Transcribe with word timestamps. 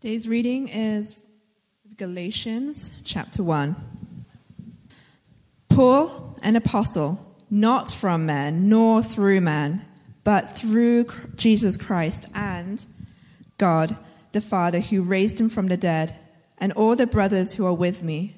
Today's 0.00 0.26
reading 0.26 0.68
is 0.68 1.14
Galatians 1.98 2.94
chapter 3.04 3.42
1. 3.42 3.76
Paul, 5.68 6.38
an 6.42 6.56
apostle, 6.56 7.36
not 7.50 7.90
from 7.90 8.24
man, 8.24 8.70
nor 8.70 9.02
through 9.02 9.42
man, 9.42 9.84
but 10.24 10.56
through 10.56 11.08
Jesus 11.36 11.76
Christ 11.76 12.24
and 12.34 12.86
God, 13.58 13.94
the 14.32 14.40
Father, 14.40 14.80
who 14.80 15.02
raised 15.02 15.38
him 15.38 15.50
from 15.50 15.66
the 15.66 15.76
dead, 15.76 16.18
and 16.56 16.72
all 16.72 16.96
the 16.96 17.06
brothers 17.06 17.56
who 17.56 17.66
are 17.66 17.74
with 17.74 18.02
me, 18.02 18.36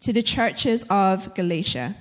to 0.00 0.12
the 0.12 0.22
churches 0.22 0.84
of 0.90 1.34
Galatia. 1.34 1.96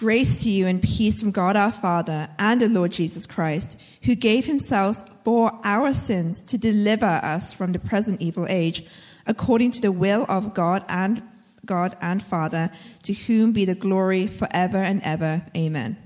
Grace 0.00 0.44
to 0.44 0.50
you 0.50 0.66
and 0.66 0.80
peace 0.80 1.20
from 1.20 1.30
God 1.30 1.56
our 1.56 1.70
Father 1.70 2.26
and 2.38 2.58
the 2.58 2.70
Lord 2.70 2.90
Jesus 2.90 3.26
Christ, 3.26 3.76
who 4.04 4.14
gave 4.14 4.46
himself 4.46 5.04
for 5.24 5.60
our 5.62 5.92
sins 5.92 6.40
to 6.46 6.56
deliver 6.56 7.04
us 7.04 7.52
from 7.52 7.72
the 7.72 7.78
present 7.78 8.18
evil 8.22 8.46
age, 8.48 8.82
according 9.26 9.72
to 9.72 9.82
the 9.82 9.92
will 9.92 10.24
of 10.26 10.54
God 10.54 10.86
and 10.88 11.22
God 11.66 11.98
and 12.00 12.22
Father, 12.22 12.70
to 13.02 13.12
whom 13.12 13.52
be 13.52 13.66
the 13.66 13.74
glory 13.74 14.26
forever 14.26 14.78
and 14.78 15.02
ever. 15.02 15.44
Amen. 15.54 15.98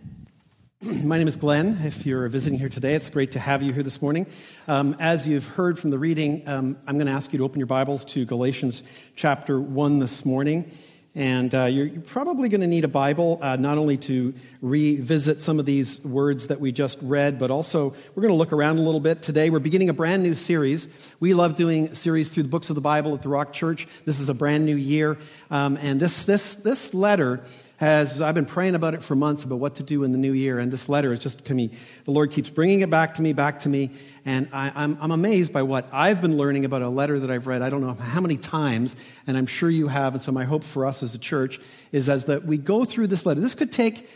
My 0.83 1.17
name 1.17 1.29
is 1.29 1.37
Glenn. 1.37 1.79
If 1.85 2.05
you're 2.05 2.27
visiting 2.27 2.59
here 2.59 2.69
today, 2.69 2.95
it's 2.95 3.11
great 3.11 3.31
to 3.31 3.39
have 3.39 3.63
you 3.63 3.73
here 3.73 3.85
this 3.85 4.03
morning. 4.03 4.27
Um, 4.67 4.97
as 4.99 5.29
you've 5.29 5.47
heard 5.47 5.79
from 5.79 5.91
the 5.91 6.01
reading, 6.01 6.49
um, 6.49 6.79
I'm 6.89 6.97
going 6.97 7.07
to 7.07 7.13
ask 7.13 7.33
you 7.33 7.39
to 7.39 7.45
open 7.45 7.61
your 7.61 7.69
Bibles 7.69 8.05
to 8.07 8.25
Galatians 8.25 8.83
chapter 9.15 9.61
1 9.61 10.01
this 10.01 10.25
morning. 10.25 10.73
And 11.17 11.55
uh, 11.55 11.67
you're, 11.67 12.01
probably 12.01 12.49
going 12.49 12.63
to 12.63 12.67
need 12.67 12.83
a 12.83 12.89
Bible, 12.89 13.39
uh, 13.41 13.55
not 13.55 13.79
only 13.79 13.97
to 13.99 14.35
revisit 14.61 15.41
some 15.41 15.61
of 15.61 15.67
these 15.67 16.05
words 16.05 16.49
that 16.49 16.59
we 16.59 16.73
just 16.73 16.99
read, 17.03 17.39
but 17.39 17.53
also 17.53 17.95
we're 18.15 18.23
going 18.23 18.33
to 18.33 18.39
look 18.39 18.53
around 18.53 18.79
a 18.79 18.83
little 18.83 18.99
bit 18.99 19.23
today. 19.23 19.49
We're 19.49 19.61
beginning 19.61 19.91
a 19.91 19.93
brand 19.93 20.25
new 20.25 20.35
series. 20.35 20.89
We 21.21 21.33
love 21.33 21.55
doing 21.55 21.95
series 21.95 22.31
through 22.31 22.43
the 22.43 22.49
books 22.49 22.69
of 22.69 22.75
the 22.75 22.81
Bible 22.81 23.15
at 23.15 23.23
the 23.23 23.29
Rock 23.29 23.53
Church. 23.53 23.87
This 24.05 24.19
is 24.19 24.29
a 24.29 24.35
brand 24.35 24.67
new 24.67 24.75
year. 24.75 25.17
Um, 25.53 25.77
and 25.77 26.01
this, 26.01 26.25
this, 26.25 26.57
this 26.57 26.93
letter 26.95 27.45
has, 27.79 28.23
I've 28.23 28.35
been 28.35 28.47
praying 28.47 28.75
about 28.75 28.95
it 28.95 29.03
for 29.03 29.17
months 29.17 29.43
about 29.43 29.59
what 29.59 29.77
to 29.77 29.83
do 29.83 30.05
in 30.05 30.13
the 30.13 30.19
new 30.19 30.33
year, 30.33 30.59
and 30.59 30.73
this 30.73 30.89
letter 30.89 31.13
is 31.13 31.19
just 31.19 31.45
coming. 31.45 31.71
The 32.05 32.13
Lord 32.13 32.31
keeps 32.31 32.49
bringing 32.49 32.83
it 32.83 32.91
back 32.91 33.15
to 33.15 33.23
me, 33.23 33.33
back 33.33 33.61
to 33.61 33.69
me, 33.69 33.91
and 34.25 34.49
I, 34.53 34.69
am 34.69 34.73
I'm, 34.77 34.99
I'm 35.01 35.11
amazed 35.11 35.53
by 35.53 35.63
what 35.63 35.89
I've 35.93 36.21
been 36.21 36.37
learning 36.37 36.65
about 36.65 36.83
a 36.83 36.89
letter 36.89 37.19
that 37.19 37.31
I've 37.31 37.47
read, 37.47 37.63
I 37.63 37.71
don't 37.71 37.81
know 37.81 37.95
how 37.95 38.21
many 38.21 38.37
times, 38.37 38.95
and 39.27 39.37
I'm 39.37 39.47
sure 39.47 39.69
you 39.69 39.89
have, 39.89 40.15
and 40.15 40.23
so 40.23 40.31
my 40.31 40.45
hope 40.45 40.63
for 40.63 40.87
us 40.87 41.03
as 41.03 41.15
a 41.15 41.19
church 41.19 41.61
is 41.91 42.09
as 42.09 42.27
that 42.27 42.45
we 42.45 42.59
go 42.59 42.85
through 42.85 43.09
this 43.09 43.27
letter. 43.27 43.41
This 43.41 43.57
could 43.57 43.73
take 43.73 44.09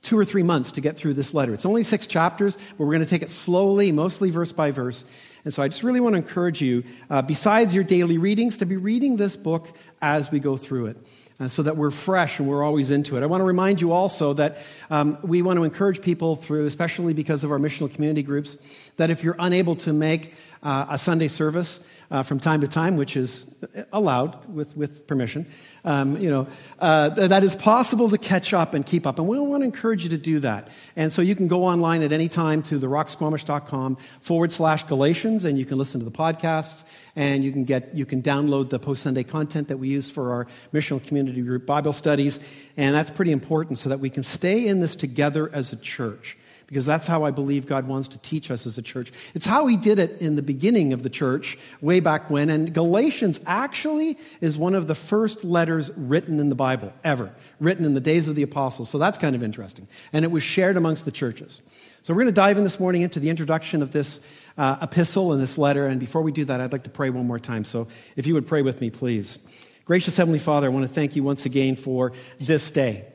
two 0.00 0.18
or 0.18 0.24
three 0.24 0.42
months 0.42 0.72
to 0.72 0.80
get 0.80 0.96
through 0.96 1.14
this 1.14 1.34
letter. 1.34 1.52
It's 1.52 1.66
only 1.66 1.82
six 1.82 2.06
chapters, 2.06 2.56
but 2.56 2.84
we're 2.84 2.92
going 2.92 3.04
to 3.04 3.10
take 3.10 3.22
it 3.22 3.30
slowly, 3.30 3.92
mostly 3.92 4.30
verse 4.30 4.52
by 4.52 4.70
verse. 4.70 5.04
And 5.44 5.52
so 5.52 5.62
I 5.62 5.68
just 5.68 5.82
really 5.82 6.00
want 6.00 6.14
to 6.14 6.18
encourage 6.18 6.62
you, 6.62 6.84
uh, 7.10 7.22
besides 7.22 7.74
your 7.74 7.84
daily 7.84 8.16
readings, 8.16 8.58
to 8.58 8.66
be 8.66 8.76
reading 8.76 9.16
this 9.16 9.36
book 9.36 9.68
as 10.00 10.30
we 10.30 10.38
go 10.38 10.56
through 10.56 10.86
it 10.86 10.96
uh, 11.38 11.48
so 11.48 11.62
that 11.62 11.76
we're 11.76 11.90
fresh 11.90 12.38
and 12.38 12.48
we're 12.48 12.62
always 12.62 12.90
into 12.90 13.16
it. 13.16 13.22
I 13.22 13.26
want 13.26 13.40
to 13.40 13.44
remind 13.44 13.80
you 13.80 13.92
also 13.92 14.32
that 14.34 14.58
um, 14.90 15.18
we 15.22 15.42
want 15.42 15.58
to 15.58 15.64
encourage 15.64 16.00
people 16.00 16.36
through, 16.36 16.66
especially 16.66 17.12
because 17.12 17.44
of 17.44 17.50
our 17.52 17.58
missional 17.58 17.92
community 17.92 18.22
groups, 18.22 18.58
that 18.96 19.10
if 19.10 19.22
you're 19.22 19.36
unable 19.38 19.76
to 19.76 19.92
make 19.92 20.34
uh, 20.66 20.86
a 20.90 20.98
Sunday 20.98 21.28
service 21.28 21.80
uh, 22.10 22.22
from 22.22 22.40
time 22.40 22.60
to 22.60 22.68
time, 22.68 22.96
which 22.96 23.16
is 23.16 23.46
allowed 23.92 24.52
with, 24.52 24.76
with 24.76 25.06
permission, 25.06 25.46
um, 25.84 26.16
you 26.20 26.28
know, 26.28 26.46
uh, 26.80 27.08
that 27.10 27.44
is 27.44 27.54
possible 27.54 28.08
to 28.10 28.18
catch 28.18 28.52
up 28.52 28.74
and 28.74 28.84
keep 28.84 29.06
up. 29.06 29.18
And 29.18 29.28
we 29.28 29.38
want 29.38 29.62
to 29.62 29.64
encourage 29.64 30.02
you 30.02 30.10
to 30.10 30.18
do 30.18 30.40
that. 30.40 30.68
And 30.96 31.12
so 31.12 31.22
you 31.22 31.36
can 31.36 31.46
go 31.46 31.64
online 31.64 32.02
at 32.02 32.12
any 32.12 32.28
time 32.28 32.62
to 32.62 32.78
therocksquamish.com 32.78 33.96
forward 34.20 34.52
slash 34.52 34.82
Galatians, 34.84 35.44
and 35.44 35.56
you 35.56 35.64
can 35.64 35.78
listen 35.78 36.00
to 36.00 36.04
the 36.04 36.16
podcasts, 36.16 36.84
and 37.14 37.44
you 37.44 37.52
can 37.52 37.64
get, 37.64 37.94
you 37.94 38.06
can 38.06 38.20
download 38.22 38.70
the 38.70 38.78
post-Sunday 38.78 39.24
content 39.24 39.68
that 39.68 39.78
we 39.78 39.88
use 39.88 40.10
for 40.10 40.32
our 40.32 40.46
missional 40.72 41.02
community 41.02 41.42
group 41.42 41.64
Bible 41.64 41.92
studies. 41.92 42.40
And 42.76 42.92
that's 42.94 43.10
pretty 43.10 43.32
important 43.32 43.78
so 43.78 43.88
that 43.88 44.00
we 44.00 44.10
can 44.10 44.24
stay 44.24 44.66
in 44.66 44.80
this 44.80 44.96
together 44.96 45.48
as 45.52 45.72
a 45.72 45.76
church 45.76 46.36
because 46.66 46.84
that's 46.84 47.06
how 47.06 47.24
I 47.24 47.30
believe 47.30 47.66
God 47.66 47.86
wants 47.86 48.08
to 48.08 48.18
teach 48.18 48.50
us 48.50 48.66
as 48.66 48.76
a 48.76 48.82
church. 48.82 49.12
It's 49.34 49.46
how 49.46 49.66
He 49.66 49.76
did 49.76 49.98
it 49.98 50.20
in 50.20 50.36
the 50.36 50.42
beginning 50.42 50.92
of 50.92 51.02
the 51.02 51.10
church, 51.10 51.56
way 51.80 52.00
back 52.00 52.28
when. 52.28 52.50
And 52.50 52.74
Galatians 52.74 53.40
actually 53.46 54.18
is 54.40 54.58
one 54.58 54.74
of 54.74 54.88
the 54.88 54.94
first 54.94 55.44
letters 55.44 55.90
written 55.96 56.40
in 56.40 56.48
the 56.48 56.54
Bible, 56.54 56.92
ever, 57.04 57.32
written 57.60 57.84
in 57.84 57.94
the 57.94 58.00
days 58.00 58.26
of 58.26 58.34
the 58.34 58.42
apostles. 58.42 58.88
So 58.90 58.98
that's 58.98 59.18
kind 59.18 59.36
of 59.36 59.42
interesting. 59.42 59.86
And 60.12 60.24
it 60.24 60.30
was 60.30 60.42
shared 60.42 60.76
amongst 60.76 61.04
the 61.04 61.12
churches. 61.12 61.62
So 62.02 62.14
we're 62.14 62.22
going 62.22 62.34
to 62.34 62.40
dive 62.40 62.56
in 62.58 62.64
this 62.64 62.80
morning 62.80 63.02
into 63.02 63.20
the 63.20 63.30
introduction 63.30 63.82
of 63.82 63.92
this 63.92 64.20
uh, 64.58 64.78
epistle 64.82 65.32
and 65.32 65.42
this 65.42 65.58
letter. 65.58 65.86
And 65.86 66.00
before 66.00 66.22
we 66.22 66.32
do 66.32 66.44
that, 66.46 66.60
I'd 66.60 66.72
like 66.72 66.84
to 66.84 66.90
pray 66.90 67.10
one 67.10 67.26
more 67.26 67.38
time. 67.38 67.64
So 67.64 67.88
if 68.16 68.26
you 68.26 68.34
would 68.34 68.46
pray 68.46 68.62
with 68.62 68.80
me, 68.80 68.90
please. 68.90 69.38
Gracious 69.84 70.16
Heavenly 70.16 70.40
Father, 70.40 70.66
I 70.66 70.70
want 70.70 70.86
to 70.86 70.92
thank 70.92 71.14
you 71.14 71.22
once 71.22 71.46
again 71.46 71.76
for 71.76 72.12
this 72.40 72.72
day. 72.72 73.06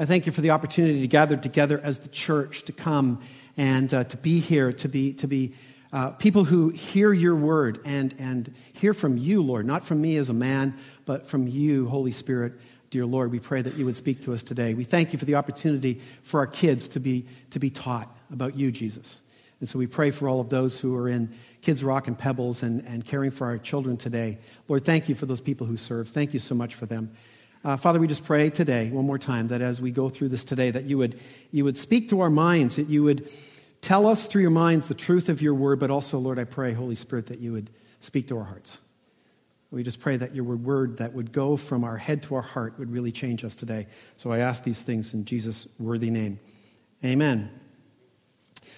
I 0.00 0.06
thank 0.06 0.24
you 0.24 0.32
for 0.32 0.40
the 0.40 0.48
opportunity 0.48 1.02
to 1.02 1.08
gather 1.08 1.36
together 1.36 1.78
as 1.78 1.98
the 1.98 2.08
church, 2.08 2.62
to 2.62 2.72
come 2.72 3.20
and 3.58 3.92
uh, 3.92 4.04
to 4.04 4.16
be 4.16 4.40
here, 4.40 4.72
to 4.72 4.88
be, 4.88 5.12
to 5.12 5.26
be 5.26 5.52
uh, 5.92 6.12
people 6.12 6.44
who 6.44 6.70
hear 6.70 7.12
your 7.12 7.36
word 7.36 7.82
and, 7.84 8.14
and 8.18 8.54
hear 8.72 8.94
from 8.94 9.18
you, 9.18 9.42
Lord, 9.42 9.66
not 9.66 9.84
from 9.84 10.00
me 10.00 10.16
as 10.16 10.30
a 10.30 10.32
man, 10.32 10.74
but 11.04 11.26
from 11.26 11.46
you, 11.46 11.86
Holy 11.86 12.12
Spirit. 12.12 12.54
Dear 12.88 13.04
Lord, 13.04 13.30
we 13.30 13.40
pray 13.40 13.60
that 13.60 13.74
you 13.74 13.84
would 13.84 13.96
speak 13.96 14.22
to 14.22 14.32
us 14.32 14.42
today. 14.42 14.72
We 14.72 14.84
thank 14.84 15.12
you 15.12 15.18
for 15.18 15.26
the 15.26 15.34
opportunity 15.34 16.00
for 16.22 16.40
our 16.40 16.46
kids 16.46 16.88
to 16.88 16.98
be, 16.98 17.26
to 17.50 17.58
be 17.58 17.68
taught 17.68 18.08
about 18.32 18.56
you, 18.56 18.72
Jesus. 18.72 19.20
And 19.60 19.68
so 19.68 19.78
we 19.78 19.86
pray 19.86 20.12
for 20.12 20.30
all 20.30 20.40
of 20.40 20.48
those 20.48 20.80
who 20.80 20.96
are 20.96 21.10
in 21.10 21.30
Kids 21.60 21.84
Rock 21.84 22.08
and 22.08 22.16
Pebbles 22.16 22.62
and, 22.62 22.86
and 22.86 23.04
caring 23.04 23.32
for 23.32 23.48
our 23.48 23.58
children 23.58 23.98
today. 23.98 24.38
Lord, 24.66 24.86
thank 24.86 25.10
you 25.10 25.14
for 25.14 25.26
those 25.26 25.42
people 25.42 25.66
who 25.66 25.76
serve. 25.76 26.08
Thank 26.08 26.32
you 26.32 26.40
so 26.40 26.54
much 26.54 26.74
for 26.74 26.86
them. 26.86 27.10
Uh, 27.62 27.76
Father, 27.76 28.00
we 28.00 28.06
just 28.06 28.24
pray 28.24 28.48
today, 28.48 28.88
one 28.90 29.04
more 29.04 29.18
time, 29.18 29.48
that 29.48 29.60
as 29.60 29.82
we 29.82 29.90
go 29.90 30.08
through 30.08 30.28
this 30.28 30.44
today, 30.44 30.70
that 30.70 30.84
you 30.84 30.96
would, 30.96 31.20
you 31.50 31.62
would 31.64 31.76
speak 31.76 32.08
to 32.08 32.20
our 32.20 32.30
minds, 32.30 32.76
that 32.76 32.88
you 32.88 33.02
would 33.02 33.30
tell 33.82 34.06
us 34.06 34.26
through 34.26 34.40
your 34.40 34.50
minds 34.50 34.88
the 34.88 34.94
truth 34.94 35.28
of 35.28 35.42
your 35.42 35.52
word, 35.52 35.78
but 35.78 35.90
also, 35.90 36.18
Lord, 36.18 36.38
I 36.38 36.44
pray, 36.44 36.72
Holy 36.72 36.94
Spirit, 36.94 37.26
that 37.26 37.38
you 37.38 37.52
would 37.52 37.68
speak 38.00 38.28
to 38.28 38.38
our 38.38 38.44
hearts. 38.44 38.80
We 39.70 39.82
just 39.82 40.00
pray 40.00 40.16
that 40.16 40.34
your 40.34 40.44
word 40.44 40.96
that 40.98 41.12
would 41.12 41.32
go 41.32 41.58
from 41.58 41.84
our 41.84 41.98
head 41.98 42.22
to 42.24 42.36
our 42.36 42.42
heart 42.42 42.78
would 42.78 42.90
really 42.90 43.12
change 43.12 43.44
us 43.44 43.54
today. 43.54 43.88
So 44.16 44.32
I 44.32 44.38
ask 44.38 44.64
these 44.64 44.80
things 44.80 45.12
in 45.12 45.26
Jesus' 45.26 45.68
worthy 45.78 46.10
name. 46.10 46.40
Amen. 47.04 47.50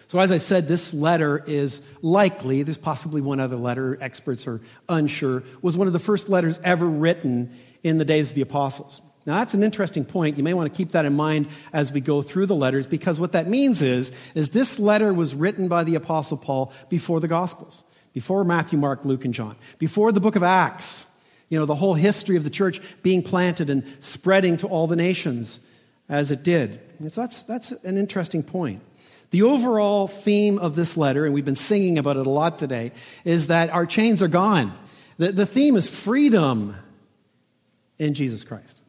So, 0.09 0.19
as 0.19 0.31
I 0.31 0.37
said, 0.37 0.69
this 0.69 0.93
letter 0.93 1.43
is 1.47 1.81
likely, 2.03 2.63
there's 2.65 2.77
possibly 2.77 3.23
one 3.23 3.41
other 3.41 3.57
letter, 3.57 3.97
experts 4.01 4.47
are 4.47 4.61
unsure, 4.89 5.43
was 5.63 5.79
one 5.79 5.87
of 5.87 5.95
the 5.95 5.99
first 5.99 6.29
letters 6.29 6.61
ever 6.63 6.87
written 6.87 7.51
in 7.83 7.99
the 7.99 8.05
days 8.05 8.31
of 8.31 8.35
the 8.35 8.43
apostles. 8.43 9.01
Now, 9.25 9.39
that's 9.39 9.55
an 9.55 9.63
interesting 9.63 10.05
point. 10.05 10.37
You 10.37 10.43
may 10.43 10.55
want 10.55 10.73
to 10.73 10.77
keep 10.77 10.93
that 10.93 11.05
in 11.05 11.15
mind 11.15 11.47
as 11.73 11.93
we 11.93 12.01
go 12.01 12.23
through 12.23 12.47
the 12.47 12.57
letters, 12.57 12.87
because 12.87 13.21
what 13.21 13.33
that 13.33 13.49
means 13.49 13.81
is, 13.81 14.11
is 14.35 14.51
this 14.51 14.81
letter 14.81 15.15
was 15.15 15.35
written 15.35 15.69
by 15.69 15.85
the 15.85 15.95
apostle 15.95 16.37
Paul 16.37 16.73
before 16.89 17.21
the 17.21 17.29
Gospels, 17.29 17.85
before 18.13 18.43
Matthew, 18.43 18.79
Mark, 18.79 19.05
Luke, 19.05 19.25
and 19.25 19.33
John, 19.33 19.57
before 19.79 20.11
the 20.11 20.21
book 20.21 20.35
of 20.35 20.43
Acts. 20.43 21.07
You 21.49 21.59
know, 21.59 21.67
the 21.67 21.75
whole 21.75 21.95
history 21.95 22.37
of 22.37 22.45
the 22.45 22.51
church 22.51 22.81
being 23.03 23.23
planted 23.23 23.69
and 23.69 23.85
spreading 24.01 24.57
to 24.57 24.67
all 24.67 24.87
the 24.87 24.97
nations 24.97 25.61
as 26.09 26.31
it 26.31 26.43
did. 26.43 26.81
So 27.11 27.21
that's, 27.21 27.43
that's 27.43 27.73
an 27.73 27.99
interesting 27.99 28.43
point. 28.43 28.81
The 29.31 29.43
overall 29.43 30.09
theme 30.09 30.59
of 30.59 30.77
this 30.77 30.97
letter, 30.97 31.27
and 31.27 31.35
we've 31.35 31.45
been 31.45 31.55
singing 31.57 31.99
about 31.99 32.17
it 32.17 32.27
a 32.27 32.31
lot 32.31 32.59
today, 32.59 32.93
is 33.25 33.49
that 33.49 33.69
our 33.71 33.87
chains 33.87 34.23
are 34.23 34.29
gone. 34.29 34.73
The, 35.19 35.33
the 35.33 35.47
theme 35.47 35.77
is 35.77 35.89
freedom 35.89 36.75
in 37.99 38.15
Jesus 38.15 38.45
Christ. 38.45 38.83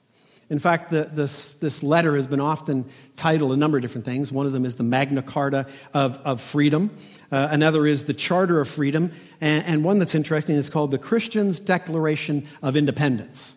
In 0.50 0.60
fact, 0.60 0.92
the, 0.92 1.06
this, 1.06 1.54
this 1.56 1.84
letter 1.84 2.16
has 2.16 2.28
been 2.28 2.42
often 2.42 2.86
titled 3.16 3.54
a 3.54 3.58
number 3.58 3.78
of 3.78 3.82
different 3.82 4.06
things. 4.06 4.32
One 4.32 4.46
of 4.46 4.52
them 4.52 4.66
is 4.66 4.76
the 4.76 4.84
Magna 4.84 5.22
Carta 5.22 5.68
of, 5.94 6.20
of 6.20 6.42
Freedom, 6.42 6.92
uh, 7.32 7.48
another 7.50 7.88
is 7.88 8.04
the 8.04 8.14
Charter 8.14 8.60
of 8.60 8.68
Freedom, 8.68 9.12
and, 9.42 9.66
and 9.66 9.84
one 9.84 10.00
that's 10.00 10.16
interesting 10.16 10.56
is 10.56 10.70
called 10.70 10.92
the 10.92 10.98
Christian's 10.98 11.60
Declaration 11.60 12.46
of 12.62 12.76
Independence. 12.76 13.56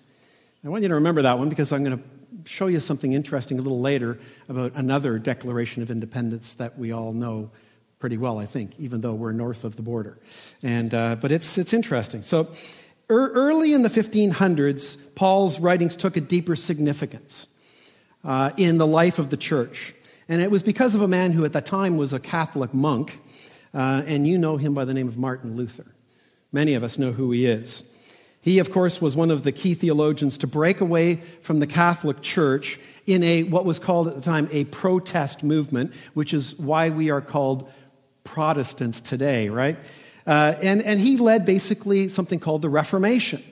I 0.64 0.68
want 0.68 0.82
you 0.82 0.88
to 0.88 0.94
remember 0.94 1.22
that 1.22 1.38
one 1.38 1.48
because 1.48 1.72
I'm 1.72 1.84
going 1.84 1.98
to 1.98 2.48
show 2.48 2.68
you 2.68 2.80
something 2.80 3.12
interesting 3.12 3.58
a 3.58 3.62
little 3.62 3.80
later 3.80 4.18
about 4.48 4.72
another 4.74 5.18
Declaration 5.18 5.82
of 5.82 5.90
Independence 5.90 6.54
that 6.54 6.78
we 6.78 6.92
all 6.92 7.12
know 7.12 7.50
pretty 7.98 8.18
well, 8.18 8.38
I 8.38 8.46
think, 8.46 8.72
even 8.78 9.00
though 9.00 9.14
we're 9.14 9.32
north 9.32 9.64
of 9.64 9.76
the 9.76 9.82
border. 9.82 10.18
And, 10.62 10.92
uh, 10.94 11.16
but 11.16 11.32
it's, 11.32 11.58
it's 11.58 11.72
interesting. 11.72 12.22
So, 12.22 12.48
Early 13.08 13.72
in 13.72 13.82
the 13.82 13.88
1500s, 13.88 14.96
Paul's 15.14 15.60
writings 15.60 15.94
took 15.94 16.16
a 16.16 16.20
deeper 16.20 16.56
significance 16.56 17.46
uh, 18.24 18.50
in 18.56 18.78
the 18.78 18.86
life 18.86 19.20
of 19.20 19.30
the 19.30 19.36
church. 19.36 19.94
And 20.28 20.42
it 20.42 20.50
was 20.50 20.64
because 20.64 20.96
of 20.96 21.02
a 21.02 21.08
man 21.08 21.30
who 21.30 21.44
at 21.44 21.52
that 21.52 21.66
time 21.66 21.96
was 21.96 22.12
a 22.12 22.18
Catholic 22.18 22.74
monk, 22.74 23.20
uh, 23.72 24.02
and 24.06 24.26
you 24.26 24.38
know 24.38 24.56
him 24.56 24.74
by 24.74 24.84
the 24.84 24.92
name 24.92 25.06
of 25.06 25.16
Martin 25.16 25.54
Luther. 25.54 25.86
Many 26.50 26.74
of 26.74 26.82
us 26.82 26.98
know 26.98 27.12
who 27.12 27.30
he 27.30 27.46
is. 27.46 27.84
He, 28.40 28.58
of 28.58 28.72
course, 28.72 29.00
was 29.00 29.14
one 29.14 29.30
of 29.30 29.44
the 29.44 29.52
key 29.52 29.74
theologians 29.74 30.38
to 30.38 30.46
break 30.46 30.80
away 30.80 31.16
from 31.42 31.60
the 31.60 31.66
Catholic 31.66 32.22
Church 32.22 32.78
in 33.06 33.22
a 33.22 33.44
what 33.44 33.64
was 33.64 33.78
called 33.78 34.08
at 34.08 34.14
the 34.16 34.20
time 34.20 34.48
a 34.50 34.64
protest 34.64 35.44
movement, 35.44 35.92
which 36.14 36.34
is 36.34 36.56
why 36.58 36.90
we 36.90 37.10
are 37.10 37.20
called 37.20 37.70
Protestants 38.24 39.00
today, 39.00 39.48
right? 39.48 39.76
Uh, 40.26 40.54
and, 40.62 40.82
and 40.82 41.00
he 41.00 41.16
led 41.16 41.44
basically 41.44 42.08
something 42.08 42.40
called 42.40 42.62
the 42.62 42.68
Reformation. 42.68 43.42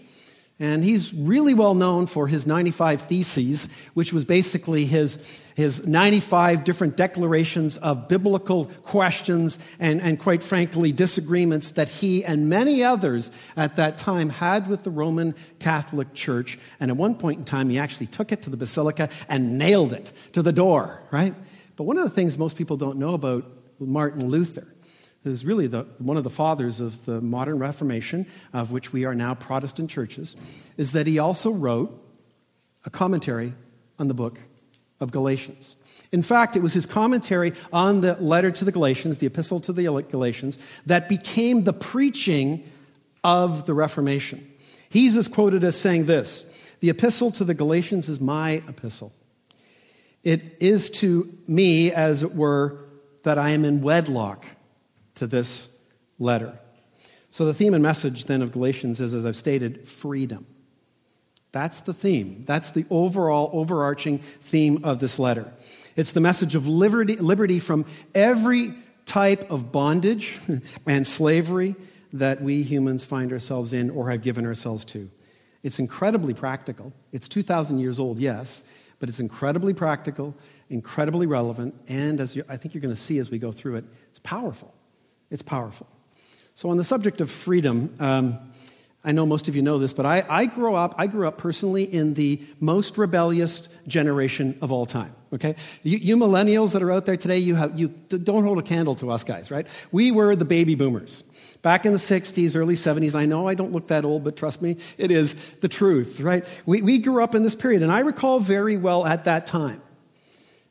And 0.61 0.85
he's 0.85 1.12
really 1.12 1.53
well 1.53 1.75
known 1.75 2.06
for 2.06 2.29
his 2.29 2.47
95 2.47 3.03
Theses, 3.03 3.69
which 3.94 4.12
was 4.12 4.25
basically 4.25 4.87
his, 4.87 5.19
his 5.56 5.85
95 5.85 6.62
different 6.62 6.97
declarations 6.97 7.76
of 7.76 8.06
biblical 8.06 8.67
questions 8.85 9.59
and, 9.81 10.00
and, 10.00 10.17
quite 10.17 10.44
frankly, 10.44 10.93
disagreements 10.93 11.73
that 11.73 11.88
he 11.88 12.25
and 12.25 12.49
many 12.49 12.85
others 12.85 13.32
at 13.56 13.75
that 13.76 13.99
time 13.99 14.29
had 14.29 14.69
with 14.69 14.85
the 14.85 14.91
Roman 14.91 15.35
Catholic 15.59 16.15
Church. 16.15 16.56
And 16.79 16.88
at 16.88 16.97
one 16.97 17.17
point 17.17 17.41
in 17.41 17.44
time, 17.44 17.69
he 17.69 17.79
actually 17.79 18.06
took 18.06 18.31
it 18.31 18.43
to 18.43 18.50
the 18.50 18.56
Basilica 18.56 19.09
and 19.29 19.59
nailed 19.59 19.93
it 19.93 20.12
to 20.35 20.43
the 20.43 20.53
door, 20.53 21.03
right? 21.11 21.35
But 21.75 21.85
one 21.85 21.99
of 21.99 22.05
the 22.05 22.11
things 22.11 22.38
most 22.38 22.56
people 22.56 22.76
don't 22.76 22.99
know 22.99 23.15
about 23.15 23.44
Martin 23.81 24.29
Luther 24.29 24.74
who's 25.25 25.44
really 25.44 25.67
the, 25.67 25.85
one 25.99 26.19
of 26.19 26.23
the 26.23 26.31
fathers 26.31 26.81
of 26.81 27.06
the 27.06 27.21
modern 27.21 27.59
Reformation, 27.59 28.26
of 28.53 28.71
which 28.71 28.93
we 28.93 29.05
are 29.05 29.15
now 29.15 29.35
Protestant 29.35 29.91
churches, 29.91 30.37
is 30.76 30.93
that 30.93 31.06
he 31.06 31.19
also 31.19 31.50
wrote 31.50 31.99
a 32.85 32.91
commentary 32.91 33.55
on 33.99 34.09
the 34.09 34.15
book 34.15 34.38
of 35.00 35.11
Galatians. 35.11 35.76
In 36.12 36.23
fact, 36.23 36.56
it 36.56 36.62
was 36.62 36.75
his 36.75 36.87
commentary 36.87 37.55
on 37.73 38.03
the 38.03 38.15
letter 38.21 38.50
to 38.53 38.65
the 38.65 38.71
Galatians, 38.71 39.19
the 39.19 39.26
epistle 39.26 39.61
to 39.61 39.73
the 39.73 39.85
Galatians, 40.09 40.59
that 40.85 41.09
became 41.09 41.65
the 41.65 41.73
preaching 41.73 42.62
of 43.25 43.65
the 43.65 43.75
Reformation. 43.75 44.53
He's 44.91 45.17
as 45.17 45.26
quoted 45.26 45.65
as 45.65 45.75
saying 45.75 46.05
this 46.05 46.44
The 46.81 46.91
epistle 46.91 47.31
to 47.32 47.44
the 47.44 47.55
Galatians 47.55 48.11
is 48.11 48.21
my 48.21 48.62
epistle. 48.69 49.12
It 50.23 50.56
is 50.61 50.91
to 50.91 51.32
me, 51.47 51.91
as 51.91 52.23
it 52.23 52.35
were, 52.35 52.79
that 53.23 53.38
I 53.38 53.50
am 53.50 53.65
in 53.65 53.81
wedlock 53.81 54.44
to 55.16 55.26
this 55.26 55.69
letter. 56.19 56.58
So, 57.31 57.44
the 57.44 57.55
theme 57.55 57.75
and 57.75 57.82
message 57.82 58.26
then 58.26 58.43
of 58.43 58.52
Galatians 58.52 59.00
is, 59.00 59.14
as 59.14 59.26
I've 59.26 59.37
stated, 59.37 59.88
freedom. 59.88 60.46
That's 61.52 61.81
the 61.81 61.94
theme. 61.94 62.44
That's 62.46 62.72
the 62.72 62.84
overall, 62.90 63.50
overarching 63.52 64.19
theme 64.19 64.84
of 64.84 64.99
this 64.99 65.19
letter. 65.19 65.52
It's 65.96 66.12
the 66.12 66.20
message 66.20 66.55
of 66.55 66.66
liberty, 66.66 67.16
liberty 67.16 67.61
from 67.61 67.87
every 68.14 68.75
type 69.06 69.50
of 69.50 69.70
bondage 69.70 70.40
and 70.87 71.06
slavery 71.06 71.76
that 72.12 72.40
we 72.40 72.62
humans 72.62 73.05
find 73.05 73.32
ourselves 73.32 73.72
in 73.72 73.90
or 73.90 74.11
have 74.11 74.22
given 74.22 74.46
ourselves 74.46 74.84
to. 74.87 75.11
It's 75.62 75.78
incredibly 75.78 76.34
practical. 76.34 76.93
It's 77.12 77.26
2,000 77.28 77.78
years 77.78 77.99
old, 77.99 78.19
yes, 78.19 78.62
but 78.99 79.08
it's 79.08 79.20
incredibly 79.20 79.75
practical, 79.75 80.34
incredibly 80.70 81.26
relevant, 81.26 81.75
and 81.88 82.20
as 82.20 82.38
I 82.49 82.56
think 82.56 82.75
you're 82.75 82.82
going 82.82 82.94
to 82.94 83.00
see 83.00 83.19
as 83.19 83.31
we 83.31 83.38
go 83.38 83.50
through 83.50 83.76
it, 83.76 83.84
it's 84.11 84.20
powerful. 84.20 84.75
It's 85.31 85.43
powerful. 85.43 85.87
So, 86.55 86.71
on 86.71 86.76
the 86.76 86.85
subject 86.85 87.21
of 87.21 87.31
freedom, 87.31 87.94
um, 87.99 88.38
I 89.06 89.12
know 89.12 89.26
most 89.26 89.49
of 89.49 89.56
you 89.56 89.61
know 89.61 89.79
this, 89.79 89.93
but 89.93 90.06
I, 90.06 90.25
I, 90.29 90.47
grew 90.47 90.75
up, 90.75 90.94
I 90.97 91.06
grew 91.06 91.29
up 91.29 91.37
personally 91.37 91.85
in 91.85 92.15
the 92.15 92.41
most 92.59 92.97
rebellious 92.97 93.69
generation 93.87 94.56
of 94.62 94.73
all 94.73 94.87
time. 94.87 95.15
Okay? 95.32 95.56
You, 95.82 95.99
you 95.99 96.17
millennials 96.17 96.73
that 96.73 96.82
are 96.82 96.91
out 96.91 97.05
there 97.05 97.19
today, 97.19 97.38
you, 97.38 97.55
have, 97.55 97.79
you 97.79 97.88
don't 97.88 98.44
hold 98.44 98.59
a 98.59 98.62
candle 98.62 98.94
to 98.97 99.11
us 99.11 99.23
guys, 99.23 99.50
right? 99.50 99.67
We 99.93 100.11
were 100.11 100.35
the 100.37 100.47
baby 100.47 100.75
boomers. 100.75 101.23
Back 101.61 101.85
in 101.85 101.93
the 101.93 101.99
60s, 101.99 102.56
early 102.56 102.76
70s, 102.76 103.15
I 103.15 103.26
know 103.26 103.47
I 103.47 103.55
don't 103.55 103.73
look 103.73 103.88
that 103.88 104.06
old, 104.06 104.25
but 104.25 104.37
trust 104.37 104.62
me, 104.62 104.76
it 104.97 105.11
is 105.11 105.35
the 105.61 105.69
truth, 105.69 106.21
right? 106.21 106.44
We, 106.65 106.81
we 106.81 106.99
grew 106.99 107.23
up 107.23 107.35
in 107.35 107.43
this 107.43 107.55
period, 107.55 107.82
and 107.82 107.93
I 107.93 108.00
recall 108.00 108.41
very 108.41 108.76
well 108.76 109.05
at 109.05 109.25
that 109.25 109.47
time 109.47 109.82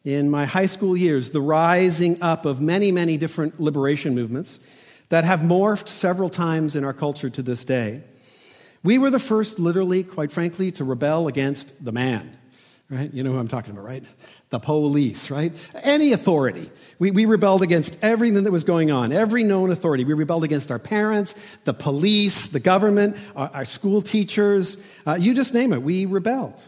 in 0.04 0.30
my 0.30 0.46
high 0.46 0.66
school 0.66 0.98
years 0.98 1.30
the 1.30 1.42
rising 1.42 2.22
up 2.22 2.46
of 2.46 2.62
many, 2.62 2.92
many 2.92 3.18
different 3.18 3.60
liberation 3.60 4.16
movements 4.16 4.60
that 5.10 5.24
have 5.24 5.42
morphed 5.42 5.88
several 5.88 6.30
times 6.30 6.76
in 6.76 6.84
our 6.84 6.94
culture 6.94 7.30
to 7.30 7.42
this 7.42 7.64
day. 7.64 8.02
We 8.84 8.98
were 8.98 9.10
the 9.10 9.20
first, 9.20 9.60
literally, 9.60 10.04
quite 10.04 10.32
frankly, 10.32 10.72
to 10.74 10.84
rebel 10.84 11.28
against 11.28 11.84
the 11.84 11.92
man. 11.92 12.38
Right? 12.90 13.12
You 13.14 13.24
know 13.24 13.32
who 13.32 13.40
I'm 13.40 13.48
talking 13.48 13.72
about, 13.72 13.86
right? 13.86 14.04
The 14.50 14.60
police, 14.60 15.32
right? 15.32 15.54
Any 15.84 16.12
authority. 16.12 16.70
We, 17.00 17.12
we 17.12 17.26
rebelled 17.26 17.64
against 17.64 17.98
everything 18.04 18.44
that 18.44 18.52
was 18.52 18.66
going 18.66 18.92
on, 18.92 19.12
every 19.12 19.44
known 19.44 19.72
authority. 19.72 20.04
We 20.04 20.14
rebelled 20.14 20.44
against 20.44 20.70
our 20.70 20.80
parents, 20.80 21.34
the 21.64 21.74
police, 21.74 22.50
the 22.50 22.60
government, 22.60 23.16
our, 23.36 23.50
our 23.54 23.66
school 23.66 24.02
teachers. 24.02 24.78
Uh, 25.08 25.16
you 25.16 25.34
just 25.34 25.54
name 25.54 25.74
it. 25.74 25.82
We 25.82 26.06
rebelled. 26.06 26.62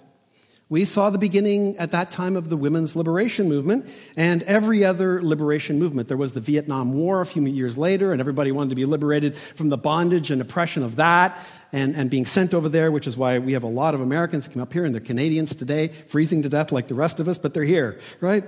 We 0.67 0.83
saw 0.83 1.11
the 1.11 1.19
beginning 1.19 1.77
at 1.77 1.91
that 1.91 2.09
time 2.09 2.35
of 2.35 2.49
the 2.49 2.57
women's 2.57 2.95
liberation 2.95 3.47
movement 3.47 3.87
and 4.17 4.41
every 4.43 4.83
other 4.83 5.21
liberation 5.21 5.77
movement. 5.77 6.07
There 6.07 6.17
was 6.17 6.31
the 6.31 6.39
Vietnam 6.39 6.93
War 6.93 7.21
a 7.21 7.25
few 7.25 7.45
years 7.45 7.77
later, 7.77 8.11
and 8.11 8.19
everybody 8.19 8.51
wanted 8.51 8.71
to 8.71 8.75
be 8.75 8.85
liberated 8.85 9.37
from 9.37 9.69
the 9.69 9.77
bondage 9.77 10.31
and 10.31 10.41
oppression 10.41 10.81
of 10.81 10.95
that 10.95 11.39
and, 11.71 11.95
and 11.95 12.09
being 12.09 12.25
sent 12.25 12.55
over 12.55 12.67
there, 12.67 12.91
which 12.91 13.05
is 13.05 13.15
why 13.15 13.37
we 13.37 13.53
have 13.53 13.61
a 13.61 13.67
lot 13.67 13.93
of 13.93 14.01
Americans 14.01 14.47
come 14.47 14.59
up 14.59 14.73
here, 14.73 14.85
and 14.85 14.95
they're 14.95 15.01
Canadians 15.01 15.53
today, 15.53 15.89
freezing 15.89 16.41
to 16.41 16.49
death 16.49 16.71
like 16.71 16.87
the 16.87 16.95
rest 16.95 17.19
of 17.19 17.27
us, 17.27 17.37
but 17.37 17.53
they're 17.53 17.63
here, 17.63 17.99
right? 18.19 18.43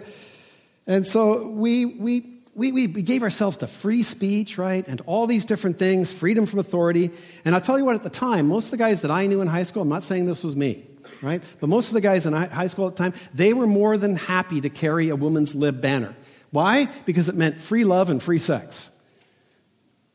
And 0.88 1.06
so 1.06 1.50
we, 1.50 1.86
we, 1.86 2.42
we, 2.56 2.72
we 2.72 2.88
gave 2.88 3.22
ourselves 3.22 3.58
to 3.58 3.68
free 3.68 4.02
speech, 4.02 4.58
right? 4.58 4.88
And 4.88 5.02
all 5.06 5.28
these 5.28 5.46
different 5.46 5.78
things, 5.78 6.12
freedom 6.12 6.48
from 6.48 6.58
authority. 6.58 7.12
And 7.46 7.54
I'll 7.54 7.62
tell 7.62 7.78
you 7.78 7.86
what, 7.86 7.94
at 7.94 8.02
the 8.02 8.10
time, 8.10 8.48
most 8.48 8.66
of 8.66 8.72
the 8.72 8.78
guys 8.78 9.02
that 9.02 9.12
I 9.12 9.28
knew 9.28 9.42
in 9.42 9.48
high 9.48 9.62
school, 9.62 9.84
I'm 9.84 9.90
not 9.90 10.04
saying 10.04 10.26
this 10.26 10.44
was 10.44 10.56
me, 10.56 10.87
right? 11.22 11.44
But 11.60 11.70
most 11.70 11.88
of 11.88 11.94
the 11.94 12.02
guys 12.02 12.26
in 12.26 12.34
high 12.34 12.68
school 12.68 12.88
at 12.88 12.96
the 12.96 13.04
time, 13.04 13.14
they 13.34 13.54
were 13.54 13.68
more 13.68 13.98
than 13.98 14.16
happy 14.16 14.62
to 14.62 14.70
carry 14.70 15.10
a 15.10 15.16
woman's 15.16 15.56
lib 15.56 15.82
banner. 15.82 16.16
Why? 16.52 16.86
Because 17.06 17.30
it 17.30 17.36
meant 17.36 17.60
free 17.60 17.84
love 17.84 18.10
and 18.10 18.22
free 18.22 18.40
sex. 18.40 18.92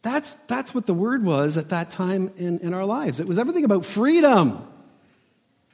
That's, 0.02 0.34
that's 0.46 0.74
what 0.74 0.86
the 0.86 0.94
word 0.94 1.24
was 1.24 1.56
at 1.56 1.68
that 1.68 1.90
time 1.90 2.32
in, 2.36 2.58
in 2.58 2.74
our 2.74 2.84
lives. 2.84 3.20
It 3.20 3.26
was 3.26 3.38
everything 3.38 3.64
about 3.64 3.84
freedom, 3.84 4.66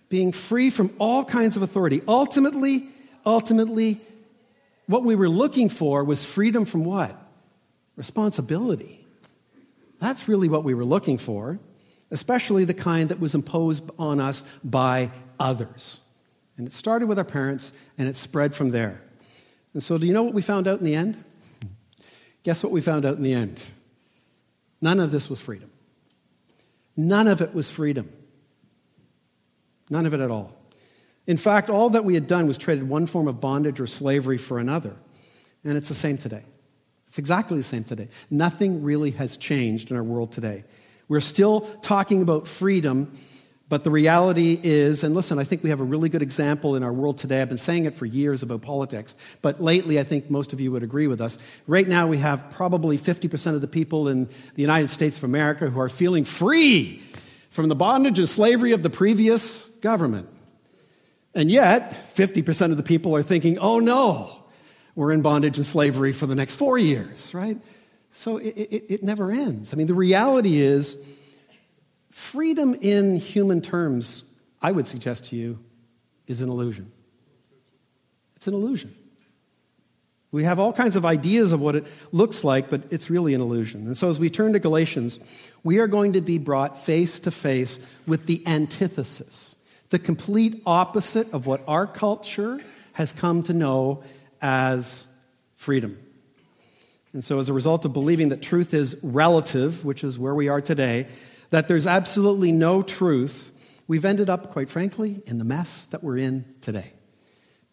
being 0.09 0.33
free 0.33 0.71
from 0.71 0.93
all 0.99 1.25
kinds 1.25 1.57
of 1.57 1.63
authority. 1.63 2.03
Ultimately, 2.07 2.89
ultimately, 3.25 4.01
what 4.87 5.05
we 5.05 5.15
were 5.15 5.29
looking 5.29 5.69
for 5.69 6.05
was 6.05 6.25
freedom 6.25 6.65
from 6.65 6.85
what? 6.85 7.17
Responsibility. 7.97 9.05
That's 9.99 10.29
really 10.29 10.49
what 10.49 10.63
we 10.63 10.75
were 10.75 10.85
looking 10.85 11.19
for 11.19 11.59
especially 12.11 12.65
the 12.65 12.75
kind 12.75 13.09
that 13.11 13.21
was 13.21 13.35
imposed 13.35 13.89
on 13.99 14.21
us 14.21 14.43
by 14.65 15.11
others. 15.39 16.01
And 16.57 16.67
it 16.67 16.73
started 16.73 17.07
with 17.07 17.19
our 17.19 17.25
parents 17.25 17.73
and 17.97 18.09
it 18.09 18.17
spread 18.17 18.55
from 18.55 18.71
there. 18.71 19.01
And 19.75 19.83
so, 19.83 19.99
do 19.99 20.07
you 20.07 20.13
know 20.13 20.23
what 20.23 20.35
we 20.35 20.43
found 20.43 20.67
out 20.67 20.79
in 20.79 20.85
the 20.85 20.95
end? 20.95 21.23
Guess 22.43 22.63
what 22.63 22.73
we 22.73 22.81
found 22.81 23.05
out 23.05 23.17
in 23.17 23.23
the 23.23 23.35
end? 23.35 23.63
None 24.81 25.01
of 25.01 25.11
this 25.11 25.29
was 25.29 25.41
freedom. 25.41 25.71
None 26.97 27.29
of 27.29 27.41
it 27.41 27.55
was 27.55 27.71
freedom. 27.71 28.11
None 29.91 30.07
of 30.07 30.15
it 30.15 30.21
at 30.21 30.31
all. 30.31 30.53
In 31.27 31.37
fact, 31.37 31.69
all 31.69 31.91
that 31.91 32.05
we 32.05 32.15
had 32.15 32.27
done 32.27 32.47
was 32.47 32.59
traded 32.59 32.89
one 32.89 33.07
form 33.07 33.29
of 33.29 33.41
bondage 33.41 33.81
or 33.81 33.87
slavery 33.87 34.39
for 34.39 34.59
another. 34.59 34.97
And 35.63 35.77
it's 35.77 35.89
the 35.89 35.95
same 35.95 36.17
today. 36.17 36.43
It's 37.07 37.19
exactly 37.19 37.59
the 37.59 37.65
same 37.65 37.85
today. 37.85 38.09
Nothing 38.31 38.83
really 38.83 39.13
has 39.13 39.37
changed 39.37 39.91
in 39.91 39.97
our 39.97 40.03
world 40.03 40.33
today. 40.33 40.65
We're 41.09 41.21
still 41.21 41.63
talking 41.81 42.23
about 42.23 42.47
freedom, 42.47 43.17
but 43.69 43.85
the 43.85 43.91
reality 43.91 44.59
is, 44.63 45.05
and 45.05 45.15
listen, 45.15 45.39
I 45.39 45.45
think 45.45 45.63
we 45.63 45.71
have 45.71 45.81
a 45.81 45.85
really 45.85 46.09
good 46.09 46.23
example 46.23 46.77
in 46.77 46.83
our 46.83 46.93
world 46.93 47.19
today. 47.19 47.43
I've 47.43 47.49
been 47.49 47.59
saying 47.59 47.85
it 47.85 47.95
for 47.95 48.07
years 48.07 48.43
about 48.43 48.63
politics, 48.63 49.15
but 49.43 49.61
lately 49.61 49.99
I 49.99 50.05
think 50.05 50.31
most 50.31 50.53
of 50.53 50.61
you 50.61 50.73
would 50.73 50.83
agree 50.83 51.07
with 51.07 51.21
us. 51.21 51.39
Right 51.67 51.87
now, 51.87 52.07
we 52.07 52.19
have 52.19 52.51
probably 52.51 52.99
50% 52.99 53.55
of 53.55 53.61
the 53.61 53.69
people 53.69 54.09
in 54.09 54.27
the 54.27 54.63
United 54.63 54.91
States 54.91 55.19
of 55.19 55.25
America 55.25 55.69
who 55.69 55.81
are 55.81 55.89
feeling 55.89 56.25
free 56.25 57.03
from 57.51 57.69
the 57.69 57.75
bondage 57.75 58.19
and 58.19 58.29
slavery 58.29 58.73
of 58.73 58.83
the 58.83 58.91
previous 58.91 59.67
government. 59.81 60.29
And 61.35 61.51
yet, 61.51 62.15
50% 62.15 62.71
of 62.71 62.77
the 62.77 62.83
people 62.83 63.15
are 63.15 63.23
thinking, 63.23 63.59
oh 63.59 63.81
no, 63.81 64.31
we're 64.95 65.13
in 65.13 65.23
bondage 65.23 65.57
and 65.59 65.67
slavery 65.67 66.13
for 66.13 66.27
the 66.27 66.35
next 66.35 66.57
four 66.57 66.79
years, 66.79 67.35
right? 67.35 67.59
So 68.13 68.39
it, 68.39 68.55
it, 68.57 68.85
it 68.89 69.03
never 69.03 69.31
ends. 69.31 69.73
I 69.73 69.77
mean, 69.77 69.87
the 69.87 69.95
reality 69.95 70.61
is 70.61 70.97
freedom 72.11 72.75
in 72.75 73.17
human 73.17 73.61
terms, 73.61 74.25
I 74.61 74.73
would 74.73 74.87
suggest 74.87 75.27
to 75.27 75.37
you, 75.37 75.59
is 76.27 76.41
an 76.41 76.49
illusion. 76.49 76.93
It's 78.37 78.47
an 78.47 78.55
illusion. 78.55 78.95
We 80.31 80.45
have 80.45 80.59
all 80.59 80.75
kinds 80.75 80.95
of 80.95 81.07
ideas 81.07 81.53
of 81.53 81.61
what 81.61 81.75
it 81.75 81.87
looks 82.13 82.45
like, 82.45 82.69
but 82.69 82.83
it's 82.91 83.09
really 83.09 83.33
an 83.33 83.41
illusion. 83.41 83.87
And 83.87 83.97
so, 83.97 84.11
as 84.11 84.19
we 84.19 84.29
turn 84.29 84.53
to 84.53 84.59
Galatians, 84.59 85.19
we 85.65 85.79
are 85.79 85.87
going 85.87 86.13
to 86.13 86.21
be 86.21 86.37
brought 86.37 86.79
face 86.79 87.19
to 87.21 87.31
face 87.31 87.79
with 88.07 88.27
the 88.27 88.47
antithesis, 88.47 89.57
the 89.89 89.99
complete 89.99 90.63
opposite 90.67 91.33
of 91.33 91.47
what 91.47 91.63
our 91.67 91.87
culture 91.87 92.61
has 92.93 93.13
come 93.13 93.43
to 93.45 93.55
know 93.55 94.03
as 94.43 95.07
freedom. 95.57 95.99
And 97.13 97.25
so, 97.25 97.39
as 97.39 97.49
a 97.49 97.53
result 97.53 97.85
of 97.85 97.93
believing 97.93 98.29
that 98.29 98.43
truth 98.43 98.75
is 98.75 98.97
relative, 99.03 99.85
which 99.85 100.05
is 100.05 100.19
where 100.19 100.35
we 100.35 100.49
are 100.49 100.61
today, 100.61 101.07
that 101.51 101.69
there's 101.69 101.87
absolutely 101.87 102.53
no 102.53 102.83
truth, 102.83 103.51
we've 103.87 104.05
ended 104.05 104.29
up, 104.29 104.51
quite 104.51 104.69
frankly, 104.69 105.23
in 105.27 105.39
the 105.39 105.45
mess 105.45 105.87
that 105.87 106.05
we're 106.05 106.19
in 106.19 106.45
today. 106.61 106.93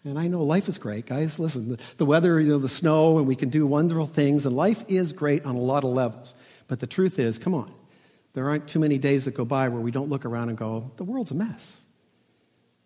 And 0.05 0.19
I 0.19 0.27
know 0.27 0.43
life 0.43 0.67
is 0.67 0.77
great, 0.77 1.07
guys. 1.07 1.39
Listen, 1.39 1.69
the, 1.69 1.79
the 1.97 2.05
weather, 2.05 2.39
you 2.39 2.49
know, 2.49 2.59
the 2.59 2.69
snow, 2.69 3.17
and 3.17 3.27
we 3.27 3.35
can 3.35 3.49
do 3.49 3.65
wonderful 3.65 4.05
things, 4.05 4.45
and 4.45 4.55
life 4.55 4.85
is 4.87 5.11
great 5.11 5.45
on 5.45 5.55
a 5.55 5.59
lot 5.59 5.83
of 5.83 5.89
levels. 5.89 6.33
But 6.67 6.79
the 6.79 6.87
truth 6.87 7.19
is, 7.19 7.37
come 7.37 7.53
on, 7.53 7.73
there 8.33 8.47
aren't 8.47 8.67
too 8.67 8.79
many 8.79 8.97
days 8.97 9.25
that 9.25 9.33
go 9.33 9.45
by 9.45 9.67
where 9.67 9.81
we 9.81 9.91
don't 9.91 10.09
look 10.09 10.23
around 10.23 10.49
and 10.49 10.57
go, 10.57 10.91
the 10.97 11.03
world's 11.03 11.31
a 11.31 11.35
mess. 11.35 11.83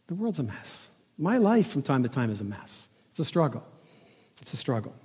The 0.08 0.16
world's 0.16 0.40
a 0.40 0.44
mess. 0.44 0.90
My 1.18 1.38
life 1.38 1.68
from 1.68 1.82
time 1.82 2.04
to 2.04 2.10
time 2.10 2.32
is 2.32 2.42
a 2.42 2.46
mess. 2.46 2.88
It's 3.12 3.20
a 3.20 3.26
struggle. 3.26 3.64
It's 4.42 4.54
a 4.54 4.58
struggle. 4.58 4.96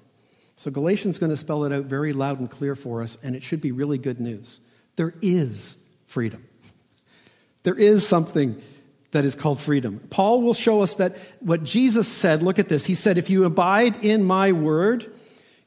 So 0.64 0.70
Galatians 0.70 1.16
is 1.16 1.18
going 1.18 1.28
to 1.28 1.36
spell 1.36 1.64
it 1.64 1.72
out 1.74 1.84
very 1.84 2.14
loud 2.14 2.40
and 2.40 2.50
clear 2.50 2.74
for 2.74 3.02
us, 3.02 3.18
and 3.22 3.36
it 3.36 3.42
should 3.42 3.60
be 3.60 3.70
really 3.70 3.98
good 3.98 4.18
news. 4.18 4.60
There 4.96 5.12
is 5.20 5.76
freedom. 6.06 6.42
There 7.64 7.74
is 7.74 8.08
something 8.08 8.62
that 9.10 9.26
is 9.26 9.34
called 9.34 9.60
freedom. 9.60 10.00
Paul 10.08 10.40
will 10.40 10.54
show 10.54 10.80
us 10.80 10.94
that 10.94 11.18
what 11.40 11.64
Jesus 11.64 12.08
said, 12.08 12.42
look 12.42 12.58
at 12.58 12.68
this. 12.68 12.86
He 12.86 12.94
said, 12.94 13.18
If 13.18 13.28
you 13.28 13.44
abide 13.44 14.02
in 14.02 14.24
my 14.24 14.52
word, 14.52 15.14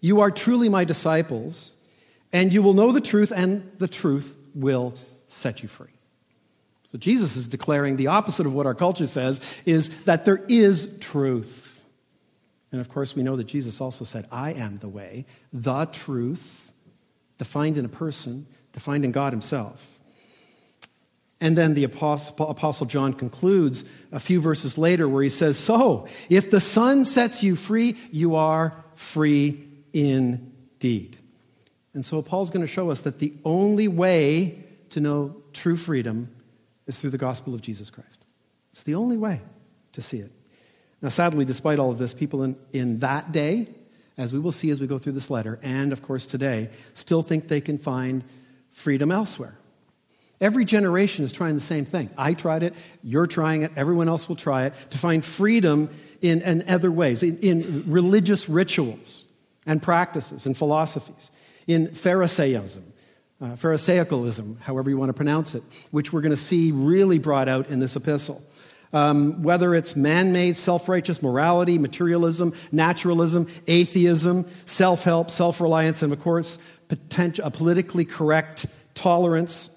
you 0.02 0.22
are 0.22 0.32
truly 0.32 0.68
my 0.68 0.84
disciples, 0.84 1.76
and 2.34 2.52
you 2.52 2.64
will 2.64 2.74
know 2.74 2.92
the 2.92 3.00
truth, 3.00 3.32
and 3.36 3.72
the 3.78 3.88
truth 3.88 4.36
will 4.56 4.96
set 5.28 5.62
you 5.62 5.70
free. 5.70 5.94
So 6.92 6.98
Jesus 6.98 7.36
is 7.36 7.48
declaring 7.48 7.98
the 7.98 8.08
opposite 8.08 8.48
of 8.48 8.54
what 8.56 8.66
our 8.66 8.74
culture 8.74 9.06
says 9.06 9.42
is 9.64 10.06
that 10.06 10.26
there 10.26 10.44
is 10.48 10.98
truth. 11.00 11.67
And 12.72 12.82
of 12.82 12.90
course, 12.90 13.16
we 13.16 13.24
know 13.24 13.36
that 13.36 13.46
Jesus 13.46 13.80
also 13.80 14.04
said, 14.04 14.28
I 14.32 14.54
am 14.54 14.80
the 14.80 14.90
way, 14.90 15.26
the 15.54 15.86
truth, 15.86 16.74
defined 17.38 17.78
in 17.78 17.86
a 17.86 17.90
person, 17.90 18.46
defined 18.74 19.06
in 19.06 19.12
God 19.12 19.32
Himself. 19.32 19.98
And 21.40 21.58
then 21.58 21.76
the 21.76 21.84
Apostle, 21.84 22.88
John 22.88 23.14
concludes 23.14 23.86
a 24.12 24.20
few 24.20 24.42
verses 24.42 24.78
later 24.78 25.08
where 25.08 25.22
he 25.22 25.30
says, 25.30 25.58
So, 25.58 26.08
if 26.30 26.50
the 26.50 26.60
Son 26.60 27.06
sets 27.06 27.44
you 27.44 27.56
free, 27.56 27.96
you 28.12 28.36
are 28.36 28.84
free 28.96 29.64
indeed. 29.94 31.18
And 31.94 32.06
so 32.06 32.22
Paul's 32.22 32.50
going 32.50 32.66
to 32.66 32.72
show 32.72 32.90
us 32.90 33.02
that 33.02 33.20
the 33.20 33.34
only 33.46 33.88
way 33.88 34.64
to 34.90 35.00
know 35.00 35.36
true 35.54 35.78
freedom 35.78 36.34
is 36.88 37.00
through 37.00 37.12
the 37.12 37.18
gospel 37.18 37.54
of 37.54 37.62
Jesus 37.62 37.90
Christ. 37.90 38.26
It's 38.72 38.84
the 38.84 38.96
only 38.96 39.18
way 39.18 39.42
to 39.94 40.02
see 40.02 40.20
it. 40.20 40.32
Now, 41.02 41.10
sadly, 41.10 41.46
despite 41.46 41.80
all 41.80 41.92
of 41.92 41.98
this, 41.98 42.14
people 42.14 42.44
in, 42.44 42.56
in 42.74 43.00
that 43.00 43.32
day, 43.32 43.68
as 44.18 44.34
we 44.34 44.40
will 44.40 44.52
see 44.52 44.72
as 44.72 44.82
we 44.82 44.88
go 44.88 44.98
through 44.98 45.14
this 45.14 45.30
letter, 45.30 45.60
and 45.62 45.92
of 45.92 46.02
course 46.02 46.26
today, 46.26 46.70
still 46.94 47.22
think 47.22 47.48
they 47.48 47.62
can 47.62 47.78
find 47.78 48.24
freedom 48.72 49.12
elsewhere. 49.12 49.58
Every 50.40 50.66
generation 50.66 51.26
is 51.26 51.32
trying 51.32 51.56
the 51.56 51.62
same 51.62 51.86
thing. 51.86 52.10
I 52.18 52.34
tried 52.34 52.64
it, 52.64 52.76
you're 53.04 53.28
trying 53.28 53.64
it, 53.64 53.72
everyone 53.76 54.08
else 54.08 54.30
will 54.30 54.36
try 54.36 54.66
it, 54.66 54.74
to 54.92 54.98
find 54.98 55.26
freedom 55.26 55.90
in, 56.22 56.42
in 56.42 56.64
other 56.68 56.92
ways, 56.92 57.24
in, 57.24 57.38
in 57.40 57.84
religious 57.88 58.48
rituals 58.48 59.26
and 59.66 59.82
practices 59.82 60.46
and 60.46 60.56
philosophies, 60.56 61.32
in 61.66 61.90
Pharisaism, 61.90 62.84
uh, 63.42 63.46
Pharisaicalism, 63.50 64.60
however 64.62 64.90
you 64.90 64.98
want 64.98 65.10
to 65.10 65.14
pronounce 65.14 65.54
it, 65.54 65.64
which 65.92 66.14
we're 66.14 66.22
going 66.22 66.32
to 66.32 66.38
see 66.38 66.72
really 66.72 67.20
brought 67.20 67.48
out 67.48 67.68
in 67.68 67.80
this 67.80 67.96
epistle. 67.96 68.42
Um, 68.94 69.44
whether 69.44 69.76
it's 69.76 69.96
man 69.96 70.32
made, 70.32 70.58
self 70.58 70.88
righteous 70.88 71.22
morality, 71.22 71.78
materialism, 71.78 72.54
naturalism, 72.72 73.48
atheism, 73.68 74.48
self 74.66 75.04
help, 75.04 75.30
self 75.30 75.60
reliance, 75.60 76.02
and 76.02 76.14
of 76.14 76.20
course, 76.20 76.58
potential, 76.88 77.46
a 77.46 77.52
politically 77.52 78.06
correct 78.06 78.66
tolerance. 78.94 79.70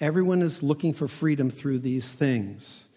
Everyone 0.00 0.42
is 0.42 0.62
looking 0.62 0.94
for 0.94 1.08
freedom 1.08 1.50
through 1.50 1.80
these 1.80 2.12
things. 2.14 2.88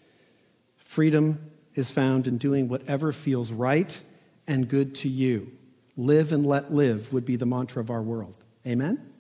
Freedom 0.78 1.52
is 1.74 1.90
found 1.90 2.28
in 2.28 2.38
doing 2.38 2.68
whatever 2.68 3.12
feels 3.12 3.52
right 3.52 4.02
and 4.48 4.68
good 4.68 4.96
to 4.96 5.10
you. 5.10 5.52
Live 5.98 6.32
and 6.32 6.46
let 6.46 6.74
live 6.74 7.12
would 7.12 7.26
be 7.26 7.36
the 7.36 7.46
mantra 7.46 7.82
of 7.82 7.90
our 7.90 8.02
world. 8.02 8.36
Amen? 8.68 9.12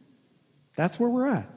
That's 0.75 0.99
where 0.99 1.09
we're 1.09 1.27
at. 1.27 1.49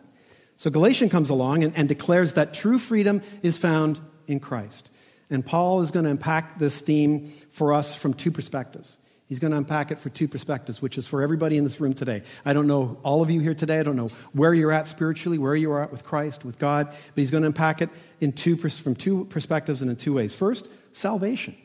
So 0.57 0.71
Galatian 0.71 1.09
comes 1.09 1.31
along 1.31 1.65
and, 1.65 1.77
and 1.77 1.89
declares 1.89 2.35
that 2.35 2.55
true 2.55 2.79
freedom 2.79 3.23
is 3.43 3.59
found 3.59 4.01
in 4.27 4.41
Christ. 4.41 4.91
And 5.31 5.45
Paul 5.45 5.81
is 5.81 5.91
going 5.91 6.05
to 6.05 6.11
unpack 6.11 6.59
this 6.59 6.81
theme 6.81 7.29
for 7.51 7.73
us 7.73 7.95
from 7.95 8.15
two 8.15 8.31
perspectives. 8.31 8.99
He's 9.27 9.39
going 9.39 9.53
to 9.53 9.57
unpack 9.57 9.91
it 9.91 9.99
for 9.99 10.11
two 10.11 10.29
perspectives, 10.29 10.83
which 10.83 10.99
is 10.99 11.07
for 11.07 11.23
everybody 11.23 11.57
in 11.57 11.65
this 11.65 11.81
room 11.81 11.95
today. 11.95 12.23
I 12.45 12.53
don't 12.53 12.67
know 12.67 12.99
all 13.03 13.23
of 13.23 13.31
you 13.31 13.41
here 13.41 13.55
today. 13.55 13.81
I 13.81 13.83
don't 13.83 13.97
know 13.97 14.11
where 14.33 14.53
you're 14.53 14.71
at 14.71 14.87
spiritually, 14.87 15.39
where 15.39 15.57
you 15.57 15.73
are 15.73 15.83
at 15.83 15.91
with 15.91 16.05
Christ, 16.05 16.45
with 16.45 16.59
God, 16.59 16.89
but 16.89 16.99
he's 17.17 17.31
going 17.31 17.43
to 17.43 17.47
unpack 17.47 17.81
it 17.81 17.89
in 18.21 18.33
two, 18.33 18.57
from 18.57 18.95
two 18.95 19.25
perspectives 19.25 19.81
and 19.81 19.91
in 19.91 19.97
two 19.97 20.13
ways. 20.13 20.35
First, 20.35 20.69
salvation. 20.93 21.57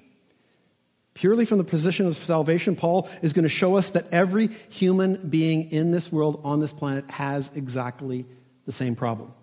Purely 1.16 1.44
from 1.44 1.58
the 1.58 1.66
position 1.66 2.08
of 2.08 2.16
salvation, 2.16 2.78
Paul 2.78 3.10
is 3.22 3.34
going 3.34 3.44
to 3.44 3.50
show 3.50 3.76
us 3.76 3.90
that 3.90 4.08
every 4.14 4.48
human 4.70 5.30
being 5.30 5.70
in 5.72 5.92
this 5.92 6.14
world, 6.14 6.40
on 6.46 6.62
this 6.62 6.72
planet, 6.72 7.12
has 7.12 7.52
exactly 7.56 8.26
the 8.66 8.72
same 8.72 8.96
problem. 8.96 9.34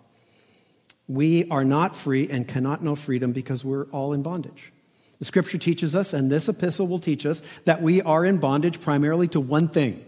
We 1.07 1.49
are 1.49 1.63
not 1.63 1.95
free 1.95 2.29
and 2.29 2.47
cannot 2.47 2.83
know 2.83 2.95
freedom 2.95 3.31
because 3.31 3.63
we're 3.63 3.85
all 3.85 4.13
in 4.13 4.23
bondage. 4.23 4.73
The 5.19 5.25
scripture 5.25 5.57
teaches 5.57 5.95
us, 5.95 6.13
and 6.13 6.31
this 6.31 6.47
epistle 6.47 6.87
will 6.87 6.99
teach 6.99 7.25
us, 7.25 7.41
that 7.65 7.81
we 7.81 8.01
are 8.01 8.25
in 8.25 8.37
bondage 8.37 8.79
primarily 8.81 9.27
to 9.29 9.39
one 9.39 9.67
thing 9.67 10.03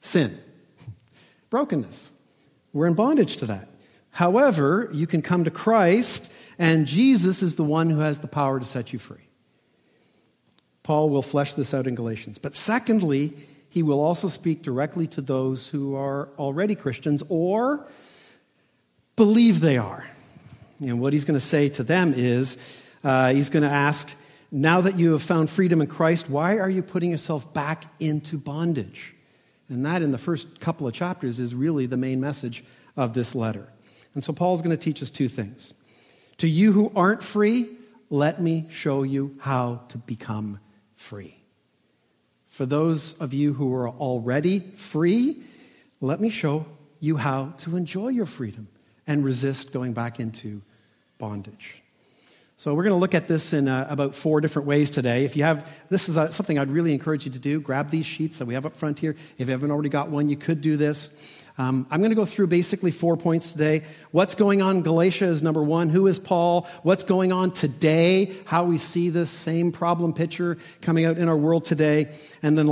sin, 0.00 0.38
brokenness. 1.50 2.12
We're 2.72 2.86
in 2.86 2.94
bondage 2.94 3.36
to 3.38 3.46
that. 3.46 3.68
However, 4.10 4.90
you 4.92 5.06
can 5.06 5.22
come 5.22 5.44
to 5.44 5.50
Christ, 5.50 6.30
and 6.58 6.86
Jesus 6.86 7.42
is 7.42 7.54
the 7.54 7.64
one 7.64 7.88
who 7.88 8.00
has 8.00 8.18
the 8.18 8.28
power 8.28 8.58
to 8.58 8.64
set 8.64 8.92
you 8.92 8.98
free. 8.98 9.28
Paul 10.82 11.10
will 11.10 11.22
flesh 11.22 11.54
this 11.54 11.72
out 11.72 11.86
in 11.86 11.94
Galatians. 11.94 12.38
But 12.38 12.54
secondly, 12.54 13.34
he 13.68 13.82
will 13.82 14.00
also 14.00 14.28
speak 14.28 14.62
directly 14.62 15.06
to 15.08 15.20
those 15.20 15.68
who 15.68 15.94
are 15.94 16.28
already 16.38 16.74
Christians 16.74 17.22
or 17.28 17.86
believe 19.16 19.60
they 19.60 19.78
are. 19.78 20.06
And 20.82 21.00
what 21.00 21.12
he's 21.12 21.24
going 21.24 21.38
to 21.38 21.44
say 21.44 21.68
to 21.70 21.82
them 21.82 22.12
is 22.14 22.56
uh, 23.04 23.32
he's 23.32 23.50
going 23.50 23.62
to 23.62 23.74
ask, 23.74 24.10
now 24.50 24.82
that 24.82 24.98
you 24.98 25.12
have 25.12 25.22
found 25.22 25.48
freedom 25.48 25.80
in 25.80 25.86
Christ, 25.86 26.28
why 26.28 26.58
are 26.58 26.68
you 26.68 26.82
putting 26.82 27.10
yourself 27.10 27.52
back 27.54 27.84
into 28.00 28.36
bondage? 28.36 29.14
And 29.68 29.86
that, 29.86 30.02
in 30.02 30.12
the 30.12 30.18
first 30.18 30.60
couple 30.60 30.86
of 30.86 30.92
chapters, 30.92 31.40
is 31.40 31.54
really 31.54 31.86
the 31.86 31.96
main 31.96 32.20
message 32.20 32.64
of 32.96 33.14
this 33.14 33.34
letter. 33.34 33.68
And 34.14 34.22
so 34.22 34.32
Paul's 34.32 34.60
going 34.60 34.76
to 34.76 34.82
teach 34.82 35.02
us 35.02 35.08
two 35.08 35.28
things. 35.28 35.72
To 36.38 36.48
you 36.48 36.72
who 36.72 36.92
aren't 36.94 37.22
free, 37.22 37.70
let 38.10 38.42
me 38.42 38.66
show 38.68 39.04
you 39.04 39.36
how 39.40 39.82
to 39.88 39.98
become 39.98 40.60
free. 40.96 41.36
For 42.48 42.66
those 42.66 43.14
of 43.14 43.32
you 43.32 43.54
who 43.54 43.72
are 43.74 43.88
already 43.88 44.60
free, 44.60 45.42
let 46.00 46.20
me 46.20 46.28
show 46.28 46.66
you 47.00 47.16
how 47.16 47.54
to 47.58 47.76
enjoy 47.76 48.08
your 48.08 48.26
freedom 48.26 48.68
and 49.06 49.24
resist 49.24 49.72
going 49.72 49.94
back 49.94 50.20
into 50.20 50.60
bondage. 51.22 51.80
So, 52.56 52.74
we're 52.74 52.82
going 52.82 52.96
to 52.96 52.98
look 52.98 53.14
at 53.14 53.28
this 53.28 53.52
in 53.52 53.68
uh, 53.68 53.86
about 53.88 54.12
four 54.12 54.40
different 54.40 54.66
ways 54.66 54.90
today. 54.90 55.24
If 55.24 55.36
you 55.36 55.44
have, 55.44 55.72
this 55.88 56.08
is 56.08 56.18
uh, 56.18 56.32
something 56.32 56.58
I'd 56.58 56.68
really 56.68 56.92
encourage 56.92 57.24
you 57.24 57.30
to 57.30 57.38
do. 57.38 57.60
Grab 57.60 57.90
these 57.90 58.06
sheets 58.06 58.38
that 58.38 58.46
we 58.46 58.54
have 58.54 58.66
up 58.66 58.76
front 58.76 58.98
here. 58.98 59.14
If 59.38 59.46
you 59.46 59.52
haven't 59.52 59.70
already 59.70 59.88
got 59.88 60.10
one, 60.10 60.28
you 60.28 60.36
could 60.36 60.60
do 60.60 60.76
this. 60.76 61.12
Um, 61.58 61.86
I'm 61.92 62.00
going 62.00 62.10
to 62.10 62.16
go 62.16 62.24
through 62.24 62.48
basically 62.48 62.90
four 62.90 63.16
points 63.16 63.52
today. 63.52 63.84
What's 64.10 64.34
going 64.34 64.62
on 64.62 64.78
in 64.78 64.82
Galatia 64.82 65.26
is 65.26 65.44
number 65.44 65.62
one. 65.62 65.90
Who 65.90 66.08
is 66.08 66.18
Paul? 66.18 66.66
What's 66.82 67.04
going 67.04 67.30
on 67.30 67.52
today? 67.52 68.34
How 68.44 68.64
we 68.64 68.78
see 68.78 69.08
this 69.08 69.30
same 69.30 69.70
problem 69.70 70.14
picture 70.14 70.58
coming 70.80 71.04
out 71.04 71.18
in 71.18 71.28
our 71.28 71.36
world 71.36 71.64
today. 71.64 72.12
And 72.42 72.58
then 72.58 72.66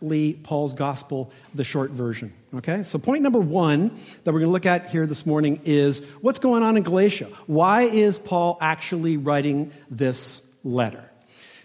lastly, 0.00 0.32
Paul's 0.32 0.74
gospel, 0.74 1.30
the 1.54 1.64
short 1.64 1.90
version. 1.90 2.32
Okay? 2.54 2.82
So, 2.82 2.98
point 2.98 3.22
number 3.22 3.40
one 3.40 3.90
that 4.24 4.32
we're 4.32 4.40
going 4.40 4.48
to 4.48 4.52
look 4.52 4.66
at 4.66 4.88
here 4.88 5.06
this 5.06 5.26
morning 5.26 5.60
is 5.64 6.00
what's 6.20 6.38
going 6.38 6.62
on 6.62 6.76
in 6.76 6.82
Galatia? 6.82 7.26
Why 7.46 7.82
is 7.82 8.18
Paul 8.18 8.58
actually 8.60 9.16
writing 9.16 9.72
this 9.90 10.42
letter? 10.64 11.10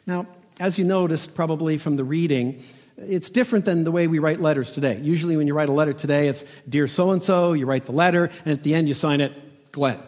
Now, 0.05 0.27
as 0.59 0.77
you 0.77 0.85
noticed 0.85 1.35
probably 1.35 1.77
from 1.77 1.95
the 1.95 2.03
reading, 2.03 2.61
it's 2.97 3.29
different 3.29 3.65
than 3.65 3.83
the 3.83 3.91
way 3.91 4.07
we 4.07 4.19
write 4.19 4.39
letters 4.39 4.71
today. 4.71 4.99
Usually, 5.01 5.37
when 5.37 5.47
you 5.47 5.53
write 5.53 5.69
a 5.69 5.73
letter 5.73 5.93
today, 5.93 6.27
it's 6.27 6.45
Dear 6.67 6.87
so 6.87 7.11
and 7.11 7.23
so, 7.23 7.53
you 7.53 7.65
write 7.65 7.85
the 7.85 7.91
letter, 7.91 8.29
and 8.45 8.57
at 8.57 8.63
the 8.63 8.75
end, 8.75 8.87
you 8.87 8.93
sign 8.93 9.21
it 9.21 9.33
Glenn, 9.71 9.99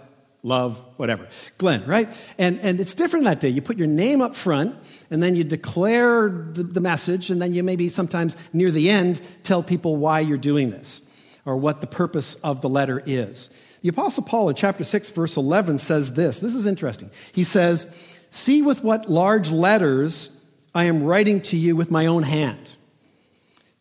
love, 0.43 0.83
whatever. 0.97 1.27
Glenn, 1.57 1.85
right? 1.85 2.09
And, 2.37 2.59
and 2.59 2.79
it's 2.79 2.93
different 2.93 3.25
that 3.25 3.39
day. 3.39 3.49
You 3.49 3.61
put 3.61 3.77
your 3.77 3.87
name 3.87 4.21
up 4.21 4.35
front, 4.35 4.75
and 5.09 5.21
then 5.21 5.35
you 5.35 5.43
declare 5.43 6.29
the, 6.29 6.63
the 6.63 6.81
message, 6.81 7.29
and 7.29 7.41
then 7.41 7.53
you 7.53 7.63
maybe 7.63 7.89
sometimes 7.89 8.35
near 8.53 8.71
the 8.71 8.89
end 8.89 9.21
tell 9.43 9.63
people 9.63 9.97
why 9.97 10.19
you're 10.19 10.37
doing 10.37 10.69
this 10.69 11.01
or 11.45 11.57
what 11.57 11.81
the 11.81 11.87
purpose 11.87 12.35
of 12.35 12.61
the 12.61 12.69
letter 12.69 13.01
is. 13.05 13.49
The 13.81 13.89
Apostle 13.89 14.23
Paul 14.23 14.49
in 14.49 14.55
chapter 14.55 14.83
6, 14.83 15.11
verse 15.11 15.37
11 15.37 15.79
says 15.79 16.13
this. 16.13 16.39
This 16.39 16.55
is 16.55 16.67
interesting. 16.67 17.11
He 17.31 17.43
says, 17.43 17.87
See 18.31 18.61
with 18.61 18.83
what 18.83 19.09
large 19.09 19.49
letters 19.49 20.29
I 20.75 20.85
am 20.85 21.03
writing 21.03 21.41
to 21.41 21.57
you 21.57 21.75
with 21.75 21.89
my 21.89 22.05
own 22.05 22.23
hand. 22.23 22.75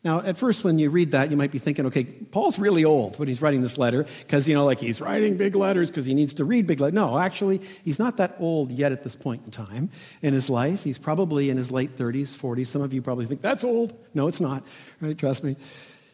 Now, 0.07 0.21
at 0.21 0.39
first, 0.39 0.63
when 0.63 0.79
you 0.79 0.89
read 0.89 1.11
that, 1.11 1.33
you 1.33 1.37
might 1.37 1.51
be 1.51 1.59
thinking, 1.59 1.85
okay, 1.87 2.05
Paul's 2.05 2.61
really 2.61 2.85
old 2.85 3.19
when 3.19 3.27
he's 3.27 3.43
writing 3.43 3.61
this 3.61 3.77
letter 3.77 4.07
because, 4.21 4.49
you 4.49 4.55
know, 4.55 4.65
like 4.65 4.79
he's 4.79 5.01
writing 5.01 5.37
big 5.37 5.57
letters 5.57 5.91
because 5.91 6.07
he 6.07 6.15
needs 6.15 6.35
to 6.35 6.45
read 6.45 6.69
big 6.69 6.79
letters. 6.79 6.95
No, 6.95 7.19
actually, 7.19 7.61
he's 7.83 7.99
not 7.99 8.19
that 8.19 8.37
old 8.39 8.71
yet 8.71 8.93
at 8.93 9.03
this 9.03 9.17
point 9.17 9.45
in 9.47 9.51
time 9.51 9.91
in 10.23 10.33
his 10.33 10.49
life. 10.49 10.85
He's 10.85 10.97
probably 10.97 11.51
in 11.51 11.57
his 11.57 11.73
late 11.73 11.97
30s, 11.97 12.29
40s. 12.39 12.69
Some 12.69 12.83
of 12.83 12.95
you 12.95 13.03
probably 13.03 13.27
think 13.27 13.43
that's 13.43 13.65
old. 13.65 13.99
No, 14.15 14.29
it's 14.29 14.41
not, 14.41 14.63
right? 15.01 15.19
Trust 15.19 15.43
me. 15.43 15.57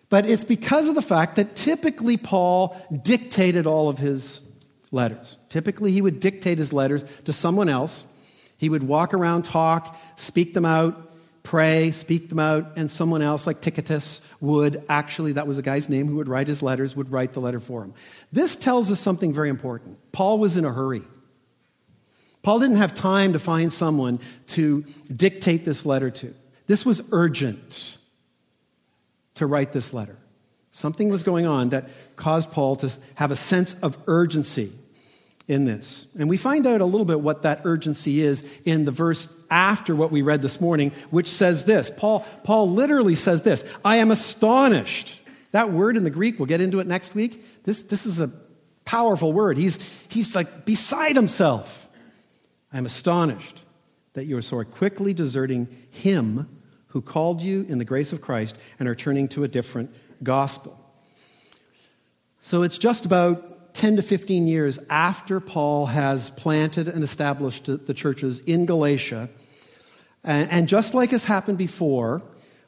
But 0.08 0.24
it's 0.24 0.44
because 0.44 0.88
of 0.88 0.94
the 0.94 1.02
fact 1.02 1.36
that 1.36 1.54
typically 1.54 2.16
Paul 2.16 2.74
dictated 3.02 3.66
all 3.66 3.90
of 3.90 3.98
his 3.98 4.40
letters. 4.90 5.36
Typically, 5.50 5.92
he 5.92 6.00
would 6.00 6.18
dictate 6.18 6.56
his 6.56 6.72
letters 6.72 7.04
to 7.26 7.34
someone 7.34 7.68
else. 7.68 8.06
He 8.56 8.70
would 8.70 8.84
walk 8.84 9.12
around, 9.12 9.42
talk, 9.42 10.00
speak 10.16 10.54
them 10.54 10.64
out, 10.64 11.11
pray, 11.42 11.90
speak 11.90 12.28
them 12.28 12.38
out, 12.38 12.76
and 12.76 12.90
someone 12.90 13.22
else, 13.22 13.46
like 13.46 13.60
Tychicus, 13.60 14.20
would 14.40 14.84
actually, 14.88 15.32
that 15.32 15.46
was 15.46 15.58
a 15.58 15.62
guy's 15.62 15.88
name 15.88 16.06
who 16.06 16.16
would 16.16 16.28
write 16.28 16.46
his 16.46 16.62
letters, 16.62 16.94
would 16.94 17.10
write 17.10 17.32
the 17.32 17.40
letter 17.40 17.60
for 17.60 17.82
him. 17.82 17.94
This 18.30 18.56
tells 18.56 18.90
us 18.90 19.00
something 19.00 19.32
very 19.32 19.48
important. 19.48 19.98
Paul 20.12 20.38
was 20.38 20.56
in 20.56 20.64
a 20.64 20.72
hurry. 20.72 21.02
Paul 22.42 22.58
didn't 22.58 22.76
have 22.76 22.94
time 22.94 23.32
to 23.34 23.38
find 23.38 23.72
someone 23.72 24.20
to 24.48 24.84
dictate 25.14 25.64
this 25.64 25.86
letter 25.86 26.10
to. 26.10 26.34
This 26.66 26.84
was 26.84 27.02
urgent 27.12 27.98
to 29.34 29.46
write 29.46 29.72
this 29.72 29.92
letter. 29.92 30.16
Something 30.70 31.08
was 31.08 31.22
going 31.22 31.46
on 31.46 31.68
that 31.70 31.88
caused 32.16 32.50
Paul 32.50 32.76
to 32.76 32.90
have 33.16 33.30
a 33.30 33.36
sense 33.36 33.74
of 33.82 33.98
urgency 34.06 34.72
in 35.48 35.64
this. 35.64 36.06
And 36.18 36.28
we 36.28 36.36
find 36.36 36.66
out 36.66 36.80
a 36.80 36.84
little 36.84 37.04
bit 37.04 37.20
what 37.20 37.42
that 37.42 37.62
urgency 37.64 38.20
is 38.20 38.44
in 38.64 38.84
the 38.84 38.90
verse 38.90 39.28
after 39.50 39.94
what 39.94 40.10
we 40.10 40.22
read 40.22 40.42
this 40.42 40.60
morning, 40.60 40.92
which 41.10 41.28
says 41.28 41.64
this. 41.64 41.90
Paul, 41.90 42.26
Paul 42.44 42.70
literally 42.70 43.14
says 43.14 43.42
this 43.42 43.64
I 43.84 43.96
am 43.96 44.10
astonished. 44.10 45.20
That 45.50 45.70
word 45.70 45.98
in 45.98 46.04
the 46.04 46.10
Greek, 46.10 46.38
we'll 46.38 46.46
get 46.46 46.62
into 46.62 46.80
it 46.80 46.86
next 46.86 47.14
week. 47.14 47.64
This, 47.64 47.82
this 47.82 48.06
is 48.06 48.20
a 48.20 48.30
powerful 48.84 49.32
word. 49.32 49.58
He's, 49.58 49.78
he's 50.08 50.34
like 50.34 50.64
beside 50.64 51.14
himself. 51.14 51.90
I 52.72 52.78
am 52.78 52.86
astonished 52.86 53.60
that 54.14 54.24
you 54.24 54.36
are 54.36 54.42
so 54.42 54.62
quickly 54.64 55.12
deserting 55.12 55.68
him 55.90 56.48
who 56.88 57.02
called 57.02 57.42
you 57.42 57.66
in 57.68 57.78
the 57.78 57.84
grace 57.84 58.12
of 58.12 58.20
Christ 58.20 58.56
and 58.78 58.88
are 58.88 58.94
turning 58.94 59.28
to 59.28 59.44
a 59.44 59.48
different 59.48 59.94
gospel. 60.22 60.78
So 62.40 62.62
it's 62.62 62.78
just 62.78 63.04
about 63.04 63.51
10 63.74 63.96
to 63.96 64.02
15 64.02 64.46
years 64.46 64.78
after 64.90 65.40
Paul 65.40 65.86
has 65.86 66.30
planted 66.30 66.88
and 66.88 67.02
established 67.02 67.66
the 67.66 67.94
churches 67.94 68.40
in 68.40 68.66
Galatia. 68.66 69.28
And 70.24 70.68
just 70.68 70.94
like 70.94 71.10
has 71.10 71.24
happened 71.24 71.58
before, 71.58 72.22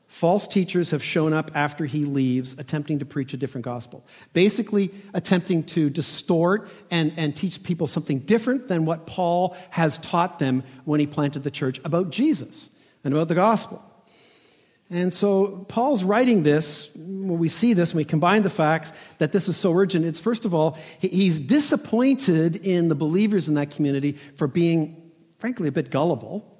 false 0.06 0.48
teachers 0.48 0.90
have 0.90 1.02
shown 1.02 1.32
up 1.32 1.50
after 1.54 1.86
he 1.86 2.04
leaves, 2.04 2.54
attempting 2.58 2.98
to 3.00 3.04
preach 3.04 3.32
a 3.34 3.36
different 3.36 3.64
gospel. 3.64 4.04
Basically, 4.32 4.90
attempting 5.12 5.64
to 5.64 5.90
distort 5.90 6.68
and, 6.90 7.12
and 7.16 7.36
teach 7.36 7.62
people 7.62 7.86
something 7.86 8.20
different 8.20 8.68
than 8.68 8.84
what 8.86 9.06
Paul 9.06 9.56
has 9.70 9.98
taught 9.98 10.38
them 10.38 10.64
when 10.84 11.00
he 11.00 11.06
planted 11.06 11.42
the 11.42 11.50
church 11.50 11.80
about 11.84 12.10
Jesus 12.10 12.70
and 13.04 13.12
about 13.14 13.28
the 13.28 13.34
gospel. 13.34 13.84
And 14.90 15.12
so 15.14 15.64
Paul's 15.68 16.04
writing 16.04 16.42
this, 16.42 16.90
when 16.94 17.38
we 17.38 17.48
see 17.48 17.72
this, 17.72 17.94
when 17.94 17.98
we 17.98 18.04
combine 18.04 18.42
the 18.42 18.50
facts 18.50 18.92
that 19.18 19.32
this 19.32 19.48
is 19.48 19.56
so 19.56 19.74
urgent, 19.74 20.04
it's 20.04 20.20
first 20.20 20.44
of 20.44 20.54
all, 20.54 20.78
he's 20.98 21.40
disappointed 21.40 22.56
in 22.56 22.88
the 22.88 22.94
believers 22.94 23.48
in 23.48 23.54
that 23.54 23.70
community 23.70 24.12
for 24.36 24.46
being, 24.46 25.10
frankly, 25.38 25.68
a 25.68 25.72
bit 25.72 25.90
gullible, 25.90 26.50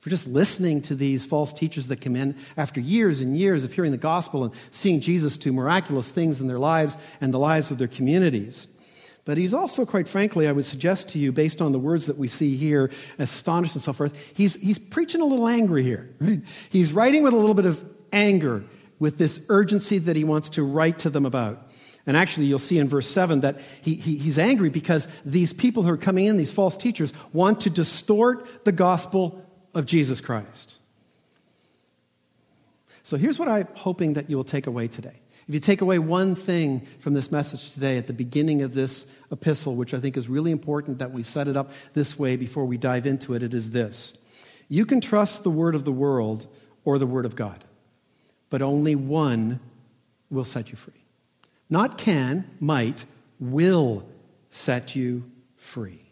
for 0.00 0.10
just 0.10 0.26
listening 0.26 0.82
to 0.82 0.94
these 0.94 1.24
false 1.24 1.52
teachers 1.52 1.86
that 1.88 2.00
come 2.00 2.16
in 2.16 2.36
after 2.56 2.80
years 2.80 3.20
and 3.20 3.36
years 3.36 3.64
of 3.64 3.72
hearing 3.72 3.92
the 3.92 3.98
gospel 3.98 4.44
and 4.44 4.54
seeing 4.70 5.00
Jesus 5.00 5.38
do 5.38 5.52
miraculous 5.52 6.10
things 6.10 6.40
in 6.40 6.46
their 6.46 6.58
lives 6.58 6.96
and 7.20 7.32
the 7.32 7.38
lives 7.38 7.70
of 7.70 7.78
their 7.78 7.88
communities. 7.88 8.66
But 9.24 9.38
he's 9.38 9.54
also, 9.54 9.86
quite 9.86 10.06
frankly, 10.06 10.46
I 10.46 10.52
would 10.52 10.66
suggest 10.66 11.08
to 11.10 11.18
you, 11.18 11.32
based 11.32 11.62
on 11.62 11.72
the 11.72 11.78
words 11.78 12.06
that 12.06 12.18
we 12.18 12.28
see 12.28 12.56
here, 12.56 12.90
astonished 13.18 13.74
and 13.74 13.82
so 13.82 13.92
forth, 13.92 14.32
he's, 14.36 14.54
he's 14.56 14.78
preaching 14.78 15.22
a 15.22 15.24
little 15.24 15.48
angry 15.48 15.82
here. 15.82 16.10
Right? 16.20 16.42
He's 16.68 16.92
writing 16.92 17.22
with 17.22 17.32
a 17.32 17.36
little 17.36 17.54
bit 17.54 17.64
of 17.64 17.82
anger, 18.12 18.64
with 18.98 19.16
this 19.16 19.40
urgency 19.48 19.98
that 19.98 20.14
he 20.14 20.24
wants 20.24 20.50
to 20.50 20.62
write 20.62 20.98
to 21.00 21.10
them 21.10 21.24
about. 21.24 21.70
And 22.06 22.18
actually, 22.18 22.46
you'll 22.46 22.58
see 22.58 22.78
in 22.78 22.86
verse 22.86 23.08
7 23.08 23.40
that 23.40 23.60
he, 23.80 23.94
he, 23.94 24.18
he's 24.18 24.38
angry 24.38 24.68
because 24.68 25.08
these 25.24 25.54
people 25.54 25.82
who 25.82 25.88
are 25.88 25.96
coming 25.96 26.26
in, 26.26 26.36
these 26.36 26.52
false 26.52 26.76
teachers, 26.76 27.12
want 27.32 27.60
to 27.60 27.70
distort 27.70 28.64
the 28.64 28.72
gospel 28.72 29.42
of 29.72 29.86
Jesus 29.86 30.20
Christ. 30.20 30.74
So 33.02 33.16
here's 33.16 33.38
what 33.38 33.48
I'm 33.48 33.68
hoping 33.74 34.14
that 34.14 34.28
you 34.28 34.36
will 34.36 34.44
take 34.44 34.66
away 34.66 34.88
today. 34.88 35.20
If 35.46 35.54
you 35.54 35.60
take 35.60 35.82
away 35.82 35.98
one 35.98 36.34
thing 36.34 36.80
from 37.00 37.12
this 37.12 37.30
message 37.30 37.72
today 37.72 37.98
at 37.98 38.06
the 38.06 38.14
beginning 38.14 38.62
of 38.62 38.74
this 38.74 39.06
epistle, 39.30 39.74
which 39.74 39.92
I 39.92 40.00
think 40.00 40.16
is 40.16 40.28
really 40.28 40.50
important 40.50 40.98
that 40.98 41.12
we 41.12 41.22
set 41.22 41.48
it 41.48 41.56
up 41.56 41.70
this 41.92 42.18
way 42.18 42.36
before 42.36 42.64
we 42.64 42.78
dive 42.78 43.06
into 43.06 43.34
it, 43.34 43.42
it 43.42 43.52
is 43.52 43.70
this. 43.70 44.16
You 44.68 44.86
can 44.86 45.02
trust 45.02 45.42
the 45.42 45.50
word 45.50 45.74
of 45.74 45.84
the 45.84 45.92
world 45.92 46.46
or 46.84 46.98
the 46.98 47.06
word 47.06 47.26
of 47.26 47.36
God, 47.36 47.62
but 48.48 48.62
only 48.62 48.94
one 48.94 49.60
will 50.30 50.44
set 50.44 50.70
you 50.70 50.76
free. 50.76 51.04
Not 51.68 51.98
can, 51.98 52.50
might, 52.58 53.04
will 53.38 54.08
set 54.48 54.96
you 54.96 55.30
free. 55.56 56.03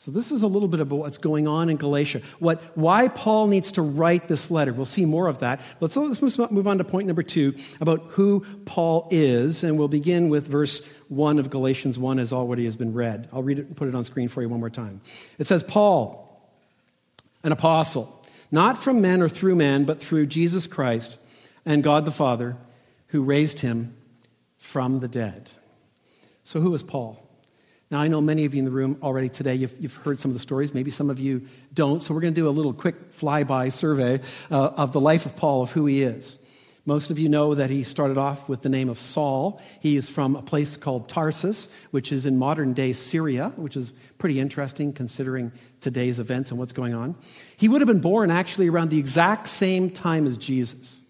So, 0.00 0.10
this 0.10 0.32
is 0.32 0.40
a 0.40 0.46
little 0.46 0.66
bit 0.66 0.80
about 0.80 0.96
what's 0.96 1.18
going 1.18 1.46
on 1.46 1.68
in 1.68 1.76
Galatia. 1.76 2.22
What, 2.38 2.62
why 2.74 3.08
Paul 3.08 3.48
needs 3.48 3.72
to 3.72 3.82
write 3.82 4.28
this 4.28 4.50
letter. 4.50 4.72
We'll 4.72 4.86
see 4.86 5.04
more 5.04 5.26
of 5.26 5.40
that. 5.40 5.60
But 5.78 5.94
let's 5.94 6.22
move 6.22 6.66
on 6.66 6.78
to 6.78 6.84
point 6.84 7.06
number 7.06 7.22
two 7.22 7.54
about 7.82 8.04
who 8.12 8.46
Paul 8.64 9.08
is. 9.10 9.62
And 9.62 9.78
we'll 9.78 9.88
begin 9.88 10.30
with 10.30 10.46
verse 10.46 10.82
1 11.08 11.38
of 11.38 11.50
Galatians 11.50 11.98
1 11.98 12.18
as 12.18 12.32
already 12.32 12.64
has 12.64 12.76
been 12.76 12.94
read. 12.94 13.28
I'll 13.30 13.42
read 13.42 13.58
it 13.58 13.66
and 13.66 13.76
put 13.76 13.88
it 13.88 13.94
on 13.94 14.04
screen 14.04 14.28
for 14.28 14.40
you 14.40 14.48
one 14.48 14.60
more 14.60 14.70
time. 14.70 15.02
It 15.38 15.46
says, 15.46 15.62
Paul, 15.62 16.50
an 17.44 17.52
apostle, 17.52 18.24
not 18.50 18.82
from 18.82 19.02
men 19.02 19.20
or 19.20 19.28
through 19.28 19.56
man, 19.56 19.84
but 19.84 20.00
through 20.00 20.24
Jesus 20.28 20.66
Christ 20.66 21.18
and 21.66 21.82
God 21.82 22.06
the 22.06 22.10
Father, 22.10 22.56
who 23.08 23.22
raised 23.22 23.60
him 23.60 23.94
from 24.56 25.00
the 25.00 25.08
dead. 25.08 25.50
So, 26.42 26.62
who 26.62 26.72
is 26.72 26.82
Paul? 26.82 27.22
Now, 27.90 28.00
I 28.00 28.06
know 28.06 28.20
many 28.20 28.44
of 28.44 28.54
you 28.54 28.60
in 28.60 28.64
the 28.64 28.70
room 28.70 28.98
already 29.02 29.28
today, 29.28 29.56
you've, 29.56 29.74
you've 29.80 29.96
heard 29.96 30.20
some 30.20 30.30
of 30.30 30.34
the 30.34 30.40
stories. 30.40 30.72
Maybe 30.72 30.92
some 30.92 31.10
of 31.10 31.18
you 31.18 31.42
don't. 31.74 32.00
So, 32.00 32.14
we're 32.14 32.20
going 32.20 32.34
to 32.34 32.40
do 32.40 32.46
a 32.46 32.50
little 32.50 32.72
quick 32.72 33.12
flyby 33.12 33.72
survey 33.72 34.20
uh, 34.50 34.70
of 34.76 34.92
the 34.92 35.00
life 35.00 35.26
of 35.26 35.34
Paul, 35.34 35.62
of 35.62 35.72
who 35.72 35.86
he 35.86 36.02
is. 36.02 36.38
Most 36.86 37.10
of 37.10 37.18
you 37.18 37.28
know 37.28 37.54
that 37.54 37.68
he 37.68 37.82
started 37.82 38.16
off 38.16 38.48
with 38.48 38.62
the 38.62 38.68
name 38.68 38.88
of 38.88 38.98
Saul. 38.98 39.60
He 39.80 39.96
is 39.96 40.08
from 40.08 40.34
a 40.34 40.42
place 40.42 40.76
called 40.76 41.08
Tarsus, 41.08 41.68
which 41.90 42.10
is 42.10 42.26
in 42.26 42.38
modern 42.38 42.72
day 42.72 42.92
Syria, 42.92 43.52
which 43.56 43.76
is 43.76 43.92
pretty 44.18 44.40
interesting 44.40 44.92
considering 44.92 45.52
today's 45.80 46.18
events 46.18 46.50
and 46.50 46.58
what's 46.58 46.72
going 46.72 46.94
on. 46.94 47.16
He 47.56 47.68
would 47.68 47.80
have 47.80 47.88
been 47.88 48.00
born 48.00 48.30
actually 48.30 48.68
around 48.68 48.90
the 48.90 48.98
exact 48.98 49.48
same 49.48 49.90
time 49.90 50.26
as 50.26 50.38
Jesus. 50.38 51.02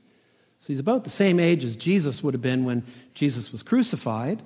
So 0.59 0.67
he's 0.69 0.81
about 0.81 1.05
the 1.05 1.11
same 1.11 1.39
age 1.39 1.65
as 1.65 1.77
Jesus 1.77 2.23
would 2.23 2.35
have 2.35 2.43
been 2.43 2.65
when 2.65 2.85
Jesus 3.15 3.53
was 3.53 3.63
crucified 3.63 4.43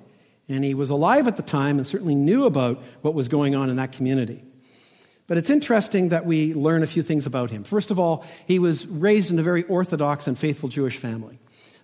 and 0.47 0.63
he 0.63 0.73
was 0.73 0.89
alive 0.89 1.27
at 1.27 1.37
the 1.37 1.43
time 1.43 1.77
and 1.77 1.87
certainly 1.87 2.15
knew 2.15 2.45
about 2.45 2.81
what 3.01 3.13
was 3.13 3.27
going 3.27 3.55
on 3.55 3.69
in 3.69 3.77
that 3.77 3.91
community. 3.91 4.43
But 5.27 5.37
it's 5.37 5.49
interesting 5.49 6.09
that 6.09 6.25
we 6.25 6.53
learn 6.53 6.83
a 6.83 6.87
few 6.87 7.01
things 7.01 7.25
about 7.25 7.49
him. 7.49 7.63
First 7.63 7.89
of 7.89 7.97
all, 7.97 8.25
he 8.47 8.59
was 8.59 8.85
raised 8.85 9.31
in 9.31 9.39
a 9.39 9.43
very 9.43 9.63
orthodox 9.63 10.27
and 10.27 10.37
faithful 10.37 10.69
Jewish 10.69 10.97
family. 10.97 11.39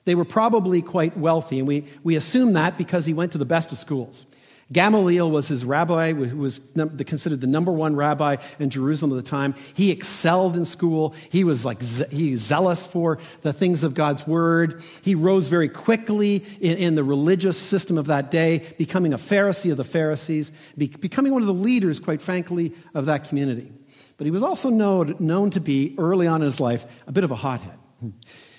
They 0.05 0.15
were 0.15 0.25
probably 0.25 0.81
quite 0.81 1.17
wealthy, 1.17 1.59
and 1.59 1.67
we, 1.67 1.85
we 2.03 2.15
assume 2.15 2.53
that 2.53 2.77
because 2.77 3.05
he 3.05 3.13
went 3.13 3.31
to 3.33 3.37
the 3.37 3.45
best 3.45 3.71
of 3.71 3.79
schools. 3.79 4.25
Gamaliel 4.71 5.29
was 5.29 5.47
his 5.49 5.65
rabbi, 5.65 6.13
who 6.13 6.37
was 6.37 6.61
considered 7.05 7.41
the 7.41 7.47
number 7.47 7.71
one 7.71 7.95
rabbi 7.95 8.37
in 8.57 8.69
Jerusalem 8.69 9.11
at 9.11 9.23
the 9.23 9.29
time. 9.29 9.53
He 9.73 9.91
excelled 9.91 10.55
in 10.55 10.63
school. 10.65 11.13
He 11.29 11.43
was 11.43 11.65
like 11.65 11.81
he 11.81 12.35
zealous 12.35 12.85
for 12.85 13.19
the 13.41 13.51
things 13.51 13.83
of 13.83 13.93
God's 13.93 14.25
word. 14.25 14.81
He 15.01 15.13
rose 15.13 15.49
very 15.49 15.67
quickly 15.67 16.45
in, 16.61 16.77
in 16.77 16.95
the 16.95 17.03
religious 17.03 17.57
system 17.57 17.97
of 17.97 18.05
that 18.07 18.31
day, 18.31 18.59
becoming 18.77 19.13
a 19.13 19.17
Pharisee 19.17 19.71
of 19.71 19.77
the 19.77 19.83
Pharisees, 19.83 20.51
be, 20.77 20.87
becoming 20.87 21.33
one 21.33 21.41
of 21.41 21.47
the 21.47 21.53
leaders, 21.53 21.99
quite 21.99 22.21
frankly, 22.21 22.73
of 22.93 23.07
that 23.07 23.27
community. 23.27 23.71
But 24.17 24.25
he 24.25 24.31
was 24.31 24.43
also 24.43 24.69
known, 24.69 25.15
known 25.19 25.49
to 25.51 25.59
be, 25.59 25.95
early 25.97 26.27
on 26.27 26.41
in 26.41 26.45
his 26.45 26.59
life, 26.59 26.85
a 27.07 27.11
bit 27.11 27.23
of 27.23 27.31
a 27.31 27.35
hothead. 27.35 27.77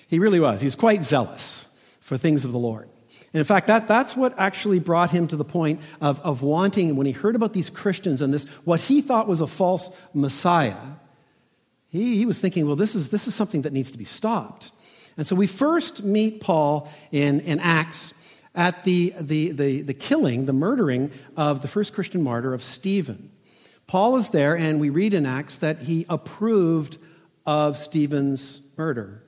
He 0.07 0.19
really 0.19 0.39
was. 0.39 0.61
He 0.61 0.67
was 0.67 0.75
quite 0.75 1.03
zealous 1.03 1.67
for 2.01 2.17
things 2.17 2.45
of 2.45 2.51
the 2.51 2.59
Lord. 2.59 2.89
And 3.33 3.39
in 3.39 3.45
fact, 3.45 3.65
that, 3.67 3.87
that's 3.87 4.15
what 4.15 4.37
actually 4.37 4.77
brought 4.77 5.09
him 5.09 5.27
to 5.27 5.35
the 5.35 5.43
point 5.43 5.81
of, 5.99 6.19
of 6.21 6.43
wanting, 6.43 6.95
when 6.95 7.07
he 7.07 7.13
heard 7.13 7.35
about 7.35 7.53
these 7.53 7.69
Christians 7.69 8.21
and 8.21 8.31
this, 8.31 8.45
what 8.63 8.79
he 8.79 9.01
thought 9.01 9.27
was 9.27 9.41
a 9.41 9.47
false 9.47 9.91
Messiah, 10.13 10.77
he, 11.89 12.15
he 12.17 12.25
was 12.27 12.37
thinking, 12.37 12.67
well, 12.67 12.75
this 12.75 12.93
is, 12.93 13.09
this 13.09 13.27
is 13.27 13.33
something 13.33 13.63
that 13.63 13.73
needs 13.73 13.91
to 13.91 13.97
be 13.97 14.05
stopped. 14.05 14.71
And 15.17 15.25
so 15.25 15.35
we 15.35 15.47
first 15.47 16.03
meet 16.03 16.41
Paul 16.41 16.91
in, 17.11 17.39
in 17.41 17.59
Acts 17.59 18.13
at 18.55 18.83
the, 18.83 19.13
the, 19.19 19.51
the, 19.51 19.81
the 19.81 19.93
killing, 19.95 20.45
the 20.45 20.53
murdering 20.53 21.11
of 21.35 21.63
the 21.63 21.67
first 21.67 21.93
Christian 21.93 22.21
martyr 22.21 22.53
of 22.53 22.61
Stephen. 22.61 23.31
Paul 23.87 24.15
is 24.15 24.29
there, 24.29 24.55
and 24.55 24.79
we 24.79 24.91
read 24.91 25.13
in 25.13 25.25
Acts 25.25 25.57
that 25.57 25.83
he 25.83 26.05
approved 26.07 26.99
of 27.45 27.77
Stephen's 27.77 28.61
murder. 28.77 29.23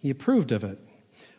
He 0.00 0.10
approved 0.10 0.50
of 0.50 0.64
it. 0.64 0.78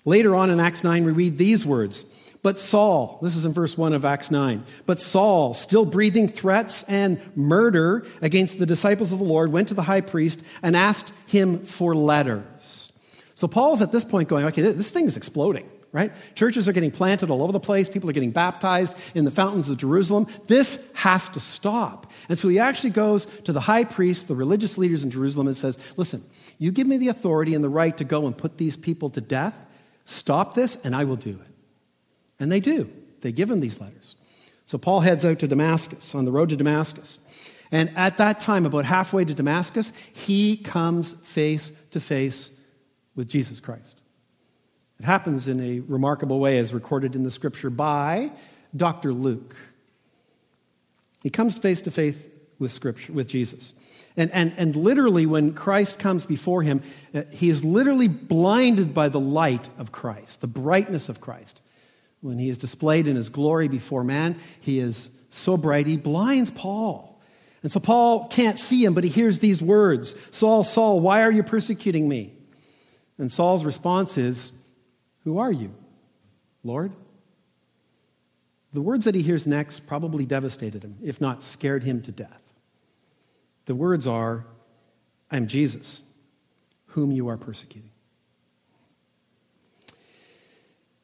Later 0.06 0.36
on 0.36 0.50
in 0.50 0.60
Acts 0.60 0.84
9, 0.84 1.06
we 1.06 1.12
read 1.12 1.38
these 1.38 1.66
words. 1.66 2.06
But 2.42 2.60
Saul, 2.60 3.20
this 3.22 3.38
is 3.38 3.46
in 3.46 3.54
verse 3.54 3.78
1 3.78 3.94
of 3.94 4.04
Acts 4.04 4.30
9, 4.30 4.66
but 4.86 5.00
Saul, 5.00 5.54
still 5.54 5.86
breathing 5.86 6.28
threats 6.28 6.84
and 6.84 7.22
murder 7.38 8.06
against 8.22 8.60
the 8.60 8.66
disciples 8.66 9.14
of 9.14 9.20
the 9.20 9.26
Lord, 9.26 9.54
went 9.54 9.70
to 9.70 9.74
the 9.74 9.84
high 9.84 10.02
priest 10.02 10.42
and 10.62 10.76
asked 10.76 11.14
him 11.26 11.64
for 11.64 11.96
letters 11.96 12.92
So 13.36 13.48
Paul's 13.48 13.82
at 13.82 13.94
this 13.94 14.04
point 14.04 14.28
going, 14.28 14.46
okay, 14.48 14.62
this 14.62 14.92
thing 14.92 15.06
is 15.06 15.16
exploding, 15.16 15.70
right? 15.94 16.12
Churches 16.36 16.68
are 16.68 16.74
getting 16.74 16.92
planted 16.92 17.32
all 17.32 17.42
over 17.42 17.54
the 17.54 17.62
place. 17.62 17.90
People 17.90 18.10
are 18.10 18.14
getting 18.14 18.32
baptized 18.32 18.94
in 19.16 19.24
the 19.24 19.32
fountains 19.32 19.70
of 19.70 19.78
Jerusalem. 19.78 20.28
This 20.48 20.92
has 20.96 21.30
to 21.30 21.40
stop. 21.40 22.12
And 22.28 22.38
so 22.38 22.50
he 22.50 22.60
actually 22.60 22.90
goes 22.90 23.26
to 23.46 23.54
the 23.54 23.62
high 23.62 23.86
priest, 23.86 24.28
the 24.28 24.36
religious 24.36 24.78
leaders 24.78 25.06
in 25.06 25.12
Jerusalem, 25.12 25.48
and 25.48 25.56
says, 25.56 25.78
listen, 25.96 26.22
you 26.58 26.72
give 26.72 26.88
me 26.88 26.98
the 26.98 27.08
authority 27.08 27.56
and 27.56 27.64
the 27.64 27.70
right 27.70 27.96
to 27.98 28.04
go 28.04 28.28
and 28.28 28.38
put 28.38 28.58
these 28.58 28.76
people 28.76 29.10
to 29.12 29.22
death. 29.22 29.66
Stop 30.06 30.54
this, 30.54 30.76
and 30.84 30.96
I 30.96 31.04
will 31.04 31.16
do 31.16 31.32
it. 31.32 31.52
And 32.40 32.52
they 32.52 32.60
do. 32.60 32.90
They 33.22 33.32
give 33.32 33.50
him 33.50 33.60
these 33.60 33.80
letters. 33.80 34.16
So 34.66 34.78
Paul 34.78 35.02
heads 35.02 35.26
out 35.26 35.40
to 35.40 35.48
Damascus, 35.48 36.14
on 36.16 36.26
the 36.26 36.32
road 36.32 36.50
to 36.50 36.56
Damascus. 36.56 37.20
And 37.72 37.90
at 37.98 38.18
that 38.18 38.40
time, 38.40 38.66
about 38.66 38.86
halfway 38.86 39.26
to 39.26 39.34
Damascus, 39.34 39.94
he 40.14 40.58
comes 40.58 41.14
face 41.14 41.72
to 41.92 42.00
face 42.00 42.52
with 43.16 43.28
Jesus 43.28 43.60
Christ. 43.60 44.02
It 45.00 45.06
happens 45.06 45.48
in 45.48 45.60
a 45.60 45.80
remarkable 45.80 46.40
way, 46.40 46.60
as 46.60 46.74
recorded 46.74 47.16
in 47.16 47.24
the 47.24 47.32
scripture 47.32 47.70
by 47.70 48.32
Dr. 48.76 49.12
Luke. 49.12 49.56
He 51.24 51.30
comes 51.30 51.58
face 51.58 51.82
to 51.82 51.92
face 51.92 52.18
with 52.60 52.72
scripture, 52.72 53.14
with 53.14 53.28
Jesus. 53.28 53.74
And, 54.16 54.32
and, 54.32 54.54
and 54.58 54.76
literally, 54.76 55.26
when 55.26 55.54
Christ 55.54 55.98
comes 55.98 56.26
before 56.26 56.62
him, 56.62 56.84
uh, 57.16 57.24
he 57.32 57.50
is 57.50 57.64
literally 57.64 58.08
blinded 58.08 58.94
by 58.94 59.10
the 59.10 59.20
light 59.20 59.70
of 59.78 59.92
Christ, 59.92 60.42
the 60.42 60.48
brightness 60.48 61.10
of 61.10 61.20
Christ. 61.20 61.62
When 62.22 62.38
he 62.38 62.50
is 62.50 62.58
displayed 62.58 63.08
in 63.08 63.16
his 63.16 63.30
glory 63.30 63.68
before 63.68 64.04
man, 64.04 64.38
he 64.62 64.80
is 64.80 65.12
so 65.30 65.58
bright, 65.58 65.88
he 65.88 65.98
blinds 65.98 66.52
Paul. 66.52 67.20
And 67.64 67.72
so 67.72 67.80
Paul 67.80 68.28
can't 68.28 68.60
see 68.60 68.84
him, 68.86 68.94
but 68.94 69.04
he 69.04 69.10
hears 69.10 69.40
these 69.40 69.62
words 69.62 70.16
Saul, 70.30 70.64
Saul, 70.64 71.00
why 71.00 71.24
are 71.24 71.32
you 71.32 71.44
persecuting 71.44 72.08
me? 72.08 72.34
And 73.18 73.32
Saul's 73.32 73.66
response 73.66 74.18
is, 74.18 74.52
Who 75.24 75.40
are 75.40 75.52
you, 75.52 75.74
Lord? 76.64 76.92
The 78.74 78.82
words 78.82 79.06
that 79.06 79.16
he 79.16 79.22
hears 79.22 79.48
next 79.48 79.82
probably 79.88 80.26
devastated 80.26 80.84
him, 80.84 80.98
if 81.04 81.22
not 81.22 81.44
scared 81.44 81.84
him 81.84 82.02
to 82.04 82.12
death. 82.12 82.43
The 83.66 83.76
words 83.76 84.08
are, 84.08 84.46
I'm 85.32 85.48
Jesus, 85.48 86.04
whom 86.88 87.12
you 87.12 87.28
are 87.28 87.38
persecuting. 87.38 87.90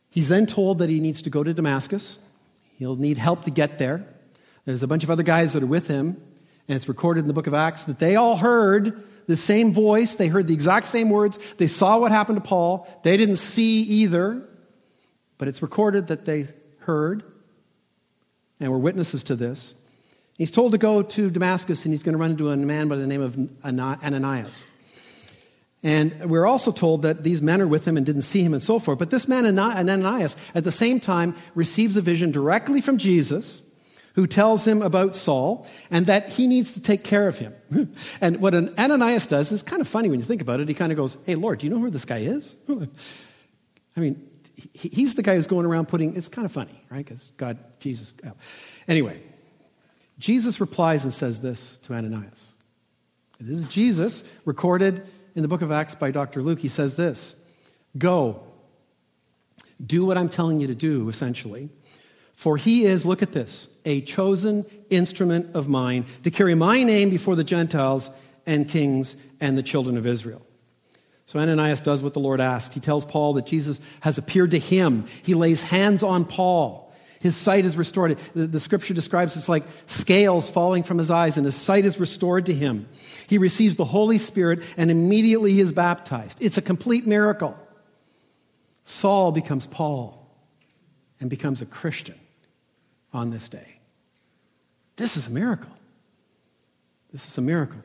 He's 0.10 0.30
then 0.30 0.45
told 0.45 0.80
that 0.80 0.89
he 0.89 1.00
needs 1.00 1.22
to 1.22 1.30
go 1.30 1.43
to 1.43 1.54
Damascus. 1.54 2.19
He'll 2.78 2.95
need 2.95 3.17
help 3.17 3.43
to 3.43 3.52
get 3.52 3.78
there. 3.78 4.06
There's 4.65 4.84
a 4.84 4.88
bunch 4.88 5.04
of 5.04 5.10
other 5.10 5.24
guys 5.24 5.54
that 5.54 5.63
are 5.63 5.67
with 5.67 5.88
him, 5.88 6.22
and 6.67 6.76
it's 6.76 6.88
recorded 6.88 7.22
in 7.22 7.28
the 7.28 7.34
book 7.34 7.48
of 7.48 7.54
Acts 7.54 7.86
that 7.86 8.00
they 8.00 8.15
all 8.15 8.38
heard 8.38 9.04
the 9.28 9.36
same 9.36 9.72
voice. 9.74 10.15
They 10.15 10.28
heard 10.28 10.48
the 10.48 10.54
exact 10.54 10.88
same 10.88 11.10
words. 11.10 11.39
They 11.58 11.67
saw 11.67 11.98
what 11.98 12.12
happened 12.12 12.38
to 12.38 12.48
Paul. 12.48 12.88
They 13.04 13.15
didn't 13.15 13.38
see 13.38 13.82
either, 13.82 14.48
but 15.38 15.48
it's 15.48 15.62
recorded 15.62 16.08
that 16.08 16.26
they 16.26 16.48
heard 16.80 17.24
and 18.60 18.72
were 18.72 18.80
witnesses 18.80 19.24
to 19.24 19.36
this. 19.36 19.76
He's 20.39 20.52
told 20.52 20.71
to 20.71 20.78
go 20.78 21.02
to 21.02 21.30
Damascus 21.30 21.84
and 21.84 21.93
he's 21.93 22.02
going 22.02 22.13
to 22.13 22.17
run 22.17 22.32
into 22.32 22.49
a 22.49 22.56
man 22.56 22.88
by 22.88 22.95
the 22.95 23.06
name 23.06 23.21
of 23.21 23.38
Ananias. 23.62 24.65
And 25.84 26.30
we're 26.30 26.45
also 26.45 26.71
told 26.71 27.02
that 27.02 27.23
these 27.23 27.41
men 27.41 27.60
are 27.62 27.67
with 27.67 27.86
him 27.86 27.97
and 27.97 28.06
didn't 28.06 28.21
see 28.21 28.41
him 28.41 28.54
and 28.54 28.63
so 28.63 28.80
forth. 28.80 28.99
But 28.99 29.10
this 29.10 29.28
man, 29.28 29.45
Ananias, 29.60 30.38
at 30.56 30.63
the 30.63 30.71
same 30.71 31.02
time, 31.02 31.36
receives 31.56 31.97
a 31.97 32.02
vision 32.02 32.32
directly 32.32 32.80
from 32.80 32.97
Jesus, 32.97 33.63
who 34.15 34.28
tells 34.28 34.65
him 34.65 34.82
about 34.82 35.13
Saul 35.13 35.67
and 35.91 36.06
that 36.06 36.30
he 36.30 36.47
needs 36.47 36.73
to 36.73 36.82
take 36.82 37.04
care 37.04 37.28
of 37.28 37.38
him. 37.38 37.54
and 38.21 38.41
what 38.41 38.54
an 38.54 38.73
Ananias 38.80 39.28
does 39.28 39.52
is 39.52 39.62
kind 39.62 39.82
of 39.82 39.89
funny 39.89 40.10
when 40.10 40.21
you 40.21 40.25
think 40.25 40.41
about 40.41 40.62
it. 40.62 40.69
He 40.69 40.73
kind 40.73 40.93
of 40.93 40.97
goes, 40.97 41.17
Hey, 41.25 41.36
Lord, 41.36 41.60
do 41.60 41.67
you 41.67 41.73
know 41.73 41.80
who 41.80 41.89
this 41.89 42.06
guy 42.06 42.19
is? 42.19 42.56
I 42.69 43.99
mean, 43.99 44.25
he's 44.73 45.15
the 45.15 45.21
guy 45.21 45.36
who's 45.36 45.47
going 45.47 45.65
around 45.65 45.89
putting, 45.89 46.15
it's 46.15 46.30
kind 46.30 46.45
of 46.45 46.52
funny, 46.54 46.82
right? 46.89 47.06
Because 47.06 47.34
God, 47.36 47.60
Jesus. 47.82 48.13
Oh. 48.25 48.32
Anyway, 48.88 49.21
Jesus 50.19 50.62
replies 50.62 51.05
and 51.05 51.13
says 51.13 51.39
this 51.39 51.77
to 51.77 51.93
Ananias. 51.93 52.53
This 53.39 53.60
is 53.60 53.65
Jesus, 53.65 54.23
recorded 54.43 55.08
in 55.34 55.41
the 55.41 55.47
book 55.47 55.62
of 55.62 55.71
Acts 55.71 55.95
by 55.95 56.12
Dr. 56.12 56.43
Luke. 56.43 56.60
He 56.60 56.67
says 56.67 56.95
this 56.95 57.38
Go, 57.97 58.43
do 59.84 60.05
what 60.05 60.17
I'm 60.17 60.29
telling 60.29 60.60
you 60.60 60.67
to 60.67 60.75
do, 60.75 61.08
essentially. 61.10 61.69
For 62.34 62.58
he 62.58 62.86
is, 62.86 63.05
look 63.05 63.21
at 63.21 63.32
this, 63.32 63.69
a 63.84 64.01
chosen 64.01 64.65
instrument 64.89 65.55
of 65.55 65.67
mine 65.67 66.05
to 66.23 66.32
carry 66.32 66.55
my 66.55 66.84
name 66.84 67.10
before 67.10 67.36
the 67.36 67.43
Gentiles 67.43 68.12
and 68.45 68.67
kings 68.67 69.15
and 69.41 69.58
the 69.58 69.63
children 69.63 69.97
of 69.97 70.08
Israel. 70.08 70.45
So 71.25 71.38
Ananias 71.39 71.82
does 71.82 72.01
what 72.01 72.13
the 72.13 72.19
Lord 72.19 72.41
asked. 72.41 72.73
He 72.73 72.79
tells 72.79 73.05
Paul 73.05 73.34
that 73.34 73.45
Jesus 73.45 73.79
has 73.99 74.17
appeared 74.17 74.51
to 74.51 74.60
him. 74.60 75.05
He 75.21 75.34
lays 75.34 75.63
hands 75.63 76.01
on 76.01 76.25
Paul. 76.25 76.88
His 77.19 77.36
sight 77.36 77.65
is 77.65 77.77
restored. 77.77 78.17
The, 78.34 78.47
the, 78.47 78.60
scripture 78.60 78.93
describes 78.93 79.36
it's 79.36 79.49
like 79.49 79.65
scales 79.86 80.49
falling 80.49 80.84
from 80.84 80.97
his 80.97 81.12
eyes, 81.12 81.38
and 81.38 81.45
his 81.45 81.55
sight 81.55 81.84
is 81.84 81.99
restored 81.99 82.45
to 82.45 82.53
him. 82.53 82.88
He 83.27 83.38
receives 83.38 83.75
the 83.75 83.86
Holy 83.86 84.17
Spirit, 84.17 84.62
and 84.77 84.89
immediately 84.89 85.51
he 85.51 85.60
is 85.60 85.73
baptized. 85.73 86.38
It's 86.41 86.58
a 86.58 86.62
complete 86.62 87.05
miracle. 87.05 87.58
Saul 88.86 89.32
becomes 89.32 89.67
Paul 89.67 90.27
and 91.19 91.29
becomes 91.29 91.62
a 91.62 91.65
Christian 91.65 92.15
on 93.12 93.32
this 93.32 93.49
day. 93.49 93.79
This 94.95 95.17
is 95.17 95.27
a 95.27 95.29
miracle. 95.29 95.71
This 97.12 97.27
is 97.27 97.38
a 97.38 97.41
miracle. 97.41 97.82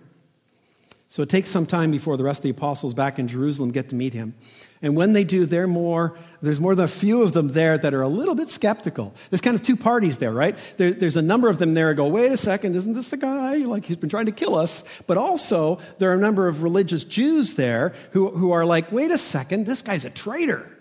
So 1.14 1.22
it 1.22 1.28
takes 1.28 1.48
some 1.48 1.64
time 1.64 1.92
before 1.92 2.16
the 2.16 2.24
rest 2.24 2.40
of 2.40 2.42
the 2.42 2.50
apostles 2.50 2.92
back 2.92 3.20
in 3.20 3.28
Jerusalem 3.28 3.70
get 3.70 3.90
to 3.90 3.94
meet 3.94 4.14
him. 4.14 4.34
And 4.82 4.96
when 4.96 5.12
they 5.12 5.22
do, 5.22 5.46
they're 5.46 5.68
more, 5.68 6.18
there's 6.40 6.58
more 6.58 6.74
than 6.74 6.86
a 6.86 6.88
few 6.88 7.22
of 7.22 7.32
them 7.32 7.50
there 7.52 7.78
that 7.78 7.94
are 7.94 8.02
a 8.02 8.08
little 8.08 8.34
bit 8.34 8.50
skeptical. 8.50 9.14
There's 9.30 9.40
kind 9.40 9.54
of 9.54 9.62
two 9.62 9.76
parties 9.76 10.18
there, 10.18 10.32
right? 10.32 10.58
There, 10.76 10.92
there's 10.92 11.16
a 11.16 11.22
number 11.22 11.48
of 11.48 11.58
them 11.58 11.74
there 11.74 11.90
who 11.90 11.94
go, 11.94 12.08
wait 12.08 12.32
a 12.32 12.36
second, 12.36 12.74
isn't 12.74 12.94
this 12.94 13.10
the 13.10 13.16
guy? 13.16 13.58
Like, 13.58 13.84
he's 13.84 13.96
been 13.96 14.10
trying 14.10 14.26
to 14.26 14.32
kill 14.32 14.56
us. 14.56 14.82
But 15.06 15.16
also, 15.16 15.78
there 15.98 16.10
are 16.10 16.14
a 16.14 16.18
number 16.18 16.48
of 16.48 16.64
religious 16.64 17.04
Jews 17.04 17.54
there 17.54 17.94
who, 18.10 18.30
who 18.30 18.50
are 18.50 18.66
like, 18.66 18.90
wait 18.90 19.12
a 19.12 19.18
second, 19.18 19.66
this 19.66 19.82
guy's 19.82 20.04
a 20.04 20.10
traitor. 20.10 20.73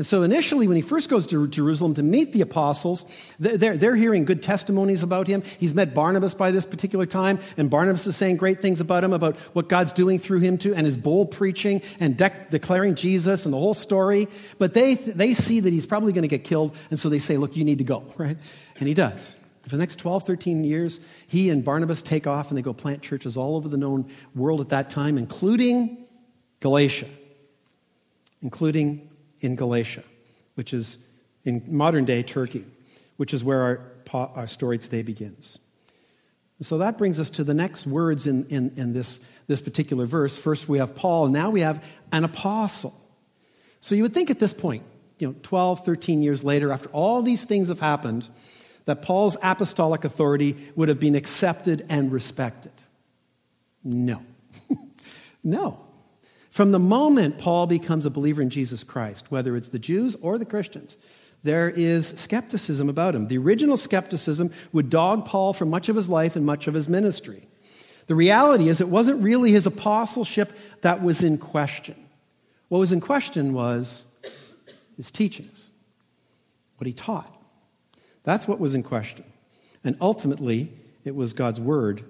And 0.00 0.06
so 0.06 0.22
initially, 0.22 0.66
when 0.66 0.76
he 0.76 0.82
first 0.82 1.10
goes 1.10 1.26
to 1.26 1.46
Jerusalem 1.46 1.92
to 1.92 2.02
meet 2.02 2.32
the 2.32 2.40
apostles, 2.40 3.04
they're, 3.38 3.94
hearing 3.94 4.24
good 4.24 4.42
testimonies 4.42 5.02
about 5.02 5.26
him. 5.26 5.42
He's 5.58 5.74
met 5.74 5.92
Barnabas 5.92 6.32
by 6.32 6.52
this 6.52 6.64
particular 6.64 7.04
time, 7.04 7.38
and 7.58 7.68
Barnabas 7.68 8.06
is 8.06 8.16
saying 8.16 8.38
great 8.38 8.62
things 8.62 8.80
about 8.80 9.04
him, 9.04 9.12
about 9.12 9.36
what 9.52 9.68
God's 9.68 9.92
doing 9.92 10.18
through 10.18 10.40
him 10.40 10.56
too, 10.56 10.74
and 10.74 10.86
his 10.86 10.96
bold 10.96 11.32
preaching 11.32 11.82
and 12.00 12.16
de- 12.16 12.46
declaring 12.48 12.94
Jesus 12.94 13.44
and 13.44 13.52
the 13.52 13.58
whole 13.58 13.74
story. 13.74 14.26
But 14.56 14.72
they, 14.72 14.94
they 14.94 15.34
see 15.34 15.60
that 15.60 15.70
he's 15.70 15.84
probably 15.84 16.14
going 16.14 16.22
to 16.22 16.28
get 16.28 16.44
killed, 16.44 16.74
and 16.88 16.98
so 16.98 17.10
they 17.10 17.18
say, 17.18 17.36
look, 17.36 17.54
you 17.54 17.66
need 17.66 17.76
to 17.76 17.84
go, 17.84 18.02
right? 18.16 18.38
And 18.78 18.88
he 18.88 18.94
does. 18.94 19.36
For 19.64 19.68
the 19.68 19.76
next 19.76 19.98
12, 19.98 20.22
13 20.26 20.64
years, 20.64 20.98
he 21.26 21.50
and 21.50 21.62
Barnabas 21.62 22.00
take 22.00 22.26
off 22.26 22.48
and 22.48 22.56
they 22.56 22.62
go 22.62 22.72
plant 22.72 23.02
churches 23.02 23.36
all 23.36 23.54
over 23.54 23.68
the 23.68 23.76
known 23.76 24.10
world 24.34 24.62
at 24.62 24.70
that 24.70 24.88
time, 24.88 25.18
including 25.18 25.98
Galatia, 26.60 27.08
including 28.40 29.09
in 29.40 29.56
Galatia, 29.56 30.04
which 30.54 30.72
is 30.72 30.98
in 31.44 31.62
modern 31.66 32.04
day 32.04 32.22
Turkey, 32.22 32.64
which 33.16 33.34
is 33.34 33.42
where 33.42 33.62
our, 33.62 34.30
our 34.34 34.46
story 34.46 34.78
today 34.78 35.02
begins. 35.02 35.58
And 36.58 36.66
so 36.66 36.78
that 36.78 36.98
brings 36.98 37.18
us 37.18 37.30
to 37.30 37.44
the 37.44 37.54
next 37.54 37.86
words 37.86 38.26
in, 38.26 38.46
in, 38.48 38.72
in 38.76 38.92
this, 38.92 39.18
this 39.46 39.62
particular 39.62 40.04
verse. 40.04 40.36
First, 40.36 40.68
we 40.68 40.78
have 40.78 40.94
Paul, 40.94 41.28
now 41.28 41.50
we 41.50 41.62
have 41.62 41.82
an 42.12 42.24
apostle. 42.24 42.94
So 43.80 43.94
you 43.94 44.02
would 44.02 44.12
think 44.12 44.30
at 44.30 44.38
this 44.38 44.52
point, 44.52 44.82
you 45.18 45.28
know, 45.28 45.34
12, 45.42 45.84
13 45.84 46.22
years 46.22 46.44
later, 46.44 46.70
after 46.70 46.88
all 46.90 47.22
these 47.22 47.44
things 47.44 47.68
have 47.68 47.80
happened, 47.80 48.28
that 48.84 49.02
Paul's 49.02 49.36
apostolic 49.42 50.04
authority 50.04 50.56
would 50.76 50.88
have 50.88 51.00
been 51.00 51.14
accepted 51.14 51.86
and 51.88 52.12
respected. 52.12 52.72
No. 53.82 54.22
no. 55.44 55.78
From 56.60 56.72
the 56.72 56.78
moment 56.78 57.38
Paul 57.38 57.66
becomes 57.66 58.04
a 58.04 58.10
believer 58.10 58.42
in 58.42 58.50
Jesus 58.50 58.84
Christ, 58.84 59.30
whether 59.30 59.56
it's 59.56 59.70
the 59.70 59.78
Jews 59.78 60.14
or 60.20 60.36
the 60.36 60.44
Christians, 60.44 60.98
there 61.42 61.70
is 61.70 62.08
skepticism 62.08 62.90
about 62.90 63.14
him. 63.14 63.28
The 63.28 63.38
original 63.38 63.78
skepticism 63.78 64.52
would 64.70 64.90
dog 64.90 65.24
Paul 65.24 65.54
for 65.54 65.64
much 65.64 65.88
of 65.88 65.96
his 65.96 66.10
life 66.10 66.36
and 66.36 66.44
much 66.44 66.66
of 66.66 66.74
his 66.74 66.86
ministry. 66.86 67.48
The 68.08 68.14
reality 68.14 68.68
is, 68.68 68.82
it 68.82 68.90
wasn't 68.90 69.22
really 69.22 69.52
his 69.52 69.64
apostleship 69.64 70.52
that 70.82 71.02
was 71.02 71.24
in 71.24 71.38
question. 71.38 71.96
What 72.68 72.80
was 72.80 72.92
in 72.92 73.00
question 73.00 73.54
was 73.54 74.04
his 74.98 75.10
teachings, 75.10 75.70
what 76.76 76.86
he 76.86 76.92
taught. 76.92 77.34
That's 78.22 78.46
what 78.46 78.60
was 78.60 78.74
in 78.74 78.82
question. 78.82 79.24
And 79.82 79.96
ultimately, 79.98 80.74
it 81.06 81.14
was 81.14 81.32
God's 81.32 81.58
word 81.58 82.04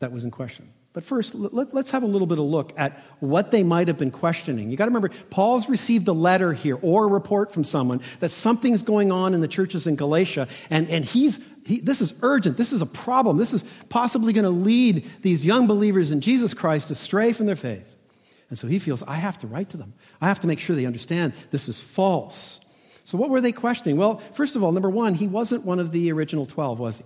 that 0.00 0.10
was 0.10 0.24
in 0.24 0.32
question. 0.32 0.72
But 0.92 1.04
first, 1.04 1.36
let, 1.36 1.72
us 1.72 1.92
have 1.92 2.02
a 2.02 2.06
little 2.06 2.26
bit 2.26 2.38
of 2.38 2.44
look 2.44 2.72
at 2.76 3.00
what 3.20 3.52
they 3.52 3.62
might 3.62 3.86
have 3.86 3.96
been 3.96 4.10
questioning. 4.10 4.70
You 4.70 4.76
got 4.76 4.86
to 4.86 4.90
remember, 4.90 5.10
Paul's 5.30 5.68
received 5.68 6.08
a 6.08 6.12
letter 6.12 6.52
here 6.52 6.78
or 6.82 7.04
a 7.04 7.06
report 7.06 7.52
from 7.52 7.62
someone 7.62 8.00
that 8.18 8.32
something's 8.32 8.82
going 8.82 9.12
on 9.12 9.32
in 9.32 9.40
the 9.40 9.46
churches 9.46 9.86
in 9.86 9.94
Galatia, 9.94 10.48
and, 10.68 10.88
and 10.88 11.04
he's, 11.04 11.38
he, 11.64 11.78
this 11.78 12.00
is 12.00 12.12
urgent. 12.22 12.56
This 12.56 12.72
is 12.72 12.82
a 12.82 12.86
problem. 12.86 13.36
This 13.36 13.52
is 13.52 13.62
possibly 13.88 14.32
going 14.32 14.44
to 14.44 14.50
lead 14.50 15.08
these 15.22 15.46
young 15.46 15.68
believers 15.68 16.10
in 16.10 16.20
Jesus 16.20 16.54
Christ 16.54 16.90
astray 16.90 17.32
from 17.32 17.46
their 17.46 17.56
faith. 17.56 17.96
And 18.48 18.58
so 18.58 18.66
he 18.66 18.80
feels, 18.80 19.04
I 19.04 19.14
have 19.14 19.38
to 19.38 19.46
write 19.46 19.68
to 19.70 19.76
them. 19.76 19.94
I 20.20 20.26
have 20.26 20.40
to 20.40 20.48
make 20.48 20.58
sure 20.58 20.74
they 20.74 20.86
understand 20.86 21.34
this 21.52 21.68
is 21.68 21.78
false. 21.78 22.58
So, 23.04 23.16
what 23.16 23.30
were 23.30 23.40
they 23.40 23.52
questioning? 23.52 23.96
Well, 23.96 24.18
first 24.18 24.56
of 24.56 24.64
all, 24.64 24.72
number 24.72 24.90
one, 24.90 25.14
he 25.14 25.28
wasn't 25.28 25.64
one 25.64 25.78
of 25.78 25.92
the 25.92 26.10
original 26.10 26.46
12, 26.46 26.80
was 26.80 26.98
he? 26.98 27.04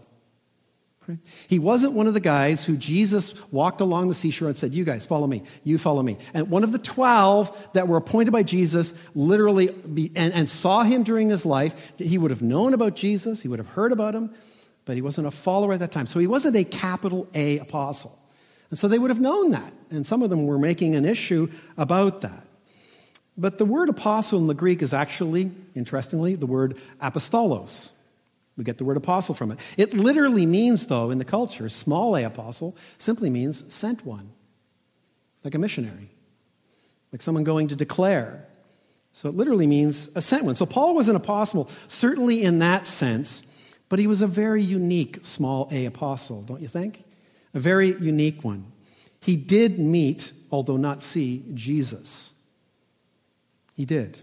He 1.48 1.58
wasn't 1.58 1.92
one 1.92 2.06
of 2.06 2.14
the 2.14 2.20
guys 2.20 2.64
who 2.64 2.76
Jesus 2.76 3.34
walked 3.50 3.80
along 3.80 4.08
the 4.08 4.14
seashore 4.14 4.48
and 4.48 4.56
said, 4.56 4.72
You 4.72 4.84
guys, 4.84 5.04
follow 5.04 5.26
me. 5.26 5.42
You 5.62 5.78
follow 5.78 6.02
me. 6.02 6.18
And 6.32 6.50
one 6.50 6.64
of 6.64 6.72
the 6.72 6.78
12 6.78 7.70
that 7.74 7.88
were 7.88 7.96
appointed 7.96 8.32
by 8.32 8.42
Jesus 8.42 8.94
literally 9.14 9.68
be, 9.68 10.10
and, 10.14 10.32
and 10.32 10.48
saw 10.48 10.82
him 10.82 11.02
during 11.02 11.28
his 11.28 11.44
life, 11.44 11.92
he 11.98 12.18
would 12.18 12.30
have 12.30 12.42
known 12.42 12.74
about 12.74 12.96
Jesus, 12.96 13.42
he 13.42 13.48
would 13.48 13.58
have 13.58 13.68
heard 13.68 13.92
about 13.92 14.14
him, 14.14 14.30
but 14.84 14.96
he 14.96 15.02
wasn't 15.02 15.26
a 15.26 15.30
follower 15.30 15.72
at 15.74 15.80
that 15.80 15.92
time. 15.92 16.06
So 16.06 16.18
he 16.18 16.26
wasn't 16.26 16.56
a 16.56 16.64
capital 16.64 17.28
A 17.34 17.58
apostle. 17.58 18.18
And 18.70 18.78
so 18.78 18.88
they 18.88 18.98
would 18.98 19.10
have 19.10 19.20
known 19.20 19.50
that. 19.50 19.72
And 19.90 20.06
some 20.06 20.22
of 20.22 20.30
them 20.30 20.46
were 20.46 20.58
making 20.58 20.96
an 20.96 21.04
issue 21.04 21.50
about 21.76 22.22
that. 22.22 22.46
But 23.36 23.58
the 23.58 23.64
word 23.64 23.88
apostle 23.88 24.38
in 24.38 24.46
the 24.46 24.54
Greek 24.54 24.82
is 24.82 24.92
actually, 24.92 25.50
interestingly, 25.74 26.34
the 26.34 26.46
word 26.46 26.76
apostolos. 27.00 27.90
We 28.56 28.64
get 28.64 28.78
the 28.78 28.84
word 28.84 28.96
apostle 28.96 29.34
from 29.34 29.50
it. 29.50 29.58
It 29.76 29.94
literally 29.94 30.46
means, 30.46 30.86
though, 30.86 31.10
in 31.10 31.18
the 31.18 31.24
culture, 31.24 31.68
small 31.68 32.16
a 32.16 32.22
apostle 32.24 32.76
simply 32.98 33.30
means 33.30 33.72
sent 33.72 34.06
one, 34.06 34.30
like 35.42 35.54
a 35.54 35.58
missionary, 35.58 36.10
like 37.12 37.20
someone 37.20 37.44
going 37.44 37.68
to 37.68 37.76
declare. 37.76 38.46
So 39.12 39.28
it 39.28 39.34
literally 39.34 39.66
means 39.66 40.08
a 40.14 40.20
sent 40.20 40.44
one. 40.44 40.56
So 40.56 40.66
Paul 40.66 40.94
was 40.94 41.08
an 41.08 41.16
apostle, 41.16 41.68
certainly 41.88 42.42
in 42.42 42.60
that 42.60 42.86
sense, 42.86 43.42
but 43.88 43.98
he 43.98 44.06
was 44.06 44.22
a 44.22 44.26
very 44.26 44.62
unique 44.62 45.20
small 45.22 45.68
a 45.70 45.84
apostle, 45.86 46.42
don't 46.42 46.60
you 46.60 46.68
think? 46.68 47.04
A 47.54 47.60
very 47.60 47.94
unique 47.94 48.44
one. 48.44 48.66
He 49.20 49.36
did 49.36 49.78
meet, 49.78 50.32
although 50.50 50.76
not 50.76 51.02
see, 51.02 51.44
Jesus. 51.54 52.34
He 53.74 53.84
did. 53.84 54.20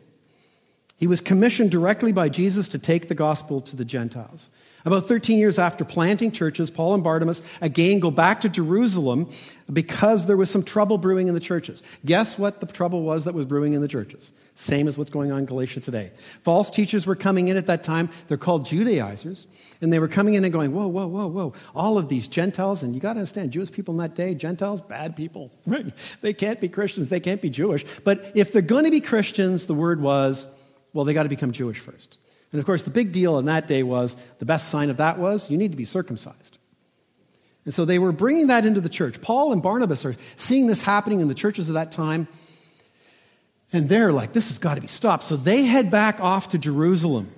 He 1.01 1.07
was 1.07 1.19
commissioned 1.19 1.71
directly 1.71 2.11
by 2.11 2.29
Jesus 2.29 2.67
to 2.69 2.77
take 2.77 3.07
the 3.07 3.15
gospel 3.15 3.59
to 3.61 3.75
the 3.75 3.83
Gentiles. 3.83 4.51
About 4.85 5.07
13 5.07 5.39
years 5.39 5.57
after 5.57 5.83
planting 5.83 6.31
churches, 6.31 6.69
Paul 6.69 6.93
and 6.93 7.03
Barnabas 7.03 7.41
again 7.59 7.99
go 7.99 8.11
back 8.11 8.41
to 8.41 8.49
Jerusalem 8.49 9.27
because 9.73 10.27
there 10.27 10.37
was 10.37 10.51
some 10.51 10.61
trouble 10.61 10.99
brewing 10.99 11.27
in 11.27 11.33
the 11.33 11.39
churches. 11.39 11.81
Guess 12.05 12.37
what 12.37 12.59
the 12.59 12.67
trouble 12.67 13.01
was 13.01 13.23
that 13.23 13.33
was 13.33 13.45
brewing 13.45 13.73
in 13.73 13.81
the 13.81 13.87
churches? 13.87 14.31
Same 14.53 14.87
as 14.87 14.95
what's 14.95 15.09
going 15.09 15.31
on 15.31 15.39
in 15.39 15.45
Galatia 15.45 15.79
today. 15.79 16.11
False 16.43 16.69
teachers 16.69 17.07
were 17.07 17.15
coming 17.15 17.47
in 17.47 17.57
at 17.57 17.65
that 17.65 17.83
time. 17.83 18.09
They're 18.27 18.37
called 18.37 18.67
Judaizers. 18.67 19.47
And 19.81 19.91
they 19.91 19.97
were 19.97 20.07
coming 20.07 20.35
in 20.35 20.43
and 20.43 20.53
going, 20.53 20.71
whoa, 20.71 20.85
whoa, 20.85 21.07
whoa, 21.07 21.25
whoa. 21.25 21.53
All 21.73 21.97
of 21.97 22.09
these 22.09 22.27
Gentiles, 22.27 22.83
and 22.83 22.93
you 22.93 23.01
got 23.01 23.13
to 23.13 23.21
understand, 23.21 23.49
Jewish 23.49 23.71
people 23.71 23.95
in 23.95 23.97
that 23.97 24.13
day, 24.13 24.35
Gentiles, 24.35 24.81
bad 24.81 25.15
people. 25.15 25.49
Right? 25.65 25.91
they 26.21 26.33
can't 26.33 26.61
be 26.61 26.69
Christians, 26.69 27.09
they 27.09 27.19
can't 27.19 27.41
be 27.41 27.49
Jewish. 27.49 27.85
But 28.03 28.31
if 28.35 28.53
they're 28.53 28.61
going 28.61 28.85
to 28.85 28.91
be 28.91 29.01
Christians, 29.01 29.65
the 29.65 29.73
word 29.73 29.99
was, 29.99 30.45
well, 30.93 31.06
they 31.06 31.13
got 31.13 31.23
to 31.23 31.30
become 31.30 31.51
Jewish 31.51 31.80
first. 31.80 32.17
And 32.51 32.60
of 32.60 32.65
course, 32.65 32.84
the 32.84 32.91
big 32.91 33.12
deal 33.12 33.39
in 33.39 33.45
that 33.45 33.67
day 33.67 33.84
was 33.84 34.15
the 34.39 34.45
best 34.45 34.69
sign 34.69 34.89
of 34.89 34.97
that 34.97 35.17
was 35.17 35.49
you 35.49 35.58
need 35.58 35.71
to 35.71 35.77
be 35.77 35.86
circumcised. 35.86 36.58
And 37.63 37.73
so 37.73 37.86
they 37.86 37.99
were 37.99 38.12
bringing 38.12 38.47
that 38.47 38.65
into 38.65 38.82
the 38.82 38.89
church. 38.89 39.21
Paul 39.21 39.54
and 39.54 39.62
Barnabas 39.62 40.06
are 40.06 40.15
seeing 40.36 40.67
this 40.67 40.82
happening 40.82 41.21
in 41.21 41.27
the 41.27 41.36
churches 41.36 41.69
of 41.69 41.75
that 41.75 41.91
time. 41.91 42.27
And 43.71 43.88
they're 43.88 44.12
like, 44.12 44.34
this 44.34 44.49
has 44.49 44.58
got 44.58 44.75
to 44.75 44.82
be 44.82 44.88
stopped. 44.88 45.23
So 45.23 45.38
they 45.38 45.63
head 45.63 45.91
back 45.91 46.19
off 46.19 46.49
to 46.49 46.58
Jerusalem. 46.58 47.32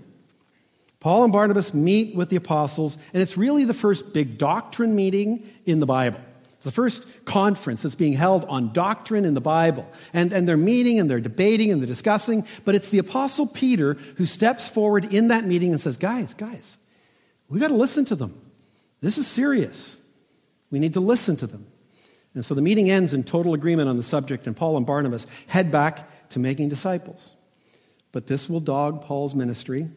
Paul 1.00 1.26
and 1.26 1.34
Barnabas 1.34 1.74
meet 1.74 2.16
with 2.16 2.30
the 2.30 2.38
apostles, 2.38 2.98
and 3.14 3.22
it's 3.22 3.36
really 3.36 3.66
the 3.66 3.74
first 3.74 4.14
big 4.14 4.38
doctrine 4.38 4.96
meeting 4.96 5.46
in 5.66 5.82
the 5.82 5.86
Bible. 5.86 6.22
It's 6.64 6.74
the 6.74 6.82
first 6.82 7.26
conference 7.26 7.82
that's 7.82 7.96
being 7.96 8.14
held 8.14 8.46
on 8.46 8.72
doctrine 8.72 9.26
in 9.26 9.34
the 9.34 9.42
Bible. 9.42 9.86
And, 10.14 10.32
and 10.32 10.48
they're 10.48 10.56
meeting 10.56 10.98
and 10.98 11.12
they're 11.12 11.20
debating 11.20 11.74
and 11.74 11.82
they're 11.82 11.88
discussing, 11.88 12.48
but 12.64 12.74
it's 12.74 12.88
the 12.88 13.00
Apostle 13.00 13.48
Peter 13.48 13.96
who 14.16 14.26
steps 14.26 14.70
forward 14.70 15.14
in 15.14 15.28
that 15.28 15.44
meeting 15.44 15.74
and 15.74 15.82
says, 15.82 15.98
Guys, 15.98 16.34
guys, 16.34 16.78
we 17.50 17.60
got 17.60 17.68
to 17.68 17.74
listen 17.74 18.06
to 18.06 18.16
them. 18.16 18.40
This 19.02 19.18
is 19.18 19.28
serious. 19.28 20.00
We 20.72 20.80
need 20.80 20.94
to 20.94 21.02
listen 21.02 21.36
to 21.36 21.48
them. 21.48 21.68
And 22.34 22.46
so 22.46 22.56
the 22.56 22.62
meeting 22.62 22.90
ends 22.90 23.14
in 23.14 23.26
total 23.26 23.54
agreement 23.54 23.90
on 23.90 23.98
the 23.98 24.02
subject, 24.02 24.48
and 24.48 24.56
Paul 24.56 24.78
and 24.78 24.86
Barnabas 24.86 25.28
head 25.48 25.70
back 25.70 26.30
to 26.30 26.40
making 26.40 26.70
disciples. 26.70 27.34
But 28.14 28.28
this 28.28 28.50
will 28.50 28.62
dog 28.62 29.02
Paul's 29.02 29.36
ministry 29.36 29.90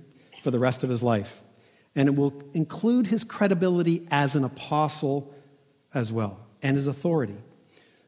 for 0.43 0.51
the 0.51 0.59
rest 0.59 0.83
of 0.83 0.91
his 0.91 1.01
life, 1.01 1.45
and 1.95 2.09
it 2.09 2.17
will 2.17 2.43
include 2.55 3.07
his 3.07 3.23
credibility 3.23 4.09
as 4.11 4.35
an 4.35 4.43
apostle 4.43 5.33
as 5.95 6.11
well 6.11 6.41
and 6.63 6.77
his 6.77 6.87
authority. 6.87 7.37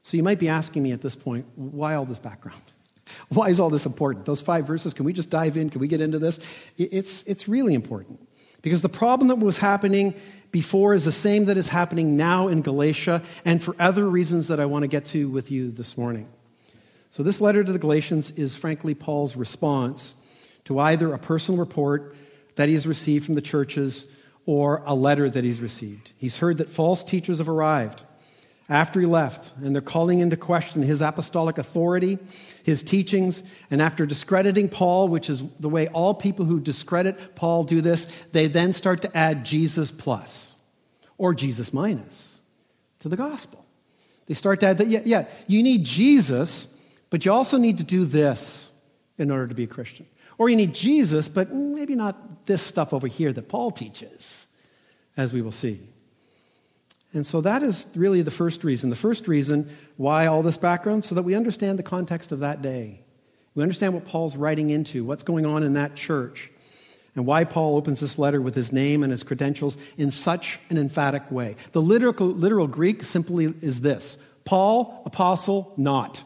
So 0.02 0.16
you 0.16 0.22
might 0.22 0.38
be 0.38 0.48
asking 0.48 0.82
me 0.82 0.92
at 0.92 1.02
this 1.02 1.16
point, 1.16 1.46
why 1.54 1.94
all 1.94 2.04
this 2.04 2.18
background? 2.18 2.60
Why 3.30 3.48
is 3.48 3.58
all 3.58 3.70
this 3.70 3.86
important? 3.86 4.26
Those 4.26 4.42
five 4.42 4.66
verses, 4.66 4.92
can 4.92 5.06
we 5.06 5.14
just 5.14 5.30
dive 5.30 5.56
in? 5.56 5.70
Can 5.70 5.80
we 5.80 5.88
get 5.88 6.02
into 6.02 6.18
this? 6.18 6.38
It's, 6.76 7.22
it's 7.22 7.48
really 7.48 7.72
important. 7.72 8.20
Because 8.60 8.82
the 8.82 8.90
problem 8.90 9.28
that 9.28 9.38
was 9.38 9.56
happening 9.58 10.14
before 10.50 10.94
is 10.94 11.04
the 11.04 11.12
same 11.12 11.46
that 11.46 11.56
is 11.56 11.68
happening 11.68 12.16
now 12.16 12.48
in 12.48 12.60
Galatia, 12.60 13.22
and 13.44 13.62
for 13.62 13.74
other 13.78 14.08
reasons 14.08 14.48
that 14.48 14.60
I 14.60 14.66
want 14.66 14.82
to 14.82 14.88
get 14.88 15.04
to 15.06 15.28
with 15.30 15.50
you 15.50 15.70
this 15.70 15.96
morning. 15.96 16.28
So, 17.10 17.22
this 17.22 17.40
letter 17.40 17.64
to 17.64 17.72
the 17.72 17.78
Galatians 17.78 18.30
is 18.32 18.56
frankly 18.56 18.94
Paul's 18.94 19.36
response 19.36 20.14
to 20.64 20.78
either 20.78 21.12
a 21.12 21.18
personal 21.18 21.58
report 21.58 22.14
that 22.56 22.68
he 22.68 22.74
has 22.74 22.86
received 22.86 23.24
from 23.24 23.34
the 23.34 23.40
churches 23.40 24.06
or 24.44 24.82
a 24.84 24.94
letter 24.94 25.30
that 25.30 25.44
he's 25.44 25.60
received. 25.60 26.12
He's 26.16 26.38
heard 26.38 26.58
that 26.58 26.68
false 26.68 27.04
teachers 27.04 27.38
have 27.38 27.48
arrived 27.48 28.04
after 28.68 29.00
he 29.00 29.06
left, 29.06 29.54
and 29.62 29.74
they're 29.74 29.80
calling 29.80 30.20
into 30.20 30.36
question 30.36 30.82
his 30.82 31.00
apostolic 31.00 31.56
authority, 31.56 32.18
his 32.62 32.82
teachings, 32.82 33.42
and 33.70 33.80
after 33.80 34.04
discrediting 34.04 34.68
Paul, 34.68 35.08
which 35.08 35.30
is 35.30 35.42
the 35.58 35.70
way 35.70 35.88
all 35.88 36.12
people 36.12 36.44
who 36.44 36.60
discredit 36.60 37.34
Paul 37.34 37.64
do 37.64 37.80
this, 37.80 38.06
they 38.32 38.46
then 38.46 38.74
start 38.74 39.02
to 39.02 39.16
add 39.16 39.44
Jesus 39.44 39.90
plus 39.90 40.56
or 41.16 41.34
Jesus 41.34 41.72
minus 41.72 42.42
to 43.00 43.08
the 43.08 43.16
gospel. 43.16 43.64
They 44.26 44.34
start 44.34 44.60
to 44.60 44.66
add 44.66 44.78
that, 44.78 44.88
yeah, 44.88 45.00
yeah, 45.04 45.24
you 45.46 45.62
need 45.62 45.84
Jesus, 45.84 46.68
but 47.08 47.24
you 47.24 47.32
also 47.32 47.56
need 47.56 47.78
to 47.78 47.84
do 47.84 48.04
this 48.04 48.70
in 49.16 49.30
order 49.30 49.46
to 49.46 49.54
be 49.54 49.64
a 49.64 49.68
Christian. 49.68 50.06
Or 50.36 50.50
you 50.50 50.56
need 50.56 50.74
Jesus, 50.74 51.28
but 51.28 51.50
maybe 51.50 51.94
not 51.94 52.46
this 52.46 52.60
stuff 52.60 52.92
over 52.92 53.06
here 53.06 53.32
that 53.32 53.48
Paul 53.48 53.70
teaches, 53.70 54.46
as 55.16 55.32
we 55.32 55.40
will 55.40 55.52
see. 55.52 55.80
And 57.14 57.26
so 57.26 57.40
that 57.40 57.62
is 57.62 57.86
really 57.94 58.22
the 58.22 58.30
first 58.30 58.64
reason. 58.64 58.90
The 58.90 58.96
first 58.96 59.28
reason 59.28 59.74
why 59.96 60.26
all 60.26 60.42
this 60.42 60.58
background, 60.58 61.04
so 61.04 61.14
that 61.14 61.22
we 61.22 61.34
understand 61.34 61.78
the 61.78 61.82
context 61.82 62.32
of 62.32 62.40
that 62.40 62.60
day. 62.60 63.00
We 63.54 63.62
understand 63.62 63.94
what 63.94 64.04
Paul's 64.04 64.36
writing 64.36 64.70
into, 64.70 65.04
what's 65.04 65.22
going 65.22 65.46
on 65.46 65.62
in 65.62 65.72
that 65.72 65.96
church, 65.96 66.50
and 67.16 67.26
why 67.26 67.44
Paul 67.44 67.76
opens 67.76 68.00
this 68.00 68.18
letter 68.18 68.40
with 68.40 68.54
his 68.54 68.72
name 68.72 69.02
and 69.02 69.10
his 69.10 69.22
credentials 69.22 69.76
in 69.96 70.12
such 70.12 70.60
an 70.70 70.76
emphatic 70.76 71.30
way. 71.32 71.56
The 71.72 71.82
literal, 71.82 72.26
literal 72.26 72.66
Greek 72.66 73.02
simply 73.02 73.46
is 73.62 73.80
this 73.80 74.18
Paul, 74.44 75.02
apostle, 75.04 75.72
not. 75.76 76.22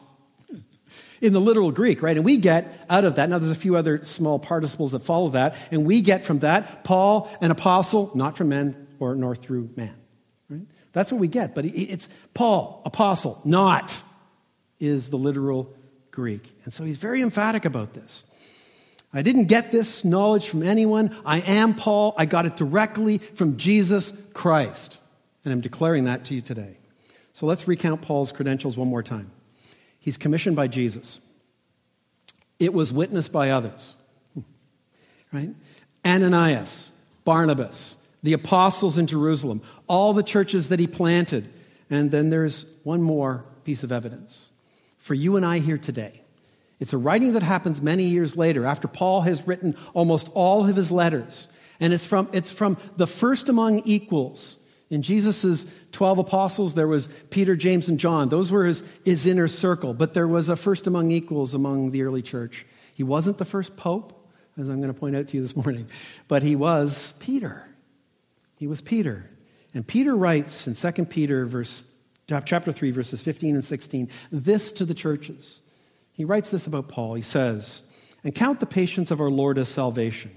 In 1.21 1.31
the 1.31 1.39
literal 1.39 1.71
Greek, 1.71 2.01
right? 2.01 2.17
And 2.17 2.25
we 2.25 2.35
get 2.35 2.85
out 2.89 3.05
of 3.05 3.15
that, 3.15 3.29
now 3.29 3.37
there's 3.37 3.49
a 3.49 3.55
few 3.55 3.77
other 3.77 4.03
small 4.03 4.37
participles 4.37 4.91
that 4.91 4.99
follow 4.99 5.29
that, 5.29 5.55
and 5.71 5.85
we 5.85 6.01
get 6.01 6.25
from 6.25 6.39
that 6.39 6.83
Paul, 6.83 7.31
an 7.39 7.49
apostle, 7.49 8.11
not 8.13 8.35
from 8.35 8.49
men 8.49 8.87
or 8.99 9.15
nor 9.15 9.33
through 9.33 9.69
man. 9.77 9.95
That's 10.93 11.11
what 11.11 11.19
we 11.19 11.27
get. 11.27 11.53
But 11.53 11.65
it's 11.65 12.07
Paul, 12.33 12.81
apostle, 12.85 13.41
not 13.43 14.01
is 14.79 15.09
the 15.09 15.17
literal 15.17 15.73
Greek. 16.11 16.49
And 16.63 16.73
so 16.73 16.83
he's 16.83 16.97
very 16.97 17.21
emphatic 17.21 17.65
about 17.65 17.93
this. 17.93 18.25
I 19.13 19.21
didn't 19.21 19.45
get 19.45 19.71
this 19.71 20.03
knowledge 20.03 20.47
from 20.47 20.63
anyone. 20.63 21.15
I 21.25 21.39
am 21.41 21.75
Paul. 21.75 22.15
I 22.17 22.25
got 22.25 22.45
it 22.45 22.55
directly 22.55 23.19
from 23.19 23.57
Jesus 23.57 24.13
Christ. 24.33 25.01
And 25.43 25.51
I'm 25.51 25.61
declaring 25.61 26.05
that 26.05 26.25
to 26.25 26.35
you 26.35 26.41
today. 26.41 26.77
So 27.33 27.45
let's 27.45 27.67
recount 27.67 28.01
Paul's 28.01 28.31
credentials 28.31 28.77
one 28.77 28.87
more 28.87 29.03
time. 29.03 29.31
He's 29.99 30.17
commissioned 30.17 30.55
by 30.55 30.67
Jesus, 30.67 31.19
it 32.59 32.73
was 32.73 32.93
witnessed 32.93 33.31
by 33.31 33.49
others, 33.49 33.95
hmm. 34.33 34.41
right? 35.31 35.49
Ananias, 36.05 36.91
Barnabas, 37.23 37.97
the 38.23 38.33
apostles 38.33 38.97
in 38.97 39.05
Jerusalem, 39.05 39.61
all 39.87 40.13
the 40.13 40.23
churches 40.23 40.69
that 40.69 40.79
he 40.79 40.87
planted. 40.87 41.49
And 41.89 42.09
then 42.09 42.29
there's 42.29 42.65
one 42.83 43.01
more 43.01 43.45
piece 43.63 43.83
of 43.83 43.91
evidence 43.91 44.49
for 44.97 45.13
you 45.13 45.35
and 45.35 45.45
I 45.45 45.59
here 45.59 45.77
today. 45.77 46.21
It's 46.79 46.93
a 46.93 46.97
writing 46.97 47.33
that 47.33 47.43
happens 47.43 47.81
many 47.81 48.03
years 48.03 48.35
later 48.37 48.65
after 48.65 48.87
Paul 48.87 49.21
has 49.21 49.45
written 49.45 49.75
almost 49.93 50.29
all 50.33 50.67
of 50.67 50.75
his 50.75 50.91
letters. 50.91 51.49
And 51.79 51.93
it's 51.93 52.05
from, 52.05 52.29
it's 52.31 52.49
from 52.49 52.77
the 52.95 53.07
first 53.07 53.49
among 53.49 53.79
equals. 53.79 54.57
In 54.89 55.01
Jesus' 55.01 55.65
12 55.91 56.19
apostles, 56.19 56.73
there 56.73 56.87
was 56.87 57.09
Peter, 57.29 57.55
James, 57.55 57.89
and 57.89 57.99
John. 57.99 58.29
Those 58.29 58.51
were 58.51 58.65
his, 58.65 58.83
his 59.03 59.27
inner 59.27 59.47
circle. 59.47 59.93
But 59.93 60.13
there 60.13 60.27
was 60.27 60.49
a 60.49 60.55
first 60.55 60.87
among 60.87 61.11
equals 61.11 61.53
among 61.53 61.91
the 61.91 62.03
early 62.03 62.21
church. 62.21 62.65
He 62.95 63.03
wasn't 63.03 63.37
the 63.37 63.45
first 63.45 63.75
pope, 63.75 64.27
as 64.57 64.69
I'm 64.69 64.77
going 64.77 64.93
to 64.93 64.99
point 64.99 65.15
out 65.15 65.27
to 65.29 65.37
you 65.37 65.41
this 65.41 65.55
morning, 65.55 65.87
but 66.27 66.43
he 66.43 66.55
was 66.55 67.13
Peter. 67.19 67.67
He 68.57 68.67
was 68.67 68.81
Peter. 68.81 69.29
And 69.73 69.87
Peter 69.87 70.15
writes 70.15 70.67
in 70.67 70.75
2 70.75 71.05
Peter 71.05 71.45
verse 71.45 71.83
chapter 72.27 72.71
3, 72.71 72.91
verses 72.91 73.21
15 73.21 73.55
and 73.55 73.65
16, 73.65 74.09
this 74.31 74.71
to 74.73 74.85
the 74.85 74.93
churches. 74.93 75.61
He 76.13 76.25
writes 76.25 76.51
this 76.51 76.67
about 76.67 76.87
Paul. 76.87 77.15
He 77.15 77.21
says, 77.21 77.83
And 78.23 78.33
count 78.33 78.59
the 78.59 78.65
patience 78.65 79.11
of 79.11 79.19
our 79.19 79.31
Lord 79.31 79.57
as 79.57 79.69
salvation. 79.69 80.31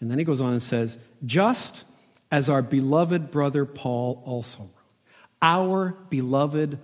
And 0.00 0.10
then 0.10 0.18
he 0.18 0.24
goes 0.24 0.40
on 0.40 0.52
and 0.52 0.62
says, 0.62 0.98
Just 1.24 1.84
as 2.30 2.50
our 2.50 2.62
beloved 2.62 3.30
brother 3.30 3.64
Paul 3.64 4.22
also 4.24 4.62
wrote. 4.62 4.70
Our 5.40 5.96
beloved 6.08 6.78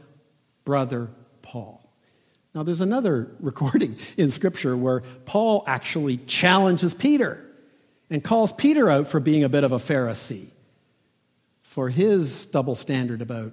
brother 0.65 1.11
Paul. 1.43 1.91
Now, 2.55 2.63
there's 2.63 2.81
another 2.81 3.31
recording 3.41 3.97
in 4.17 4.31
Scripture 4.31 4.77
where 4.77 5.01
Paul 5.25 5.65
actually 5.67 6.19
challenges 6.19 6.95
Peter 6.95 7.50
and 8.11 8.23
calls 8.23 8.53
Peter 8.53 8.91
out 8.91 9.09
for 9.09 9.21
being 9.21 9.45
a 9.45 9.49
bit 9.49 9.65
of 9.65 9.73
a 9.73 9.79
Pharisee, 9.79 10.51
for 11.63 11.89
his 11.89 12.45
double 12.47 12.75
standard 12.75 13.23
about 13.23 13.53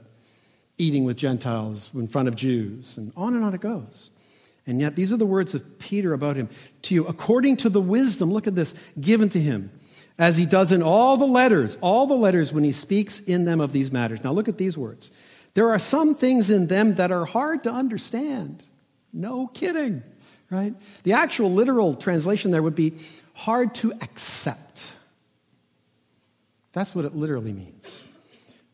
eating 0.78 1.06
with 1.06 1.18
Gentiles 1.18 1.90
in 1.94 2.08
front 2.08 2.28
of 2.28 2.36
Jews, 2.36 2.98
and 2.98 3.12
on 3.16 3.36
and 3.36 3.44
on 3.44 3.54
it 3.54 3.62
goes. 3.62 4.10
And 4.66 4.82
yet, 4.82 4.96
these 4.96 5.14
are 5.14 5.18
the 5.18 5.26
words 5.26 5.56
of 5.56 5.80
Peter 5.80 6.14
about 6.14 6.36
him. 6.36 6.50
To 6.84 6.94
you, 6.94 7.08
according 7.08 7.58
to 7.58 7.70
the 7.70 7.80
wisdom, 7.80 8.32
look 8.32 8.48
at 8.48 8.56
this, 8.56 8.76
given 9.00 9.30
to 9.30 9.40
him, 9.40 9.72
as 10.20 10.36
he 10.36 10.46
does 10.46 10.72
in 10.72 10.84
all 10.84 11.16
the 11.16 11.26
letters, 11.26 11.78
all 11.80 12.06
the 12.06 12.16
letters 12.16 12.52
when 12.52 12.66
he 12.66 12.74
speaks 12.74 13.22
in 13.22 13.46
them 13.46 13.62
of 13.62 13.72
these 13.72 13.92
matters. 13.92 14.24
Now, 14.24 14.34
look 14.34 14.50
at 14.50 14.58
these 14.58 14.78
words. 14.78 15.10
There 15.54 15.72
are 15.72 15.80
some 15.80 16.16
things 16.16 16.52
in 16.52 16.68
them 16.68 16.96
that 16.96 17.12
are 17.12 17.26
hard 17.26 17.64
to 17.64 17.72
understand. 17.72 18.64
No 19.14 19.48
kidding, 19.48 20.04
right? 20.50 20.76
The 21.04 21.14
actual 21.14 21.52
literal 21.52 21.94
translation 21.94 22.52
there 22.52 22.62
would 22.62 22.76
be 22.76 22.94
hard 23.38 23.76
to 23.76 23.92
accept. 24.02 24.96
That's 26.74 26.96
what 26.96 27.06
it 27.06 27.16
literally 27.16 27.54
means. 27.54 28.06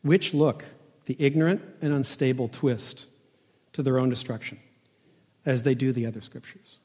Which 0.02 0.32
look, 0.32 0.64
the 1.04 1.16
ignorant 1.18 1.60
and 1.82 1.92
unstable 1.92 2.48
twist 2.48 3.06
to 3.74 3.82
their 3.82 3.98
own 3.98 4.08
destruction, 4.08 4.58
as 5.44 5.64
they 5.64 5.74
do 5.74 5.92
the 5.92 6.06
other 6.06 6.22
scriptures. 6.22 6.78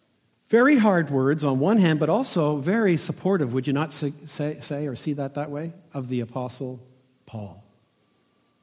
Very 0.50 0.78
hard 0.78 1.10
words 1.10 1.44
on 1.44 1.60
one 1.60 1.78
hand, 1.78 2.00
but 2.00 2.10
also 2.10 2.58
very 2.58 2.98
supportive, 2.98 3.54
would 3.54 3.66
you 3.66 3.74
not 3.74 3.94
say, 3.94 4.12
say, 4.26 4.88
or 4.88 4.96
see 4.96 5.14
that 5.14 5.36
that 5.36 5.50
way, 5.50 5.74
of 5.94 6.10
the 6.10 6.20
Apostle 6.22 6.82
Paul 7.26 7.64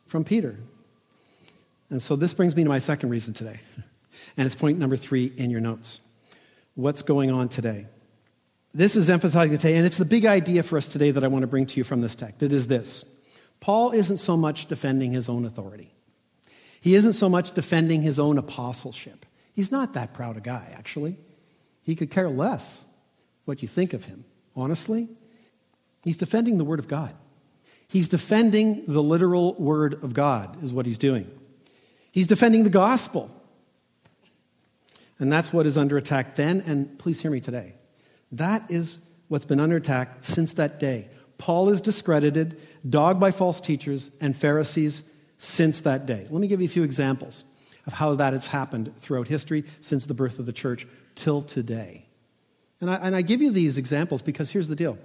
from 0.06 0.24
Peter. 0.24 0.56
And 1.88 2.02
so 2.02 2.16
this 2.16 2.34
brings 2.34 2.54
me 2.54 2.64
to 2.64 2.68
my 2.68 2.78
second 2.78 3.10
reason 3.10 3.32
today. 3.32 3.60
And 4.38 4.44
it's 4.44 4.56
point 4.56 4.78
number 4.78 4.96
three 4.96 5.32
in 5.36 5.50
your 5.50 5.60
notes. 5.60 6.00
What's 6.74 7.00
going 7.02 7.30
on 7.30 7.48
today? 7.48 7.86
This 8.76 8.94
is 8.94 9.08
emphasizing 9.08 9.56
today, 9.56 9.78
and 9.78 9.86
it's 9.86 9.96
the 9.96 10.04
big 10.04 10.26
idea 10.26 10.62
for 10.62 10.76
us 10.76 10.86
today 10.86 11.10
that 11.10 11.24
I 11.24 11.28
want 11.28 11.44
to 11.44 11.46
bring 11.46 11.64
to 11.64 11.80
you 11.80 11.82
from 11.82 12.02
this 12.02 12.14
text. 12.14 12.42
It 12.42 12.52
is 12.52 12.66
this 12.66 13.06
Paul 13.58 13.92
isn't 13.92 14.18
so 14.18 14.36
much 14.36 14.66
defending 14.66 15.12
his 15.12 15.30
own 15.30 15.46
authority, 15.46 15.94
he 16.82 16.94
isn't 16.94 17.14
so 17.14 17.26
much 17.30 17.52
defending 17.52 18.02
his 18.02 18.18
own 18.18 18.36
apostleship. 18.36 19.24
He's 19.54 19.72
not 19.72 19.94
that 19.94 20.12
proud 20.12 20.36
a 20.36 20.40
guy, 20.40 20.74
actually. 20.76 21.16
He 21.84 21.96
could 21.96 22.10
care 22.10 22.28
less 22.28 22.84
what 23.46 23.62
you 23.62 23.68
think 23.68 23.94
of 23.94 24.04
him, 24.04 24.26
honestly. 24.54 25.08
He's 26.04 26.18
defending 26.18 26.58
the 26.58 26.64
Word 26.64 26.78
of 26.78 26.86
God. 26.86 27.14
He's 27.88 28.10
defending 28.10 28.84
the 28.86 29.02
literal 29.02 29.54
Word 29.54 30.04
of 30.04 30.12
God, 30.12 30.62
is 30.62 30.74
what 30.74 30.84
he's 30.84 30.98
doing. 30.98 31.30
He's 32.12 32.26
defending 32.26 32.64
the 32.64 32.68
gospel. 32.68 33.30
And 35.18 35.32
that's 35.32 35.50
what 35.50 35.64
is 35.64 35.78
under 35.78 35.96
attack 35.96 36.36
then, 36.36 36.60
and 36.66 36.98
please 36.98 37.22
hear 37.22 37.30
me 37.30 37.40
today. 37.40 37.72
That 38.32 38.70
is 38.70 38.98
what's 39.28 39.44
been 39.44 39.60
under 39.60 39.76
attack 39.76 40.18
since 40.22 40.54
that 40.54 40.78
day. 40.78 41.08
Paul 41.38 41.68
is 41.68 41.80
discredited, 41.80 42.60
dogged 42.88 43.20
by 43.20 43.30
false 43.30 43.60
teachers 43.60 44.10
and 44.20 44.34
Pharisees 44.34 45.02
since 45.38 45.82
that 45.82 46.06
day. 46.06 46.26
Let 46.30 46.40
me 46.40 46.48
give 46.48 46.60
you 46.60 46.66
a 46.66 46.70
few 46.70 46.82
examples 46.82 47.44
of 47.86 47.94
how 47.94 48.14
that 48.14 48.32
has 48.32 48.48
happened 48.48 48.96
throughout 48.98 49.28
history 49.28 49.64
since 49.80 50.06
the 50.06 50.14
birth 50.14 50.38
of 50.38 50.46
the 50.46 50.52
church 50.52 50.86
till 51.14 51.42
today. 51.42 52.06
And 52.80 52.90
I, 52.90 52.94
and 52.96 53.16
I 53.16 53.22
give 53.22 53.40
you 53.40 53.50
these 53.50 53.78
examples 53.78 54.22
because 54.22 54.50
here's 54.50 54.68
the 54.68 54.76
deal. 54.76 54.98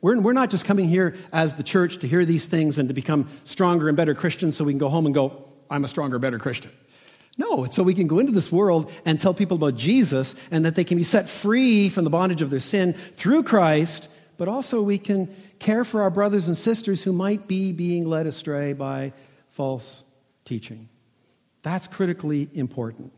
We're, 0.00 0.20
we're 0.20 0.32
not 0.32 0.50
just 0.50 0.64
coming 0.64 0.88
here 0.88 1.16
as 1.32 1.54
the 1.54 1.62
church 1.62 1.98
to 1.98 2.08
hear 2.08 2.24
these 2.24 2.46
things 2.46 2.78
and 2.78 2.88
to 2.88 2.94
become 2.94 3.28
stronger 3.44 3.88
and 3.88 3.96
better 3.96 4.14
Christians 4.14 4.56
so 4.56 4.64
we 4.64 4.72
can 4.72 4.78
go 4.78 4.88
home 4.88 5.06
and 5.06 5.14
go, 5.14 5.48
I'm 5.70 5.84
a 5.84 5.88
stronger, 5.88 6.18
better 6.18 6.38
Christian. 6.38 6.72
No, 7.38 7.64
it's 7.64 7.76
so 7.76 7.82
we 7.82 7.94
can 7.94 8.06
go 8.06 8.18
into 8.18 8.32
this 8.32 8.52
world 8.52 8.90
and 9.04 9.20
tell 9.20 9.32
people 9.32 9.56
about 9.56 9.76
Jesus 9.76 10.34
and 10.50 10.64
that 10.64 10.74
they 10.74 10.84
can 10.84 10.98
be 10.98 11.04
set 11.04 11.28
free 11.28 11.88
from 11.88 12.04
the 12.04 12.10
bondage 12.10 12.42
of 12.42 12.50
their 12.50 12.60
sin 12.60 12.92
through 13.16 13.44
Christ, 13.44 14.10
but 14.36 14.48
also 14.48 14.82
we 14.82 14.98
can 14.98 15.34
care 15.58 15.84
for 15.84 16.02
our 16.02 16.10
brothers 16.10 16.48
and 16.48 16.56
sisters 16.56 17.02
who 17.02 17.12
might 17.12 17.46
be 17.46 17.72
being 17.72 18.06
led 18.06 18.26
astray 18.26 18.72
by 18.72 19.12
false 19.50 20.04
teaching. 20.44 20.88
That's 21.62 21.86
critically 21.86 22.48
important. 22.52 23.12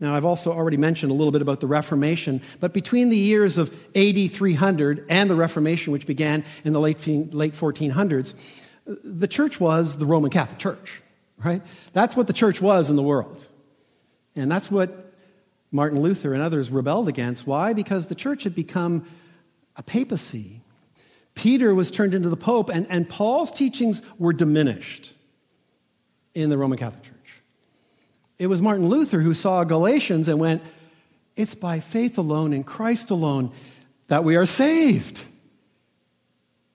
Now, 0.00 0.16
I've 0.16 0.24
also 0.24 0.52
already 0.52 0.76
mentioned 0.76 1.12
a 1.12 1.14
little 1.14 1.30
bit 1.30 1.42
about 1.42 1.60
the 1.60 1.68
Reformation, 1.68 2.42
but 2.58 2.72
between 2.72 3.08
the 3.08 3.16
years 3.16 3.56
of 3.56 3.72
AD 3.94 4.32
300 4.32 5.06
and 5.08 5.30
the 5.30 5.36
Reformation, 5.36 5.92
which 5.92 6.08
began 6.08 6.44
in 6.64 6.72
the 6.72 6.80
late, 6.80 7.06
late 7.06 7.52
1400s, 7.52 8.34
the 8.84 9.28
church 9.28 9.60
was 9.60 9.98
the 9.98 10.06
Roman 10.06 10.30
Catholic 10.30 10.58
Church 10.58 11.01
right? 11.44 11.62
That's 11.92 12.16
what 12.16 12.26
the 12.26 12.32
church 12.32 12.60
was 12.60 12.90
in 12.90 12.96
the 12.96 13.02
world. 13.02 13.48
And 14.36 14.50
that's 14.50 14.70
what 14.70 15.12
Martin 15.70 16.00
Luther 16.00 16.34
and 16.34 16.42
others 16.42 16.70
rebelled 16.70 17.08
against. 17.08 17.46
Why? 17.46 17.72
Because 17.72 18.06
the 18.06 18.14
church 18.14 18.44
had 18.44 18.54
become 18.54 19.06
a 19.76 19.82
papacy. 19.82 20.60
Peter 21.34 21.74
was 21.74 21.90
turned 21.90 22.12
into 22.12 22.28
the 22.28 22.36
Pope, 22.36 22.68
and, 22.68 22.86
and 22.90 23.08
Paul's 23.08 23.50
teachings 23.50 24.02
were 24.18 24.32
diminished 24.32 25.14
in 26.34 26.50
the 26.50 26.58
Roman 26.58 26.78
Catholic 26.78 27.02
Church. 27.02 27.12
It 28.38 28.48
was 28.48 28.60
Martin 28.60 28.88
Luther 28.88 29.20
who 29.20 29.34
saw 29.34 29.64
Galatians 29.64 30.28
and 30.28 30.38
went, 30.38 30.62
It's 31.36 31.54
by 31.54 31.80
faith 31.80 32.18
alone 32.18 32.52
in 32.52 32.64
Christ 32.64 33.10
alone 33.10 33.52
that 34.08 34.24
we 34.24 34.36
are 34.36 34.46
saved. 34.46 35.24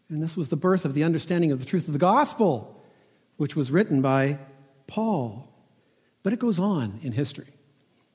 And 0.09 0.23
this 0.23 0.37
was 0.37 0.47
the 0.47 0.55
birth 0.55 0.85
of 0.85 0.93
the 0.93 1.03
understanding 1.03 1.51
of 1.51 1.59
the 1.59 1.65
truth 1.65 1.87
of 1.87 1.93
the 1.93 1.99
gospel, 1.99 2.81
which 3.35 3.55
was 3.55 3.69
written 3.69 4.01
by 4.01 4.39
Paul. 4.87 5.53
But 6.23 6.33
it 6.33 6.39
goes 6.39 6.59
on 6.59 6.99
in 7.03 7.11
history. 7.11 7.47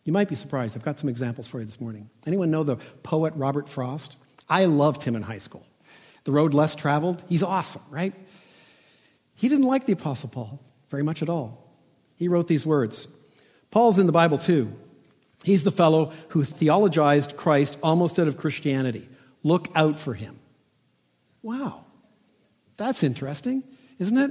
You 0.04 0.12
might 0.12 0.28
be 0.28 0.34
surprised. 0.34 0.76
I've 0.76 0.84
got 0.84 0.98
some 0.98 1.08
examples 1.08 1.46
for 1.46 1.60
you 1.60 1.66
this 1.66 1.80
morning. 1.80 2.10
Anyone 2.26 2.50
know 2.50 2.64
the 2.64 2.76
poet 3.02 3.32
Robert 3.36 3.68
Frost? 3.68 4.16
I 4.48 4.64
loved 4.64 5.04
him 5.04 5.14
in 5.14 5.22
high 5.22 5.38
school. 5.38 5.64
The 6.24 6.32
road 6.32 6.54
less 6.54 6.74
traveled, 6.74 7.22
he's 7.28 7.42
awesome, 7.42 7.82
right? 7.90 8.14
He 9.34 9.48
didn't 9.48 9.66
like 9.66 9.86
the 9.86 9.92
Apostle 9.92 10.28
Paul 10.28 10.60
very 10.90 11.02
much 11.02 11.22
at 11.22 11.28
all. 11.28 11.72
He 12.16 12.28
wrote 12.28 12.48
these 12.48 12.66
words 12.66 13.08
Paul's 13.70 13.98
in 13.98 14.06
the 14.06 14.12
Bible 14.12 14.38
too. 14.38 14.72
He's 15.44 15.64
the 15.64 15.72
fellow 15.72 16.12
who 16.28 16.44
theologized 16.44 17.36
Christ 17.36 17.76
almost 17.82 18.18
out 18.18 18.28
of 18.28 18.36
Christianity. 18.36 19.08
Look 19.42 19.68
out 19.74 19.98
for 19.98 20.14
him. 20.14 20.38
Wow. 21.42 21.84
That's 22.76 23.02
interesting, 23.02 23.64
isn't 23.98 24.16
it? 24.16 24.30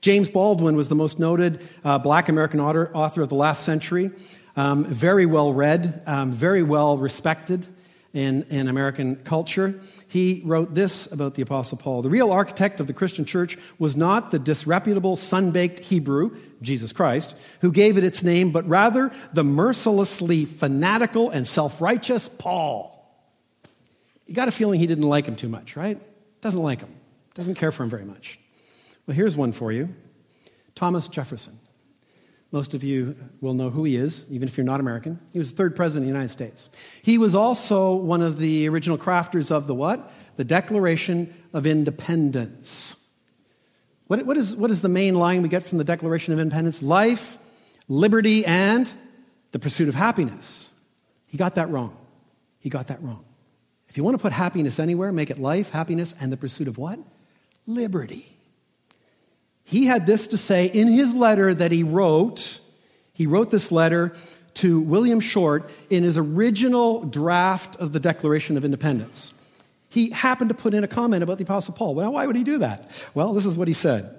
James 0.00 0.30
Baldwin 0.30 0.76
was 0.76 0.88
the 0.88 0.94
most 0.94 1.18
noted 1.18 1.66
uh, 1.84 1.98
black 1.98 2.28
American 2.28 2.60
author, 2.60 2.90
author, 2.94 3.22
of 3.22 3.28
the 3.28 3.34
last 3.34 3.64
century. 3.64 4.10
Um, 4.56 4.84
very 4.84 5.26
well 5.26 5.52
read, 5.52 6.02
um, 6.06 6.32
very 6.32 6.62
well 6.62 6.98
respected 6.98 7.66
in, 8.12 8.44
in 8.44 8.68
American 8.68 9.16
culture. 9.16 9.80
He 10.08 10.42
wrote 10.44 10.74
this 10.74 11.10
about 11.12 11.34
the 11.34 11.42
Apostle 11.42 11.78
Paul 11.78 12.02
The 12.02 12.10
real 12.10 12.32
architect 12.32 12.80
of 12.80 12.86
the 12.86 12.92
Christian 12.92 13.24
church 13.24 13.58
was 13.78 13.96
not 13.96 14.30
the 14.30 14.38
disreputable, 14.38 15.16
sun 15.16 15.50
baked 15.50 15.80
Hebrew, 15.80 16.36
Jesus 16.62 16.92
Christ, 16.92 17.36
who 17.60 17.72
gave 17.72 17.98
it 17.98 18.04
its 18.04 18.22
name, 18.22 18.50
but 18.50 18.66
rather 18.68 19.12
the 19.32 19.44
mercilessly 19.44 20.44
fanatical 20.44 21.30
and 21.30 21.46
self 21.46 21.80
righteous 21.80 22.28
Paul. 22.28 22.94
You 24.26 24.34
got 24.34 24.48
a 24.48 24.52
feeling 24.52 24.78
he 24.78 24.86
didn't 24.86 25.08
like 25.08 25.26
him 25.26 25.36
too 25.36 25.48
much, 25.48 25.76
right? 25.76 26.00
Doesn't 26.40 26.62
like 26.62 26.80
him, 26.80 26.94
doesn't 27.34 27.56
care 27.56 27.72
for 27.72 27.82
him 27.82 27.90
very 27.90 28.04
much. 28.04 28.38
Well, 29.08 29.16
here's 29.16 29.38
one 29.38 29.52
for 29.52 29.72
you 29.72 29.88
Thomas 30.74 31.08
Jefferson. 31.08 31.58
Most 32.52 32.74
of 32.74 32.84
you 32.84 33.16
will 33.40 33.54
know 33.54 33.70
who 33.70 33.84
he 33.84 33.96
is, 33.96 34.24
even 34.30 34.48
if 34.48 34.56
you're 34.56 34.64
not 34.64 34.80
American. 34.80 35.18
He 35.32 35.38
was 35.38 35.50
the 35.50 35.56
third 35.56 35.74
president 35.74 36.04
of 36.04 36.06
the 36.08 36.12
United 36.12 36.30
States. 36.30 36.68
He 37.02 37.18
was 37.18 37.34
also 37.34 37.94
one 37.94 38.22
of 38.22 38.38
the 38.38 38.68
original 38.68 38.96
crafters 38.96 39.50
of 39.50 39.66
the 39.66 39.74
what? 39.74 40.10
The 40.36 40.44
Declaration 40.44 41.34
of 41.52 41.66
Independence. 41.66 42.96
What, 44.06 44.24
what, 44.24 44.38
is, 44.38 44.56
what 44.56 44.70
is 44.70 44.80
the 44.80 44.88
main 44.88 45.14
line 45.14 45.42
we 45.42 45.50
get 45.50 45.62
from 45.62 45.76
the 45.76 45.84
Declaration 45.84 46.32
of 46.32 46.40
Independence? 46.40 46.80
Life, 46.82 47.38
liberty, 47.86 48.46
and 48.46 48.90
the 49.52 49.58
pursuit 49.58 49.88
of 49.88 49.94
happiness. 49.94 50.70
He 51.26 51.36
got 51.36 51.56
that 51.56 51.68
wrong. 51.68 51.96
He 52.60 52.70
got 52.70 52.86
that 52.86 53.02
wrong. 53.02 53.26
If 53.88 53.98
you 53.98 54.04
want 54.04 54.16
to 54.16 54.22
put 54.22 54.32
happiness 54.32 54.78
anywhere, 54.78 55.12
make 55.12 55.30
it 55.30 55.38
life, 55.38 55.68
happiness, 55.70 56.14
and 56.18 56.32
the 56.32 56.38
pursuit 56.38 56.68
of 56.68 56.78
what? 56.78 56.98
Liberty. 57.66 58.37
He 59.68 59.84
had 59.84 60.06
this 60.06 60.28
to 60.28 60.38
say 60.38 60.64
in 60.64 60.88
his 60.88 61.14
letter 61.14 61.54
that 61.54 61.72
he 61.72 61.82
wrote. 61.82 62.60
He 63.12 63.26
wrote 63.26 63.50
this 63.50 63.70
letter 63.70 64.14
to 64.54 64.80
William 64.80 65.20
Short 65.20 65.68
in 65.90 66.04
his 66.04 66.16
original 66.16 67.04
draft 67.04 67.76
of 67.76 67.92
the 67.92 68.00
Declaration 68.00 68.56
of 68.56 68.64
Independence. 68.64 69.34
He 69.90 70.10
happened 70.10 70.48
to 70.48 70.54
put 70.54 70.72
in 70.72 70.84
a 70.84 70.88
comment 70.88 71.22
about 71.22 71.36
the 71.36 71.44
Apostle 71.44 71.74
Paul. 71.74 71.94
Well, 71.94 72.14
why 72.14 72.26
would 72.26 72.34
he 72.34 72.44
do 72.44 72.58
that? 72.58 72.90
Well, 73.12 73.34
this 73.34 73.44
is 73.44 73.58
what 73.58 73.68
he 73.68 73.74
said 73.74 74.18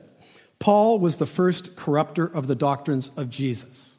Paul 0.59 0.99
was 0.99 1.17
the 1.17 1.25
first 1.25 1.75
corrupter 1.75 2.25
of 2.25 2.45
the 2.45 2.55
doctrines 2.55 3.09
of 3.17 3.31
Jesus. 3.31 3.97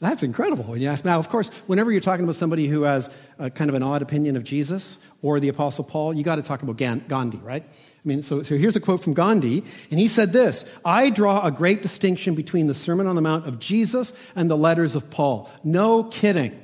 That's 0.00 0.22
incredible 0.22 0.64
when 0.64 0.80
you 0.80 0.88
ask. 0.88 1.04
Now, 1.04 1.18
of 1.18 1.28
course, 1.28 1.48
whenever 1.66 1.90
you're 1.90 2.00
talking 2.00 2.22
about 2.22 2.36
somebody 2.36 2.68
who 2.68 2.82
has 2.82 3.10
a 3.38 3.50
kind 3.50 3.68
of 3.68 3.74
an 3.74 3.82
odd 3.82 4.00
opinion 4.00 4.36
of 4.36 4.44
Jesus 4.44 5.00
or 5.22 5.40
the 5.40 5.48
Apostle 5.48 5.82
Paul, 5.82 6.14
you 6.14 6.22
got 6.22 6.36
to 6.36 6.42
talk 6.42 6.62
about 6.62 6.76
Gandhi, 6.76 7.38
right? 7.38 7.64
I 7.64 8.08
mean, 8.08 8.22
so, 8.22 8.42
so 8.42 8.56
here's 8.56 8.76
a 8.76 8.80
quote 8.80 9.02
from 9.02 9.14
Gandhi, 9.14 9.64
and 9.90 9.98
he 9.98 10.06
said 10.06 10.32
this 10.32 10.64
I 10.84 11.10
draw 11.10 11.44
a 11.44 11.50
great 11.50 11.82
distinction 11.82 12.36
between 12.36 12.68
the 12.68 12.74
Sermon 12.74 13.08
on 13.08 13.16
the 13.16 13.22
Mount 13.22 13.46
of 13.46 13.58
Jesus 13.58 14.12
and 14.36 14.48
the 14.48 14.56
letters 14.56 14.94
of 14.94 15.10
Paul. 15.10 15.50
No 15.64 16.04
kidding. 16.04 16.58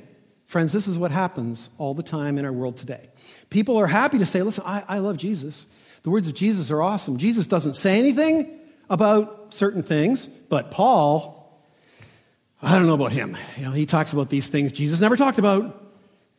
Friends, 0.45 0.71
this 0.71 0.87
is 0.87 0.97
what 0.97 1.11
happens 1.11 1.69
all 1.77 1.93
the 1.93 2.03
time 2.03 2.37
in 2.37 2.45
our 2.45 2.53
world 2.53 2.77
today. 2.77 3.09
People 3.49 3.77
are 3.77 3.87
happy 3.87 4.17
to 4.19 4.25
say, 4.25 4.43
listen, 4.43 4.63
I, 4.65 4.83
I 4.87 4.99
love 4.99 5.17
Jesus. 5.17 5.67
The 6.03 6.09
words 6.09 6.27
of 6.27 6.35
Jesus 6.35 6.71
are 6.71 6.81
awesome. 6.81 7.17
Jesus 7.17 7.47
doesn't 7.47 7.73
say 7.73 7.99
anything 7.99 8.59
about 8.89 9.53
certain 9.53 9.83
things, 9.83 10.27
but 10.27 10.71
Paul, 10.71 11.34
I 12.61 12.75
don't 12.75 12.87
know 12.87 12.95
about 12.95 13.11
him. 13.11 13.37
You 13.57 13.65
know, 13.65 13.71
he 13.71 13.85
talks 13.85 14.13
about 14.13 14.29
these 14.29 14.47
things 14.47 14.71
Jesus 14.71 14.99
never 14.99 15.15
talked 15.15 15.37
about. 15.37 15.83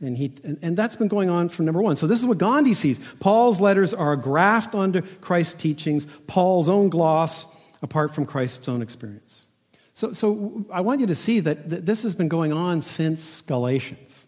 And, 0.01 0.17
he, 0.17 0.33
and, 0.45 0.59
and, 0.61 0.77
that's 0.77 0.95
been 0.95 1.09
going 1.09 1.31
on 1.31 1.49
from 1.49 1.65
number 1.65 1.81
one. 1.81 1.97
So, 1.97 2.07
this 2.07 2.21
is 2.21 2.27
what 2.27 2.37
Gandhi 2.37 2.75
sees. 2.75 3.01
Paul's 3.19 3.63
letters 3.63 3.95
are 3.95 4.13
a 4.13 4.17
graft 4.17 4.75
onto 4.75 5.01
Christ's 5.01 5.55
teachings, 5.55 6.07
Paul's 6.27 6.69
own 6.69 6.91
gloss, 6.91 7.47
apart 7.81 8.15
from 8.15 8.27
Christ's 8.27 8.69
own 8.69 8.83
experience. 8.83 9.47
So, 9.95 10.13
so 10.13 10.67
I 10.71 10.83
want 10.83 11.01
you 11.01 11.07
to 11.07 11.15
see 11.15 11.41
that, 11.41 11.71
that 11.71 11.87
this 11.87 12.03
has 12.03 12.15
been 12.15 12.29
going 12.29 12.53
on 12.53 12.83
since 12.83 13.41
Galatians. 13.41 14.27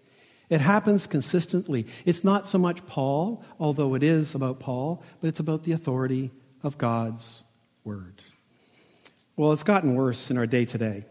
It 0.48 0.62
happens 0.62 1.06
consistently. 1.06 1.86
It's 2.06 2.24
not 2.24 2.48
so 2.48 2.56
much 2.56 2.86
Paul, 2.86 3.44
although 3.60 3.94
it 3.94 4.02
is 4.02 4.34
about 4.34 4.60
Paul, 4.60 5.02
but 5.20 5.28
it's 5.28 5.40
about 5.40 5.64
the 5.64 5.72
authority 5.72 6.30
of 6.62 6.78
God's 6.78 7.44
word. 7.84 8.22
Well, 9.36 9.52
it's 9.52 9.62
gotten 9.62 9.94
worse 9.94 10.30
in 10.30 10.38
our 10.38 10.46
day 10.46 10.64
today. 10.64 11.04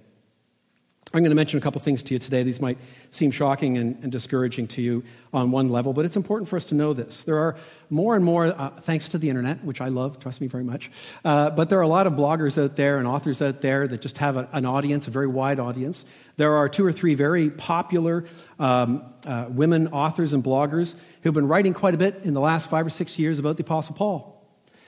I'm 1.14 1.22
going 1.22 1.32
to 1.32 1.36
mention 1.36 1.58
a 1.58 1.62
couple 1.62 1.80
things 1.80 2.03
to 2.03 2.14
you 2.14 2.20
today. 2.20 2.43
These 2.43 2.60
might 2.60 2.78
seem 3.12 3.32
shocking 3.32 3.78
and, 3.78 3.97
and, 4.03 4.12
discouraging 4.12 4.68
to 4.70 4.82
you 4.82 5.05
on 5.32 5.51
one 5.51 5.70
level, 5.70 5.93
but 5.93 6.03
it's 6.03 6.18
important 6.18 6.49
for 6.49 6.58
us 6.58 6.66
to 6.66 6.76
know 6.76 6.91
this. 6.91 7.24
There 7.24 7.38
are 7.38 7.55
more 7.89 8.18
and 8.18 8.26
more, 8.26 8.47
uh, 8.47 8.72
thanks 8.72 9.08
to 9.10 9.18
the 9.18 9.30
internet, 9.30 9.64
which 9.64 9.80
I 9.80 9.88
love, 9.88 10.20
trust 10.20 10.41
me 10.41 10.47
very 10.47 10.66
much, 10.66 10.91
uh, 11.24 11.51
but 11.51 11.70
there 11.70 11.80
are 11.80 11.84
a 11.84 11.88
lot 11.88 12.08
of 12.08 12.14
bloggers 12.14 12.62
out 12.62 12.76
there 12.76 12.97
and 12.97 13.08
authors 13.08 13.41
out 13.41 13.62
there 13.62 13.88
that 13.88 14.01
just 14.01 14.18
have 14.18 14.36
a, 14.36 14.49
an 14.51 14.66
audience, 14.66 15.08
a 15.08 15.12
very 15.12 15.28
wide 15.28 15.62
audience. 15.62 16.03
There 16.36 16.53
are 16.55 16.68
two 16.68 16.86
or 16.86 16.91
three 16.91 17.16
very 17.16 17.51
popular 17.51 18.26
um, 18.60 19.01
uh, 19.26 19.45
women 19.47 19.88
authors 19.88 20.34
and 20.34 20.43
bloggers 20.43 20.95
who've 21.22 21.34
been 21.34 21.47
writing 21.47 21.74
quite 21.74 21.93
a 21.93 21.97
bit 21.97 22.26
in 22.26 22.34
the 22.34 22.41
last 22.41 22.70
five 22.70 22.86
or 22.86 22.89
six 22.89 23.18
years 23.18 23.39
about 23.39 23.55
the 23.55 23.64
Apostle 23.64 23.95
Paul, 23.95 24.45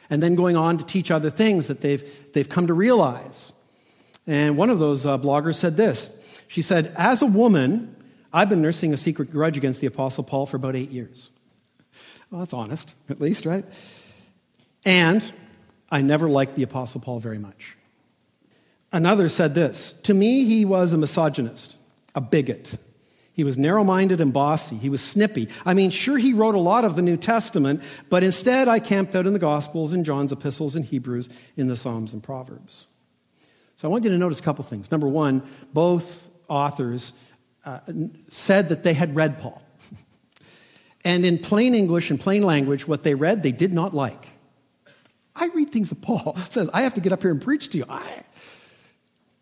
and 0.09 0.21
then 0.21 0.35
going 0.35 0.57
on 0.57 0.79
to 0.79 0.85
teach 0.85 1.11
other 1.11 1.29
things 1.29 1.67
that 1.67 1.79
they've, 1.79 2.03
they've 2.33 2.49
come 2.49 2.67
to 2.67 2.73
realize. 2.73 3.53
And 4.29 4.57
one 4.57 4.69
of 4.69 4.77
those 4.77 5.07
uh, 5.07 5.17
bloggers 5.17 5.55
said 5.55 5.75
this. 5.75 6.15
She 6.47 6.61
said, 6.61 6.93
As 6.95 7.23
a 7.23 7.25
woman, 7.25 7.95
I've 8.31 8.47
been 8.47 8.61
nursing 8.61 8.93
a 8.93 8.97
secret 8.97 9.31
grudge 9.31 9.57
against 9.57 9.81
the 9.81 9.87
Apostle 9.87 10.23
Paul 10.23 10.45
for 10.45 10.55
about 10.55 10.75
eight 10.75 10.91
years. 10.91 11.31
Well, 12.29 12.41
that's 12.41 12.53
honest, 12.53 12.93
at 13.09 13.19
least, 13.19 13.47
right? 13.47 13.65
And 14.85 15.33
I 15.89 16.01
never 16.01 16.29
liked 16.29 16.55
the 16.55 16.61
Apostle 16.61 17.01
Paul 17.01 17.19
very 17.19 17.39
much. 17.39 17.75
Another 18.91 19.29
said 19.29 19.55
this 19.55 19.93
To 20.03 20.13
me, 20.13 20.45
he 20.45 20.63
was 20.63 20.93
a 20.93 20.97
misogynist, 20.97 21.75
a 22.13 22.21
bigot. 22.21 22.77
He 23.33 23.43
was 23.43 23.57
narrow 23.57 23.83
minded 23.83 24.21
and 24.21 24.31
bossy. 24.31 24.75
He 24.75 24.89
was 24.89 25.01
snippy. 25.01 25.49
I 25.65 25.73
mean, 25.73 25.89
sure, 25.89 26.19
he 26.19 26.33
wrote 26.33 26.53
a 26.55 26.59
lot 26.59 26.85
of 26.85 26.95
the 26.95 27.01
New 27.01 27.17
Testament, 27.17 27.81
but 28.09 28.21
instead 28.21 28.67
I 28.67 28.79
camped 28.79 29.15
out 29.15 29.25
in 29.25 29.33
the 29.33 29.39
Gospels, 29.39 29.91
in 29.91 30.03
John's 30.03 30.31
epistles, 30.31 30.75
in 30.75 30.83
Hebrews, 30.83 31.29
in 31.57 31.67
the 31.67 31.77
Psalms 31.77 32.13
and 32.13 32.21
Proverbs. 32.21 32.85
So 33.79 33.87
I 33.87 33.91
want 33.91 34.03
you 34.03 34.09
to 34.09 34.17
notice 34.17 34.41
a 34.41 34.43
couple 34.43 34.65
things. 34.65 34.91
Number 34.91 35.07
one, 35.07 35.41
both 35.71 36.29
authors 36.49 37.13
uh, 37.63 37.79
said 38.27 38.67
that 38.69 38.83
they 38.83 38.93
had 38.93 39.15
read 39.15 39.39
Paul. 39.39 39.61
and 41.05 41.25
in 41.25 41.37
plain 41.37 41.73
English 41.73 42.09
and 42.09 42.19
plain 42.19 42.43
language, 42.43 42.89
what 42.89 43.03
they 43.03 43.15
read, 43.15 43.41
they 43.41 43.53
did 43.53 43.71
not 43.71 43.93
like. 43.93 44.31
I 45.33 45.47
read 45.55 45.71
things 45.71 45.87
that 45.91 46.01
Paul 46.01 46.35
says, 46.49 46.69
I 46.73 46.81
have 46.81 46.95
to 46.95 47.01
get 47.01 47.13
up 47.13 47.21
here 47.21 47.31
and 47.31 47.41
preach 47.41 47.69
to 47.69 47.77
you. 47.77 47.85
I, 47.87 48.03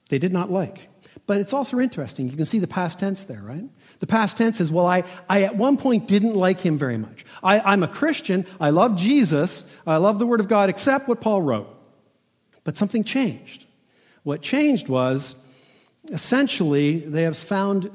they 0.09 0.19
did 0.19 0.33
not 0.33 0.51
like. 0.51 0.87
But 1.25 1.39
it's 1.39 1.51
also 1.51 1.79
interesting. 1.79 2.29
You 2.29 2.37
can 2.37 2.45
see 2.45 2.59
the 2.59 2.67
past 2.67 2.99
tense 2.99 3.23
there, 3.23 3.41
right? 3.41 3.67
The 4.01 4.07
past 4.07 4.37
tense 4.37 4.61
is, 4.61 4.71
well, 4.71 4.85
I, 4.85 5.03
I 5.27 5.45
at 5.45 5.55
one 5.55 5.77
point 5.77 6.07
didn't 6.07 6.35
like 6.35 6.59
him 6.59 6.77
very 6.77 6.97
much. 6.97 7.25
I, 7.41 7.59
I'm 7.59 7.81
a 7.81 7.87
Christian. 7.87 8.45
I 8.59 8.69
love 8.69 8.97
Jesus. 8.97 9.65
I 9.87 9.97
love 9.97 10.19
the 10.19 10.27
Word 10.27 10.41
of 10.41 10.47
God, 10.47 10.69
except 10.69 11.07
what 11.07 11.21
Paul 11.21 11.41
wrote. 11.41 11.75
But 12.63 12.77
something 12.77 13.03
changed. 13.03 13.63
What 14.27 14.41
changed 14.41 14.89
was 14.89 15.37
essentially 16.11 16.99
they 16.99 17.21
have 17.21 17.37
found 17.37 17.89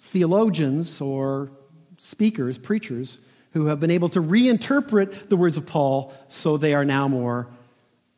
theologians 0.00 1.00
or 1.00 1.52
speakers, 1.98 2.58
preachers, 2.58 3.18
who 3.52 3.66
have 3.66 3.78
been 3.78 3.92
able 3.92 4.08
to 4.08 4.20
reinterpret 4.20 5.28
the 5.28 5.36
words 5.36 5.56
of 5.56 5.64
Paul 5.64 6.12
so 6.26 6.56
they 6.56 6.74
are 6.74 6.84
now 6.84 7.06
more 7.06 7.46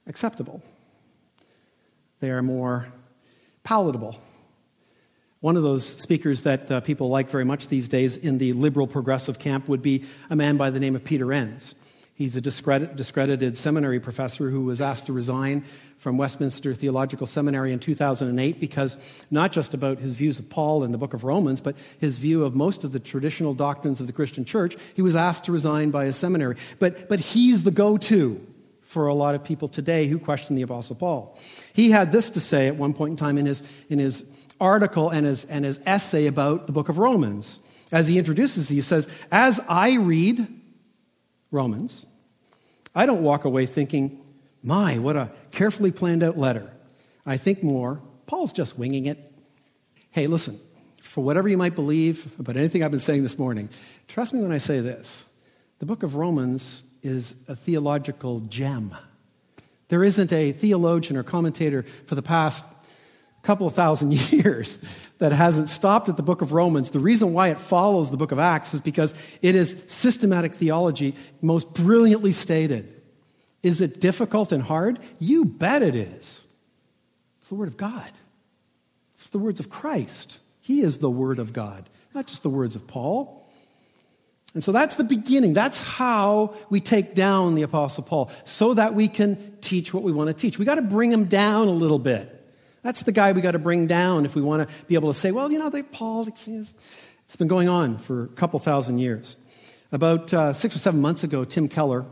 acceptable. 0.07 0.63
They 2.21 2.31
are 2.31 2.41
more 2.41 2.87
palatable. 3.63 4.19
One 5.41 5.59
of 5.59 5.63
those 5.63 5.87
speakers 5.87 6.45
that 6.45 6.71
uh, 6.73 6.81
people 6.81 7.11
like 7.11 7.29
very 7.29 7.45
much 7.45 7.69
these 7.69 7.89
days 7.89 8.17
in 8.17 8.39
the 8.39 8.55
liberal 8.55 8.87
progressive 8.87 9.39
camp 9.39 9.69
would 9.69 9.83
be 9.83 10.05
a 10.31 10.35
man 10.35 10.57
by 10.57 10.71
the 10.71 10.81
name 10.81 10.97
of 10.97 11.05
Peter 11.05 11.31
Enns. 11.31 11.75
He's 12.17 12.37
a 12.37 12.41
discredited 12.41 13.59
seminary 13.59 13.99
professor 13.99 14.49
who 14.49 14.61
was 14.61 14.81
asked 14.81 15.07
to 15.07 15.13
resign 15.13 15.65
from 15.99 16.17
Westminster 16.17 16.73
Theological 16.73 17.27
Seminary 17.27 17.73
in 17.73 17.81
2008 17.81 18.61
because 18.61 18.97
not 19.33 19.51
just 19.51 19.75
about 19.75 19.99
his 19.99 20.15
views 20.15 20.39
of 20.39 20.49
Paul 20.49 20.85
and 20.85 20.95
the 20.95 20.99
book 20.99 21.13
of 21.13 21.25
Romans, 21.25 21.61
but 21.61 21.75
his 21.99 22.19
view 22.19 22.45
of 22.45 22.55
most 22.55 22.85
of 22.85 22.93
the 22.93 23.01
traditional 23.01 23.53
doctrines 23.53 24.01
of 24.01 24.07
the 24.07 24.13
Christian 24.13 24.45
church, 24.45 24.77
he 24.95 25.03
was 25.03 25.17
asked 25.17 25.45
to 25.47 25.53
resign 25.53 25.91
by 25.91 26.05
his 26.05 26.15
seminary. 26.15 26.55
But, 26.79 27.09
but 27.09 27.19
he's 27.19 27.65
the 27.65 27.73
go 27.73 27.97
to 27.97 28.41
for 28.83 29.09
a 29.09 29.15
lot 29.15 29.35
of 29.35 29.43
people 29.43 29.67
today 29.67 30.07
who 30.07 30.21
question 30.21 30.55
the 30.55 30.63
Apostle 30.63 30.95
Paul. 30.95 31.37
He 31.73 31.91
had 31.91 32.13
this 32.13 32.31
to 32.31 32.41
say 32.41 32.69
at 32.69 32.77
one 32.77 32.95
point 32.95 33.11
in 33.11 33.17
time 33.17 33.39
in 33.39 33.47
his, 33.47 33.61
in 33.89 33.99
his 33.99 34.25
article 34.61 35.11
and 35.11 35.27
his, 35.27 35.47
and 35.47 35.65
his 35.65 35.81
essay 35.85 36.29
about 36.29 36.69
the 36.69 36.73
book 36.73 36.89
of 36.89 36.99
Romans. 36.99 37.59
As 37.91 38.07
he 38.07 38.19
introduces, 38.19 38.69
he 38.69 38.81
says, 38.83 39.09
As 39.33 39.59
I 39.69 39.95
read 39.95 40.47
Romans, 41.55 42.05
I 42.95 43.07
don't 43.07 43.23
walk 43.23 43.45
away 43.45 43.65
thinking, 43.65 44.21
my, 44.63 44.99
what 44.99 45.17
a 45.17 45.31
carefully 45.53 45.93
planned 45.93 46.23
out 46.23 46.37
letter. 46.37 46.71
I 47.25 47.37
think 47.37 47.63
more, 47.63 48.03
Paul's 48.27 48.53
just 48.53 48.77
winging 48.77 49.07
it. 49.07 49.33
Hey, 50.11 50.27
listen, 50.27 50.59
for 51.01 51.23
whatever 51.23 51.49
you 51.49 51.57
might 51.57 51.75
believe 51.75 52.39
about 52.39 52.57
anything 52.57 52.83
I've 52.83 52.91
been 52.91 53.01
saying 53.01 53.23
this 53.23 53.39
morning, 53.39 53.69
trust 54.09 54.35
me 54.35 54.41
when 54.43 54.53
I 54.53 54.59
say 54.59 54.81
this. 54.81 55.27
The 55.79 55.87
book 55.87 56.03
of 56.03 56.17
Romans 56.17 56.85
is 57.03 57.35
a 57.47 57.55
theological 57.55 58.41
gem. 58.41 58.95
There 59.89 60.03
isn't 60.03 60.33
a 60.33 60.53
theologian 60.53 61.17
or 61.17 61.23
commentator 61.23 61.85
for 62.07 62.15
the 62.15 62.23
past 62.23 62.65
couple 63.43 63.67
of 63.67 63.75
thousand 63.75 64.13
years 64.33 64.79
that 65.25 65.33
hasn't 65.33 65.71
stopped 65.71 66.11
at 66.11 66.19
the 66.19 66.23
book 66.23 66.43
of 66.43 66.53
Romans. 66.53 66.91
The 66.91 67.01
reason 67.01 67.33
why 67.33 67.49
it 67.49 67.59
follows 67.59 68.11
the 68.11 68.19
book 68.19 68.31
of 68.31 68.39
Acts 68.39 68.75
is 68.75 68.83
because 68.83 69.15
it 69.41 69.55
is 69.55 69.83
systematic 69.87 70.53
theology, 70.53 71.15
most 71.41 71.73
brilliantly 71.73 72.33
stated. 72.33 73.01
Is 73.63 73.81
it 73.81 74.01
difficult 74.01 74.53
and 74.53 74.63
hard? 74.63 74.99
You 75.19 75.47
bet 75.47 75.81
it 75.81 75.95
is. 75.95 76.47
It's 77.39 77.49
the 77.49 77.55
Word 77.55 77.69
of 77.69 77.79
God, 77.79 78.13
it's 79.15 79.31
the 79.31 79.39
words 79.39 79.61
of 79.61 79.71
Christ. 79.71 80.41
He 80.61 80.83
is 80.83 80.99
the 80.99 81.11
Word 81.11 81.39
of 81.39 81.55
God, 81.55 81.89
not 82.15 82.27
just 82.27 82.43
the 82.43 82.51
words 82.51 82.77
of 82.77 82.87
Paul. 82.87 83.49
And 84.53 84.63
so 84.63 84.73
that's 84.73 84.97
the 84.97 85.05
beginning. 85.05 85.55
That's 85.55 85.81
how 85.81 86.55
we 86.69 86.81
take 86.81 87.15
down 87.15 87.55
the 87.55 87.63
Apostle 87.63 88.05
Paul, 88.05 88.31
so 88.45 88.75
that 88.75 88.93
we 88.93 89.09
can 89.09 89.57
teach 89.63 89.95
what 89.95 90.03
we 90.03 90.13
want 90.13 90.29
to 90.29 90.35
teach. 90.35 90.59
We 90.59 90.67
got 90.67 90.75
to 90.75 90.83
bring 90.83 91.11
him 91.11 91.25
down 91.25 91.69
a 91.69 91.73
little 91.73 91.99
bit. 91.99 92.43
That's 92.85 93.03
the 93.03 93.13
guy 93.13 93.33
we 93.33 93.41
got 93.41 93.53
to 93.53 93.59
bring 93.59 93.87
down 93.87 94.27
if 94.27 94.37
we 94.37 94.43
want 94.43 94.69
to 94.69 94.75
be 94.85 94.95
able 94.95 95.11
to 95.11 95.19
say, 95.19 95.31
well, 95.33 95.51
you 95.51 95.59
know, 95.59 95.71
they, 95.71 95.83
Paul, 95.83 96.29
it's 96.29 97.37
been 97.39 97.49
going 97.49 97.67
on 97.67 97.97
for 97.97 98.25
a 98.25 98.29
couple 98.29 98.61
thousand 98.61 98.99
years. 98.99 99.39
About 99.91 100.35
uh, 100.35 100.53
six 100.53 100.77
or 100.77 100.79
seven 100.79 101.01
months 101.01 101.25
ago, 101.25 101.47
Tim 101.47 101.67
Keller, 101.67 102.05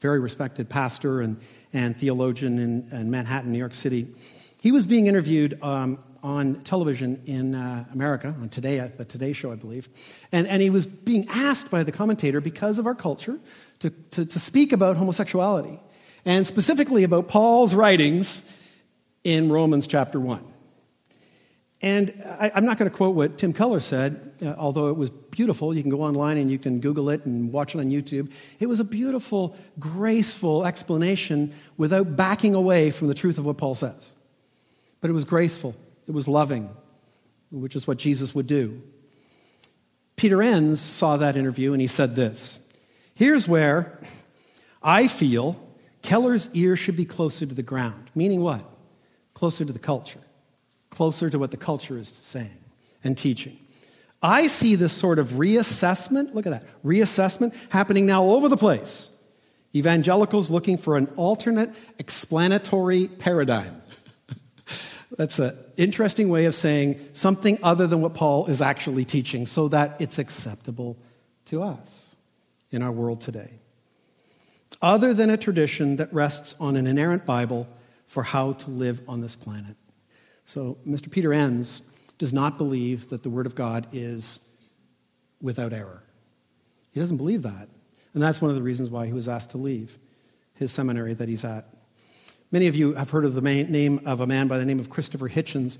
very 0.00 0.18
respected 0.18 0.68
pastor 0.68 1.20
and, 1.20 1.38
and 1.72 1.96
theologian 1.96 2.58
in, 2.58 2.88
in 2.90 3.12
Manhattan, 3.12 3.52
New 3.52 3.58
York 3.58 3.76
City, 3.76 4.12
he 4.60 4.72
was 4.72 4.86
being 4.86 5.06
interviewed 5.06 5.56
um, 5.62 6.00
on 6.20 6.62
television 6.62 7.22
in 7.26 7.54
uh, 7.54 7.84
America, 7.92 8.34
on 8.40 8.48
Today, 8.48 8.78
the 8.96 9.04
Today 9.04 9.32
Show, 9.32 9.52
I 9.52 9.54
believe. 9.54 9.88
And, 10.32 10.48
and 10.48 10.60
he 10.60 10.68
was 10.68 10.84
being 10.84 11.28
asked 11.28 11.70
by 11.70 11.84
the 11.84 11.92
commentator, 11.92 12.40
because 12.40 12.80
of 12.80 12.86
our 12.86 12.94
culture, 12.96 13.38
to, 13.78 13.90
to, 13.90 14.24
to 14.24 14.38
speak 14.40 14.72
about 14.72 14.96
homosexuality, 14.96 15.78
and 16.24 16.44
specifically 16.44 17.04
about 17.04 17.28
Paul's 17.28 17.72
writings 17.72 18.42
in 19.28 19.52
Romans 19.52 19.86
chapter 19.86 20.18
1. 20.18 20.42
And 21.82 22.24
I, 22.40 22.50
am 22.54 22.64
not 22.64 22.78
going 22.78 22.90
to 22.90 22.96
quote 22.96 23.14
what 23.14 23.36
Tim 23.36 23.52
Keller 23.52 23.78
said, 23.78 24.32
uh, 24.42 24.54
although 24.56 24.88
it 24.88 24.96
was 24.96 25.10
beautiful. 25.10 25.74
You 25.74 25.82
can 25.82 25.90
go 25.90 26.00
online 26.00 26.38
and 26.38 26.50
you 26.50 26.58
can 26.58 26.80
Google 26.80 27.10
it 27.10 27.26
and 27.26 27.52
watch 27.52 27.74
it 27.74 27.78
on 27.78 27.90
YouTube. 27.90 28.32
It 28.58 28.66
was 28.66 28.80
a 28.80 28.84
beautiful, 28.84 29.54
graceful 29.78 30.64
explanation 30.64 31.52
without 31.76 32.16
backing 32.16 32.54
away 32.54 32.90
from 32.90 33.08
the 33.08 33.14
truth 33.14 33.36
of 33.36 33.44
what 33.44 33.58
Paul 33.58 33.74
says. 33.74 34.12
But 35.02 35.10
it 35.10 35.12
was 35.12 35.24
graceful, 35.24 35.76
it 36.06 36.12
was 36.12 36.26
loving, 36.26 36.70
which 37.50 37.76
is 37.76 37.86
what 37.86 37.98
Jesus 37.98 38.34
would 38.34 38.46
do. 38.46 38.80
Peter 40.16 40.42
Enns 40.42 40.80
saw 40.80 41.18
that 41.18 41.36
interview 41.36 41.72
and 41.72 41.82
he 41.82 41.86
said 41.86 42.16
this 42.16 42.60
Here's 43.14 43.46
where 43.46 44.00
I 44.82 45.06
feel 45.06 45.60
Keller's 46.00 46.48
ear 46.54 46.76
should 46.76 46.96
be 46.96 47.04
closer 47.04 47.44
to 47.44 47.54
the 47.54 47.62
ground. 47.62 48.10
Meaning 48.14 48.40
what? 48.40 48.64
Closer 49.38 49.64
to 49.64 49.72
the 49.72 49.78
culture 49.78 50.20
closer 50.98 51.30
to 51.30 51.38
what 51.38 51.50
the 51.50 51.56
culture 51.56 51.96
is 51.96 52.08
saying 52.08 52.58
and 53.04 53.16
teaching. 53.16 53.56
I 54.20 54.48
see 54.48 54.74
this 54.74 54.92
sort 54.92 55.20
of 55.20 55.34
reassessment, 55.34 56.34
look 56.34 56.44
at 56.44 56.50
that, 56.50 56.64
reassessment 56.84 57.54
happening 57.70 58.04
now 58.04 58.24
all 58.24 58.34
over 58.34 58.48
the 58.48 58.56
place. 58.56 59.08
Evangelicals 59.74 60.50
looking 60.50 60.76
for 60.76 60.96
an 60.96 61.06
alternate 61.16 61.72
explanatory 61.98 63.06
paradigm. 63.06 63.80
That's 65.16 65.38
an 65.38 65.56
interesting 65.76 66.30
way 66.30 66.46
of 66.46 66.54
saying 66.54 66.98
something 67.12 67.60
other 67.62 67.86
than 67.86 68.00
what 68.00 68.14
Paul 68.14 68.46
is 68.46 68.60
actually 68.60 69.04
teaching 69.04 69.46
so 69.46 69.68
that 69.68 70.00
it's 70.00 70.18
acceptable 70.18 70.96
to 71.44 71.62
us 71.62 72.16
in 72.72 72.82
our 72.82 72.90
world 72.90 73.20
today. 73.20 73.52
Other 74.82 75.14
than 75.14 75.30
a 75.30 75.36
tradition 75.36 75.96
that 75.96 76.12
rests 76.12 76.56
on 76.58 76.76
an 76.76 76.88
inerrant 76.88 77.24
Bible 77.24 77.68
for 78.08 78.24
how 78.24 78.52
to 78.54 78.70
live 78.70 79.00
on 79.06 79.20
this 79.20 79.36
planet. 79.36 79.76
So, 80.44 80.78
Mr. 80.86 81.10
Peter 81.10 81.32
Enns 81.32 81.82
does 82.16 82.32
not 82.32 82.58
believe 82.58 83.10
that 83.10 83.22
the 83.22 83.30
Word 83.30 83.46
of 83.46 83.54
God 83.54 83.86
is 83.92 84.40
without 85.40 85.72
error. 85.72 86.02
He 86.90 86.98
doesn't 86.98 87.18
believe 87.18 87.42
that. 87.42 87.68
And 88.14 88.22
that's 88.22 88.40
one 88.40 88.50
of 88.50 88.56
the 88.56 88.62
reasons 88.62 88.90
why 88.90 89.06
he 89.06 89.12
was 89.12 89.28
asked 89.28 89.50
to 89.50 89.58
leave 89.58 89.98
his 90.54 90.72
seminary 90.72 91.14
that 91.14 91.28
he's 91.28 91.44
at. 91.44 91.66
Many 92.50 92.66
of 92.66 92.74
you 92.74 92.94
have 92.94 93.10
heard 93.10 93.26
of 93.26 93.34
the 93.34 93.42
name 93.42 94.00
of 94.06 94.20
a 94.20 94.26
man 94.26 94.48
by 94.48 94.58
the 94.58 94.64
name 94.64 94.80
of 94.80 94.88
Christopher 94.88 95.28
Hitchens. 95.28 95.78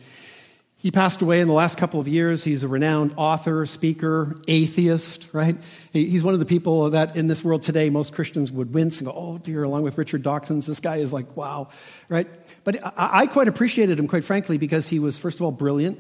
He 0.81 0.93
passed 0.93 1.23
away 1.23 1.41
in 1.41 1.49
the 1.49 1.55
last 1.55 1.77
couple 1.77 1.99
of 1.99 2.07
years. 2.07 2.45
He's 2.45 2.63
a 2.63 2.69
renowned 2.69 3.13
author, 3.17 3.67
speaker, 3.67 4.41
atheist, 4.47 5.29
right? 5.33 5.57
He's 5.93 6.23
one 6.23 6.35
of 6.35 6.41
the 6.41 6.47
people 6.47 6.91
that 6.91 7.17
in 7.17 7.27
this 7.27 7.43
world 7.43 7.63
today 7.63 7.91
most 7.91 8.13
Christians 8.13 8.53
would 8.53 8.73
wince 8.73 9.01
and 9.01 9.07
go, 9.07 9.13
oh 9.13 9.39
dear, 9.39 9.65
along 9.65 9.83
with 9.83 9.99
Richard 9.99 10.23
Dawkins, 10.23 10.67
this 10.67 10.79
guy 10.79 10.97
is 10.97 11.13
like, 11.13 11.37
wow, 11.37 11.69
right? 12.09 12.29
But 12.63 12.77
I 12.97 13.27
quite 13.27 13.49
appreciated 13.49 13.99
him, 13.99 14.07
quite 14.07 14.25
frankly, 14.25 14.57
because 14.57 14.87
he 14.87 15.01
was, 15.01 15.19
first 15.19 15.39
of 15.39 15.43
all, 15.43 15.51
brilliant. 15.51 15.99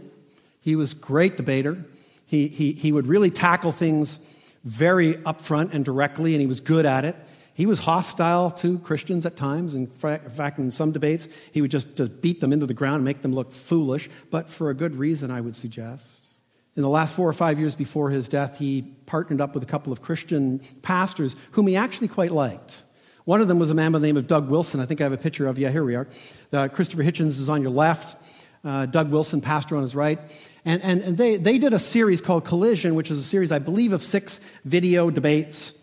He 0.60 0.76
was 0.76 0.94
great 0.94 1.36
debater. 1.36 1.84
He, 2.26 2.46
he, 2.46 2.72
he 2.72 2.92
would 2.92 3.08
really 3.08 3.30
tackle 3.32 3.72
things 3.72 4.20
very 4.62 5.14
upfront 5.14 5.74
and 5.74 5.84
directly, 5.84 6.34
and 6.34 6.40
he 6.40 6.46
was 6.46 6.60
good 6.60 6.86
at 6.86 7.04
it. 7.04 7.16
He 7.58 7.66
was 7.66 7.80
hostile 7.80 8.52
to 8.52 8.78
Christians 8.78 9.26
at 9.26 9.34
times. 9.34 9.74
In 9.74 9.88
fact, 9.88 10.60
in 10.60 10.70
some 10.70 10.92
debates, 10.92 11.26
he 11.50 11.60
would 11.60 11.72
just, 11.72 11.96
just 11.96 12.22
beat 12.22 12.40
them 12.40 12.52
into 12.52 12.66
the 12.66 12.72
ground 12.72 12.98
and 12.98 13.04
make 13.04 13.20
them 13.22 13.34
look 13.34 13.50
foolish, 13.50 14.08
but 14.30 14.48
for 14.48 14.70
a 14.70 14.74
good 14.74 14.94
reason, 14.94 15.32
I 15.32 15.40
would 15.40 15.56
suggest. 15.56 16.28
In 16.76 16.82
the 16.84 16.88
last 16.88 17.14
four 17.14 17.28
or 17.28 17.32
five 17.32 17.58
years 17.58 17.74
before 17.74 18.10
his 18.10 18.28
death, 18.28 18.60
he 18.60 18.82
partnered 19.06 19.40
up 19.40 19.54
with 19.54 19.64
a 19.64 19.66
couple 19.66 19.92
of 19.92 20.00
Christian 20.00 20.60
pastors 20.82 21.34
whom 21.50 21.66
he 21.66 21.74
actually 21.74 22.06
quite 22.06 22.30
liked. 22.30 22.84
One 23.24 23.40
of 23.40 23.48
them 23.48 23.58
was 23.58 23.72
a 23.72 23.74
man 23.74 23.90
by 23.90 23.98
the 23.98 24.06
name 24.06 24.16
of 24.16 24.28
Doug 24.28 24.48
Wilson. 24.48 24.78
I 24.78 24.86
think 24.86 25.00
I 25.00 25.02
have 25.02 25.12
a 25.12 25.16
picture 25.16 25.48
of, 25.48 25.58
yeah, 25.58 25.70
here 25.70 25.82
we 25.82 25.96
are. 25.96 26.06
Uh, 26.52 26.68
Christopher 26.68 27.02
Hitchens 27.02 27.40
is 27.40 27.48
on 27.48 27.60
your 27.60 27.72
left, 27.72 28.16
uh, 28.62 28.86
Doug 28.86 29.10
Wilson, 29.10 29.40
pastor 29.40 29.74
on 29.74 29.82
his 29.82 29.96
right. 29.96 30.20
And, 30.64 30.80
and, 30.84 31.00
and 31.00 31.18
they, 31.18 31.38
they 31.38 31.58
did 31.58 31.74
a 31.74 31.80
series 31.80 32.20
called 32.20 32.44
Collision, 32.44 32.94
which 32.94 33.10
is 33.10 33.18
a 33.18 33.24
series, 33.24 33.50
I 33.50 33.58
believe, 33.58 33.92
of 33.92 34.04
six 34.04 34.40
video 34.64 35.10
debates 35.10 35.74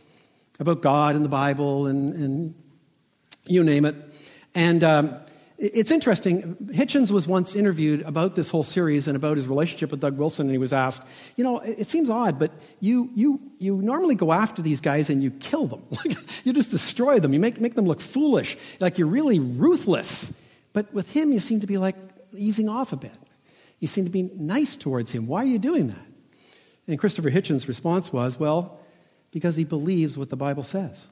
about 0.59 0.81
God 0.81 1.15
and 1.15 1.25
the 1.25 1.29
Bible 1.29 1.87
and, 1.87 2.13
and 2.13 2.55
you 3.45 3.63
name 3.63 3.85
it. 3.85 3.95
And 4.53 4.83
um, 4.83 5.19
it's 5.57 5.91
interesting. 5.91 6.55
Hitchens 6.65 7.11
was 7.11 7.27
once 7.27 7.55
interviewed 7.55 8.01
about 8.01 8.35
this 8.35 8.49
whole 8.49 8.63
series 8.63 9.07
and 9.07 9.15
about 9.15 9.37
his 9.37 9.47
relationship 9.47 9.91
with 9.91 10.01
Doug 10.01 10.17
Wilson, 10.17 10.47
and 10.47 10.51
he 10.51 10.57
was 10.57 10.73
asked, 10.73 11.03
You 11.37 11.43
know, 11.43 11.59
it 11.59 11.89
seems 11.89 12.09
odd, 12.09 12.39
but 12.39 12.51
you, 12.81 13.09
you, 13.15 13.39
you 13.59 13.77
normally 13.81 14.15
go 14.15 14.33
after 14.33 14.61
these 14.61 14.81
guys 14.81 15.09
and 15.09 15.23
you 15.23 15.31
kill 15.31 15.67
them. 15.67 15.83
you 16.43 16.51
just 16.51 16.71
destroy 16.71 17.19
them. 17.19 17.33
You 17.33 17.39
make, 17.39 17.61
make 17.61 17.75
them 17.75 17.85
look 17.85 18.01
foolish, 18.01 18.57
like 18.79 18.97
you're 18.97 19.07
really 19.07 19.39
ruthless. 19.39 20.33
But 20.73 20.93
with 20.93 21.11
him, 21.13 21.31
you 21.31 21.39
seem 21.39 21.61
to 21.61 21.67
be 21.67 21.77
like 21.77 21.95
easing 22.33 22.67
off 22.67 22.91
a 22.91 22.97
bit. 22.97 23.17
You 23.79 23.87
seem 23.87 24.03
to 24.03 24.11
be 24.11 24.23
nice 24.23 24.75
towards 24.75 25.11
him. 25.11 25.25
Why 25.25 25.43
are 25.43 25.47
you 25.47 25.59
doing 25.59 25.87
that? 25.87 26.05
And 26.87 26.99
Christopher 26.99 27.31
Hitchens' 27.31 27.67
response 27.67 28.11
was, 28.11 28.37
Well, 28.37 28.79
because 29.35 29.57
he 29.57 29.65
believes 29.65 30.17
what 30.17 30.29
the 30.29 30.37
Bible 30.37 30.63
says. 30.63 31.09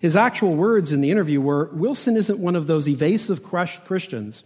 His 0.00 0.16
actual 0.16 0.56
words 0.56 0.90
in 0.90 1.00
the 1.00 1.12
interview 1.12 1.40
were 1.40 1.70
Wilson 1.72 2.16
isn't 2.16 2.40
one 2.40 2.56
of 2.56 2.66
those 2.66 2.88
evasive 2.88 3.44
Christians 3.44 4.42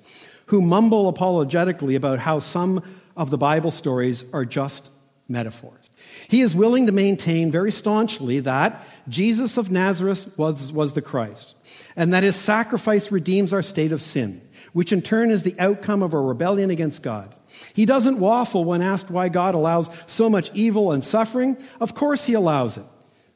who 0.47 0.61
mumble 0.61 1.09
apologetically 1.09 1.95
about 1.95 2.19
how 2.19 2.41
some 2.41 2.83
of 3.17 3.31
the 3.31 3.39
Bible 3.39 3.71
stories 3.71 4.27
are 4.35 4.45
just 4.45 4.91
metaphors. 5.27 5.89
He 6.29 6.43
is 6.43 6.55
willing 6.55 6.85
to 6.85 6.93
maintain 6.93 7.51
very 7.51 7.73
staunchly 7.73 8.41
that 8.41 8.87
Jesus 9.09 9.57
of 9.57 9.71
Nazareth 9.71 10.31
was, 10.37 10.71
was 10.71 10.93
the 10.93 11.01
Christ, 11.01 11.57
and 11.97 12.13
that 12.13 12.25
his 12.25 12.37
sacrifice 12.37 13.11
redeems 13.11 13.55
our 13.55 13.63
state 13.63 13.91
of 13.91 14.03
sin, 14.03 14.47
which 14.75 14.93
in 14.93 15.01
turn 15.01 15.31
is 15.31 15.45
the 15.45 15.59
outcome 15.59 16.03
of 16.03 16.13
our 16.13 16.23
rebellion 16.23 16.69
against 16.69 17.03
God. 17.03 17.34
He 17.73 17.87
doesn't 17.87 18.19
waffle 18.19 18.65
when 18.65 18.83
asked 18.83 19.11
why 19.11 19.29
God 19.29 19.55
allows 19.55 19.91
so 20.07 20.29
much 20.29 20.51
evil 20.55 20.93
and 20.93 21.03
suffering. 21.03 21.57
Of 21.81 21.95
course, 21.95 22.27
He 22.27 22.35
allows 22.35 22.77
it, 22.77 22.85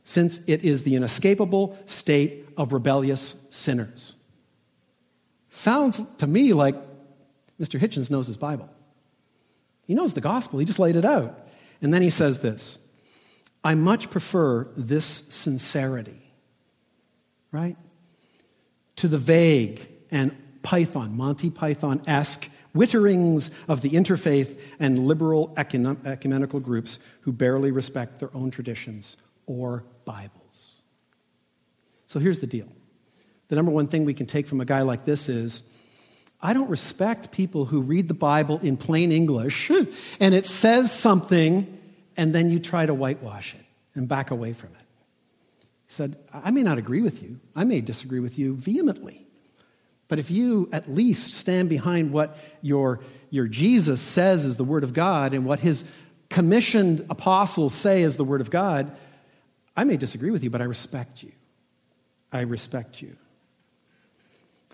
since 0.04 0.40
it 0.46 0.64
is 0.64 0.82
the 0.82 0.96
inescapable 0.96 1.78
state 1.86 2.46
of 2.56 2.72
rebellious 2.72 3.36
sinners. 3.50 4.16
Sounds 5.50 6.00
to 6.18 6.26
me 6.26 6.52
like 6.52 6.76
Mr. 7.60 7.80
Hitchens 7.80 8.10
knows 8.10 8.26
his 8.26 8.36
Bible. 8.36 8.68
He 9.86 9.94
knows 9.94 10.14
the 10.14 10.20
gospel, 10.20 10.58
he 10.58 10.64
just 10.64 10.78
laid 10.78 10.96
it 10.96 11.04
out. 11.04 11.48
And 11.80 11.92
then 11.94 12.02
he 12.02 12.10
says 12.10 12.40
this 12.40 12.78
I 13.64 13.74
much 13.74 14.10
prefer 14.10 14.64
this 14.76 15.04
sincerity, 15.04 16.32
right? 17.52 17.76
To 18.96 19.08
the 19.08 19.18
vague 19.18 19.88
and 20.10 20.36
Python, 20.62 21.16
Monty 21.16 21.50
Python 21.50 22.02
esque 22.06 22.48
witterings 22.78 23.50
of 23.66 23.80
the 23.80 23.90
interfaith 23.90 24.60
and 24.78 24.98
liberal 24.98 25.52
ecumenical 25.56 26.60
groups 26.60 26.98
who 27.22 27.32
barely 27.32 27.70
respect 27.70 28.20
their 28.20 28.30
own 28.34 28.50
traditions 28.50 29.16
or 29.46 29.84
Bibles. 30.04 30.80
So 32.06 32.20
here's 32.20 32.38
the 32.38 32.46
deal 32.46 32.68
the 33.48 33.56
number 33.56 33.72
one 33.72 33.88
thing 33.88 34.04
we 34.04 34.14
can 34.14 34.26
take 34.26 34.46
from 34.46 34.60
a 34.60 34.64
guy 34.64 34.82
like 34.82 35.04
this 35.04 35.28
is 35.28 35.62
I 36.40 36.52
don't 36.52 36.70
respect 36.70 37.32
people 37.32 37.64
who 37.64 37.80
read 37.80 38.06
the 38.06 38.14
Bible 38.14 38.58
in 38.60 38.76
plain 38.76 39.10
English 39.10 39.70
and 40.20 40.34
it 40.34 40.46
says 40.46 40.92
something 40.92 41.78
and 42.16 42.34
then 42.34 42.50
you 42.50 42.58
try 42.58 42.86
to 42.86 42.94
whitewash 42.94 43.54
it 43.54 43.64
and 43.94 44.08
back 44.08 44.30
away 44.30 44.52
from 44.52 44.70
it. 44.70 44.86
He 45.86 45.92
said, 45.92 46.16
I 46.32 46.50
may 46.50 46.62
not 46.62 46.78
agree 46.78 47.00
with 47.00 47.22
you. 47.22 47.40
I 47.56 47.64
may 47.64 47.80
disagree 47.80 48.20
with 48.20 48.38
you 48.38 48.54
vehemently. 48.54 49.27
But 50.08 50.18
if 50.18 50.30
you 50.30 50.68
at 50.72 50.90
least 50.90 51.34
stand 51.34 51.68
behind 51.68 52.12
what 52.12 52.36
your, 52.62 53.00
your 53.30 53.46
Jesus 53.46 54.00
says 54.00 54.46
is 54.46 54.56
the 54.56 54.64
Word 54.64 54.82
of 54.82 54.94
God 54.94 55.34
and 55.34 55.44
what 55.44 55.60
his 55.60 55.84
commissioned 56.30 57.06
apostles 57.10 57.74
say 57.74 58.02
is 58.02 58.16
the 58.16 58.24
Word 58.24 58.40
of 58.40 58.50
God, 58.50 58.90
I 59.76 59.84
may 59.84 59.96
disagree 59.96 60.30
with 60.30 60.42
you, 60.42 60.50
but 60.50 60.60
I 60.62 60.64
respect 60.64 61.22
you. 61.22 61.32
I 62.32 62.40
respect 62.40 63.00
you. 63.02 63.16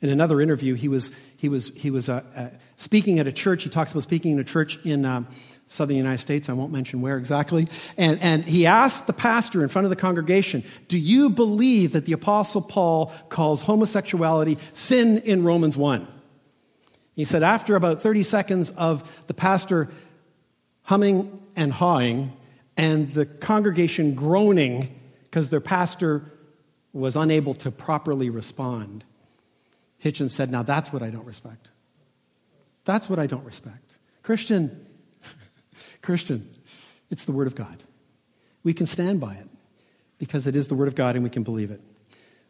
In 0.02 0.08
another 0.08 0.40
interview, 0.40 0.74
he 0.74 0.88
was, 0.88 1.10
he 1.36 1.48
was, 1.48 1.68
he 1.74 1.90
was 1.90 2.08
uh, 2.08 2.22
uh, 2.36 2.48
speaking 2.76 3.18
at 3.18 3.26
a 3.26 3.32
church. 3.32 3.62
He 3.62 3.70
talks 3.70 3.92
about 3.92 4.02
speaking 4.02 4.32
in 4.32 4.38
a 4.38 4.44
church 4.44 4.78
in, 4.84 5.04
uh, 5.04 5.24
southern 5.66 5.96
United 5.96 6.18
States. 6.18 6.48
I 6.48 6.52
won't 6.52 6.72
mention 6.72 7.00
where 7.00 7.16
exactly. 7.16 7.68
And, 7.96 8.20
and 8.20 8.44
he 8.44 8.66
asked 8.66 9.06
the 9.06 9.12
pastor 9.12 9.62
in 9.62 9.68
front 9.68 9.86
of 9.86 9.90
the 9.90 9.96
congregation, 9.96 10.64
Do 10.88 10.98
you 10.98 11.30
believe 11.30 11.92
that 11.92 12.04
the 12.04 12.12
Apostle 12.12 12.62
Paul 12.62 13.12
calls 13.28 13.62
homosexuality 13.62 14.58
sin 14.72 15.18
in 15.18 15.44
Romans 15.44 15.76
1? 15.76 16.06
He 17.14 17.24
said, 17.24 17.42
after 17.42 17.76
about 17.76 18.02
30 18.02 18.24
seconds 18.24 18.70
of 18.70 19.26
the 19.28 19.34
pastor 19.34 19.88
humming 20.82 21.40
and 21.54 21.72
hawing, 21.72 22.32
and 22.76 23.12
the 23.14 23.24
congregation 23.24 24.14
groaning 24.14 25.00
because 25.24 25.48
their 25.48 25.60
pastor 25.60 26.24
was 26.92 27.16
unable 27.16 27.54
to 27.54 27.70
properly 27.70 28.30
respond, 28.30 29.04
Hitchens 30.02 30.30
said, 30.30 30.50
Now 30.50 30.62
that's 30.62 30.92
what 30.92 31.02
I 31.02 31.10
don't 31.10 31.24
respect. 31.24 31.70
That's 32.84 33.08
what 33.08 33.18
I 33.18 33.26
don't 33.26 33.44
respect. 33.44 33.98
Christian, 34.22 34.83
Christian, 36.04 36.48
it's 37.10 37.24
the 37.24 37.32
Word 37.32 37.46
of 37.46 37.54
God. 37.54 37.82
We 38.62 38.72
can 38.72 38.86
stand 38.86 39.20
by 39.20 39.34
it 39.34 39.48
because 40.18 40.46
it 40.46 40.54
is 40.54 40.68
the 40.68 40.74
Word 40.74 40.88
of 40.88 40.94
God 40.94 41.16
and 41.16 41.24
we 41.24 41.30
can 41.30 41.42
believe 41.42 41.70
it. 41.70 41.80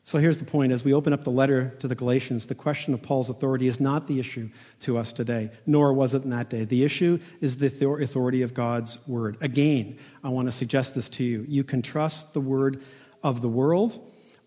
So 0.06 0.18
here's 0.18 0.36
the 0.36 0.44
point 0.44 0.70
as 0.70 0.84
we 0.84 0.92
open 0.92 1.14
up 1.14 1.24
the 1.24 1.30
letter 1.30 1.74
to 1.78 1.88
the 1.88 1.94
Galatians, 1.94 2.44
the 2.44 2.54
question 2.54 2.92
of 2.92 3.00
Paul's 3.00 3.30
authority 3.30 3.66
is 3.66 3.80
not 3.80 4.06
the 4.06 4.20
issue 4.20 4.50
to 4.80 4.98
us 4.98 5.14
today, 5.14 5.50
nor 5.64 5.94
was 5.94 6.12
it 6.12 6.24
in 6.24 6.30
that 6.30 6.50
day. 6.50 6.64
The 6.66 6.84
issue 6.84 7.20
is 7.40 7.56
the 7.56 7.66
authority 7.66 8.42
of 8.42 8.52
God's 8.52 8.98
word. 9.08 9.38
Again, 9.40 9.96
I 10.22 10.28
want 10.28 10.46
to 10.46 10.52
suggest 10.52 10.94
this 10.94 11.08
to 11.10 11.24
you. 11.24 11.46
You 11.48 11.64
can 11.64 11.80
trust 11.80 12.34
the 12.34 12.40
word 12.40 12.82
of 13.22 13.40
the 13.40 13.48
world 13.48 13.98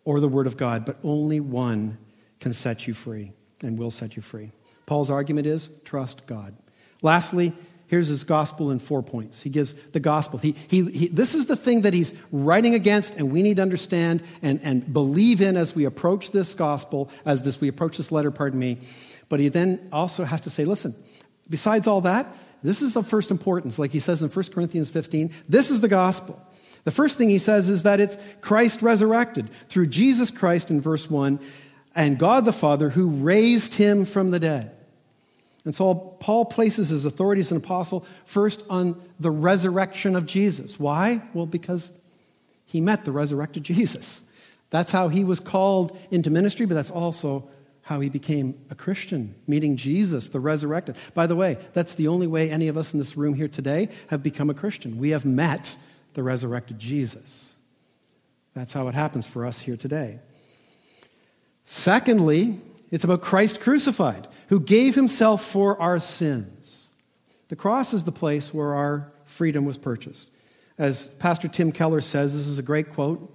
or 0.06 0.20
the 0.20 0.28
word 0.28 0.46
of 0.46 0.58
God, 0.58 0.86
but 0.86 1.00
only 1.04 1.40
one 1.40 1.98
can 2.40 2.54
set 2.54 2.86
you 2.88 2.94
free 2.94 3.32
and 3.62 3.80
will 3.80 3.90
set 3.90 4.16
you 4.16 4.22
free. 4.22 4.52
Paul's 4.86 5.10
argument 5.10 5.48
is 5.48 5.72
trust 5.84 6.28
God. 6.28 6.56
Lastly, 7.02 7.54
Here's 7.88 8.10
his 8.10 8.26
gospel 8.26 8.70
in 8.72 8.80
four 8.80 9.02
points. 9.02 9.42
He 9.42 9.50
gives 9.50 9.74
the 9.94 10.02
gospel. 10.02 10.40
He, 10.40 10.56
he, 10.68 10.84
he, 10.92 11.08
this 11.08 11.34
is 11.34 11.46
the 11.46 11.56
thing 11.56 11.82
that 11.82 11.94
he's 11.94 12.14
writing 12.34 12.76
against, 12.76 13.16
and 13.16 13.32
we 13.32 13.42
need 13.42 13.56
to 13.58 13.62
understand 13.62 14.22
and, 14.42 14.60
and 14.62 14.94
believe 14.94 15.42
in 15.42 15.56
as 15.56 15.74
we 15.74 15.86
approach 15.86 16.32
this 16.32 16.54
gospel, 16.54 17.10
as 17.26 17.44
this, 17.44 17.62
we 17.62 17.70
approach 17.70 17.96
this 17.96 18.12
letter, 18.12 18.30
pardon 18.30 18.60
me. 18.60 18.80
But 19.30 19.40
he 19.40 19.48
then 19.48 19.88
also 19.92 20.26
has 20.26 20.42
to 20.42 20.50
say, 20.50 20.66
listen, 20.66 20.96
besides 21.50 21.88
all 21.88 22.02
that, 22.02 22.28
this 22.62 22.82
is 22.82 22.98
of 22.98 23.08
first 23.08 23.32
importance. 23.32 23.80
Like 23.80 23.92
he 23.92 24.00
says 24.00 24.22
in 24.22 24.30
1 24.30 24.46
Corinthians 24.54 24.90
15, 24.90 25.32
this 25.48 25.72
is 25.72 25.80
the 25.80 25.88
gospel. 25.88 26.42
The 26.84 26.92
first 26.92 27.18
thing 27.18 27.30
he 27.30 27.40
says 27.40 27.70
is 27.70 27.84
that 27.84 28.02
it's 28.02 28.18
Christ 28.42 28.82
resurrected 28.82 29.50
through 29.70 29.88
Jesus 29.88 30.30
Christ 30.30 30.70
in 30.70 30.82
verse 30.82 31.10
1 31.10 31.40
and 31.96 32.20
God 32.20 32.46
the 32.46 32.54
Father 32.54 32.90
who 32.90 33.08
raised 33.08 33.74
him 33.74 34.06
from 34.06 34.32
the 34.32 34.40
dead. 34.40 34.77
And 35.68 35.76
so 35.76 35.94
Paul 35.94 36.46
places 36.46 36.92
his 36.92 37.04
authority 37.04 37.42
as 37.42 37.52
an 37.52 37.58
apostle 37.58 38.06
first 38.24 38.64
on 38.70 39.02
the 39.20 39.30
resurrection 39.30 40.16
of 40.16 40.26
Jesus. 40.26 40.80
Why? 40.80 41.22
Well, 41.34 41.46
because 41.46 41.92
he 42.66 42.80
met 42.80 43.04
the 43.04 43.12
resurrected 43.12 43.64
Jesus. 43.64 44.22
That's 44.70 44.94
how 44.94 45.10
he 45.10 45.26
was 45.26 45.42
called 45.42 46.00
into 46.10 46.30
ministry, 46.30 46.66
but 46.66 46.76
that's 46.76 46.90
also 46.90 47.50
how 47.82 48.00
he 48.00 48.08
became 48.08 48.58
a 48.70 48.76
Christian, 48.76 49.36
meeting 49.46 49.76
Jesus, 49.76 50.30
the 50.30 50.40
resurrected. 50.40 50.96
By 51.14 51.28
the 51.28 51.36
way, 51.36 51.58
that's 51.74 51.96
the 51.96 52.08
only 52.08 52.28
way 52.28 52.50
any 52.50 52.70
of 52.70 52.78
us 52.78 52.94
in 52.94 53.00
this 53.00 53.18
room 53.18 53.34
here 53.34 53.50
today 53.50 53.90
have 54.08 54.24
become 54.24 54.50
a 54.50 54.54
Christian. 54.54 54.98
We 54.98 55.10
have 55.10 55.26
met 55.26 55.76
the 56.14 56.24
resurrected 56.24 56.80
Jesus. 56.80 57.56
That's 58.54 58.72
how 58.72 58.88
it 58.88 58.96
happens 58.96 59.28
for 59.28 59.46
us 59.46 59.60
here 59.60 59.76
today. 59.76 60.20
Secondly, 61.66 62.62
it's 62.90 63.04
about 63.04 63.22
Christ 63.22 63.60
crucified, 63.60 64.30
who 64.48 64.60
gave 64.60 64.96
himself 64.96 65.44
for 65.44 65.80
our 65.82 66.00
sins. 66.00 66.92
The 67.50 67.56
cross 67.56 67.94
is 67.94 68.04
the 68.04 68.12
place 68.12 68.54
where 68.54 68.74
our 68.74 69.12
freedom 69.26 69.66
was 69.66 69.78
purchased. 69.78 70.30
As 70.78 71.08
Pastor 71.08 71.48
Tim 71.48 71.72
Keller 71.72 72.02
says, 72.02 72.36
this 72.36 72.48
is 72.48 72.60
a 72.60 72.64
great 72.64 72.94
quote. 72.94 73.34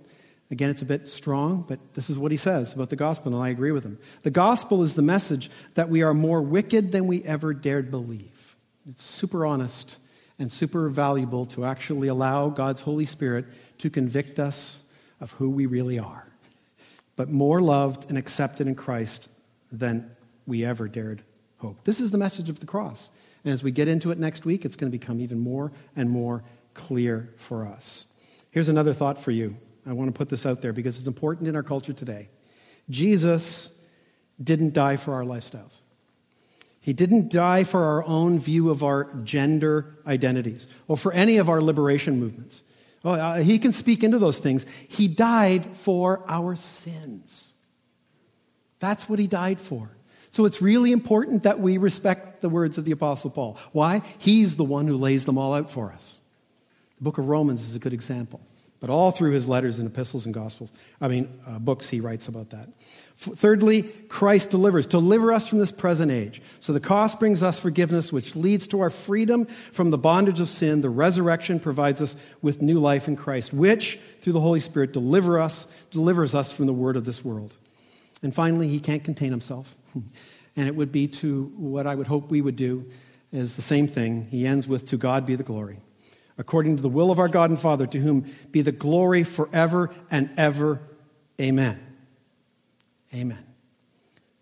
Again, 0.50 0.68
it's 0.68 0.82
a 0.82 0.86
bit 0.86 1.08
strong, 1.08 1.64
but 1.66 1.78
this 1.94 2.10
is 2.10 2.18
what 2.18 2.30
he 2.30 2.36
says 2.36 2.74
about 2.74 2.90
the 2.90 2.96
gospel, 2.96 3.34
and 3.34 3.42
I 3.42 3.48
agree 3.48 3.72
with 3.72 3.84
him. 3.84 3.98
The 4.22 4.30
gospel 4.30 4.82
is 4.82 4.94
the 4.94 5.02
message 5.02 5.50
that 5.74 5.88
we 5.88 6.02
are 6.02 6.12
more 6.12 6.42
wicked 6.42 6.92
than 6.92 7.06
we 7.06 7.22
ever 7.24 7.54
dared 7.54 7.90
believe. 7.90 8.54
It's 8.88 9.02
super 9.02 9.46
honest 9.46 9.98
and 10.38 10.52
super 10.52 10.90
valuable 10.90 11.46
to 11.46 11.64
actually 11.64 12.08
allow 12.08 12.50
God's 12.50 12.82
Holy 12.82 13.06
Spirit 13.06 13.46
to 13.78 13.88
convict 13.88 14.38
us 14.38 14.82
of 15.20 15.32
who 15.32 15.48
we 15.48 15.64
really 15.64 15.98
are, 15.98 16.26
but 17.16 17.30
more 17.30 17.62
loved 17.62 18.10
and 18.10 18.18
accepted 18.18 18.66
in 18.66 18.74
Christ 18.74 19.28
than 19.70 20.10
we 20.46 20.64
ever 20.64 20.88
dared 20.88 21.22
hope. 21.58 21.84
This 21.84 22.00
is 22.00 22.10
the 22.10 22.18
message 22.18 22.48
of 22.48 22.60
the 22.60 22.66
cross. 22.66 23.10
And 23.44 23.52
as 23.52 23.62
we 23.62 23.70
get 23.70 23.88
into 23.88 24.10
it 24.10 24.18
next 24.18 24.44
week, 24.44 24.64
it's 24.64 24.76
going 24.76 24.90
to 24.90 24.98
become 24.98 25.20
even 25.20 25.38
more 25.38 25.72
and 25.96 26.10
more 26.10 26.42
clear 26.74 27.30
for 27.36 27.66
us. 27.66 28.06
Here's 28.50 28.68
another 28.68 28.92
thought 28.92 29.18
for 29.18 29.30
you. 29.30 29.56
I 29.86 29.92
want 29.92 30.12
to 30.12 30.16
put 30.16 30.28
this 30.28 30.46
out 30.46 30.62
there 30.62 30.72
because 30.72 30.98
it's 30.98 31.08
important 31.08 31.48
in 31.48 31.56
our 31.56 31.62
culture 31.62 31.92
today. 31.92 32.28
Jesus 32.90 33.70
didn't 34.42 34.74
die 34.74 34.96
for 34.96 35.14
our 35.14 35.24
lifestyles. 35.24 35.80
He 36.80 36.92
didn't 36.92 37.32
die 37.32 37.62
for 37.64 37.84
our 37.84 38.04
own 38.04 38.38
view 38.40 38.70
of 38.70 38.82
our 38.82 39.04
gender 39.22 39.94
identities 40.06 40.66
or 40.88 40.96
for 40.96 41.12
any 41.12 41.38
of 41.38 41.48
our 41.48 41.62
liberation 41.62 42.18
movements. 42.18 42.64
Well, 43.02 43.20
uh, 43.20 43.38
he 43.38 43.58
can 43.58 43.72
speak 43.72 44.02
into 44.04 44.18
those 44.18 44.38
things. 44.38 44.66
He 44.88 45.08
died 45.08 45.76
for 45.76 46.24
our 46.28 46.56
sins. 46.56 47.54
That's 48.80 49.08
what 49.08 49.18
he 49.18 49.28
died 49.28 49.60
for. 49.60 49.90
So 50.32 50.46
it's 50.46 50.62
really 50.62 50.92
important 50.92 51.44
that 51.44 51.60
we 51.60 51.76
respect 51.76 52.40
the 52.40 52.48
words 52.48 52.78
of 52.78 52.84
the 52.84 52.92
Apostle 52.92 53.30
Paul. 53.30 53.58
Why? 53.72 54.02
He's 54.18 54.56
the 54.56 54.64
one 54.64 54.88
who 54.88 54.96
lays 54.96 55.26
them 55.26 55.38
all 55.38 55.54
out 55.54 55.70
for 55.70 55.92
us. 55.92 56.20
The 56.98 57.04
book 57.04 57.18
of 57.18 57.28
Romans 57.28 57.62
is 57.62 57.74
a 57.74 57.78
good 57.78 57.92
example. 57.92 58.40
But 58.80 58.90
all 58.90 59.12
through 59.12 59.30
his 59.30 59.46
letters 59.46 59.78
and 59.78 59.86
epistles 59.86 60.24
and 60.24 60.34
gospels, 60.34 60.72
I 61.00 61.06
mean, 61.06 61.28
uh, 61.46 61.60
books, 61.60 61.88
he 61.88 62.00
writes 62.00 62.26
about 62.26 62.50
that. 62.50 62.68
Thirdly, 63.16 63.82
Christ 63.82 64.50
delivers. 64.50 64.88
Deliver 64.88 65.32
us 65.32 65.46
from 65.46 65.60
this 65.60 65.70
present 65.70 66.10
age. 66.10 66.42
So 66.58 66.72
the 66.72 66.80
cross 66.80 67.14
brings 67.14 67.44
us 67.44 67.60
forgiveness, 67.60 68.12
which 68.12 68.34
leads 68.34 68.66
to 68.68 68.80
our 68.80 68.90
freedom 68.90 69.44
from 69.44 69.90
the 69.90 69.98
bondage 69.98 70.40
of 70.40 70.48
sin. 70.48 70.80
The 70.80 70.90
resurrection 70.90 71.60
provides 71.60 72.02
us 72.02 72.16
with 72.40 72.60
new 72.60 72.80
life 72.80 73.06
in 73.06 73.14
Christ, 73.14 73.52
which, 73.52 74.00
through 74.20 74.32
the 74.32 74.40
Holy 74.40 74.58
Spirit, 74.58 74.92
deliver 74.92 75.38
us, 75.38 75.68
delivers 75.92 76.34
us 76.34 76.50
from 76.50 76.66
the 76.66 76.72
word 76.72 76.96
of 76.96 77.04
this 77.04 77.24
world. 77.24 77.54
And 78.20 78.34
finally, 78.34 78.66
he 78.66 78.80
can't 78.80 79.04
contain 79.04 79.30
himself. 79.30 79.76
And 80.54 80.68
it 80.68 80.76
would 80.76 80.92
be 80.92 81.08
to 81.08 81.44
what 81.56 81.86
I 81.86 81.94
would 81.94 82.06
hope 82.06 82.30
we 82.30 82.42
would 82.42 82.56
do 82.56 82.90
is 83.32 83.56
the 83.56 83.62
same 83.62 83.86
thing. 83.86 84.26
He 84.30 84.46
ends 84.46 84.68
with, 84.68 84.84
To 84.88 84.98
God 84.98 85.24
be 85.24 85.34
the 85.34 85.42
glory. 85.42 85.80
According 86.36 86.76
to 86.76 86.82
the 86.82 86.90
will 86.90 87.10
of 87.10 87.18
our 87.18 87.28
God 87.28 87.48
and 87.48 87.58
Father, 87.58 87.86
to 87.86 87.98
whom 87.98 88.30
be 88.50 88.60
the 88.60 88.72
glory 88.72 89.24
forever 89.24 89.94
and 90.10 90.30
ever. 90.36 90.80
Amen. 91.40 91.80
Amen. 93.14 93.44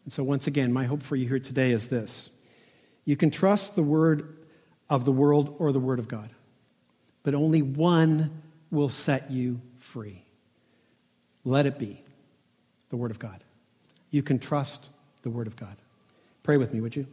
And 0.04 0.12
so, 0.12 0.24
once 0.24 0.48
again, 0.48 0.72
my 0.72 0.84
hope 0.84 1.02
for 1.02 1.14
you 1.14 1.28
here 1.28 1.38
today 1.38 1.70
is 1.70 1.86
this 1.86 2.30
you 3.04 3.16
can 3.16 3.30
trust 3.30 3.76
the 3.76 3.82
word 3.82 4.36
of 4.88 5.04
the 5.04 5.12
world 5.12 5.54
or 5.60 5.70
the 5.70 5.78
word 5.78 6.00
of 6.00 6.08
God, 6.08 6.30
but 7.22 7.34
only 7.34 7.62
one 7.62 8.42
will 8.72 8.88
set 8.88 9.30
you 9.30 9.60
free. 9.78 10.24
Let 11.44 11.66
it 11.66 11.78
be 11.78 12.02
the 12.88 12.96
word 12.96 13.12
of 13.12 13.20
God 13.20 13.44
you 14.10 14.22
can 14.22 14.38
trust 14.38 14.90
the 15.22 15.30
Word 15.30 15.46
of 15.46 15.56
God. 15.56 15.76
Pray 16.42 16.56
with 16.56 16.72
me, 16.72 16.80
would 16.80 16.96
you? 16.96 17.06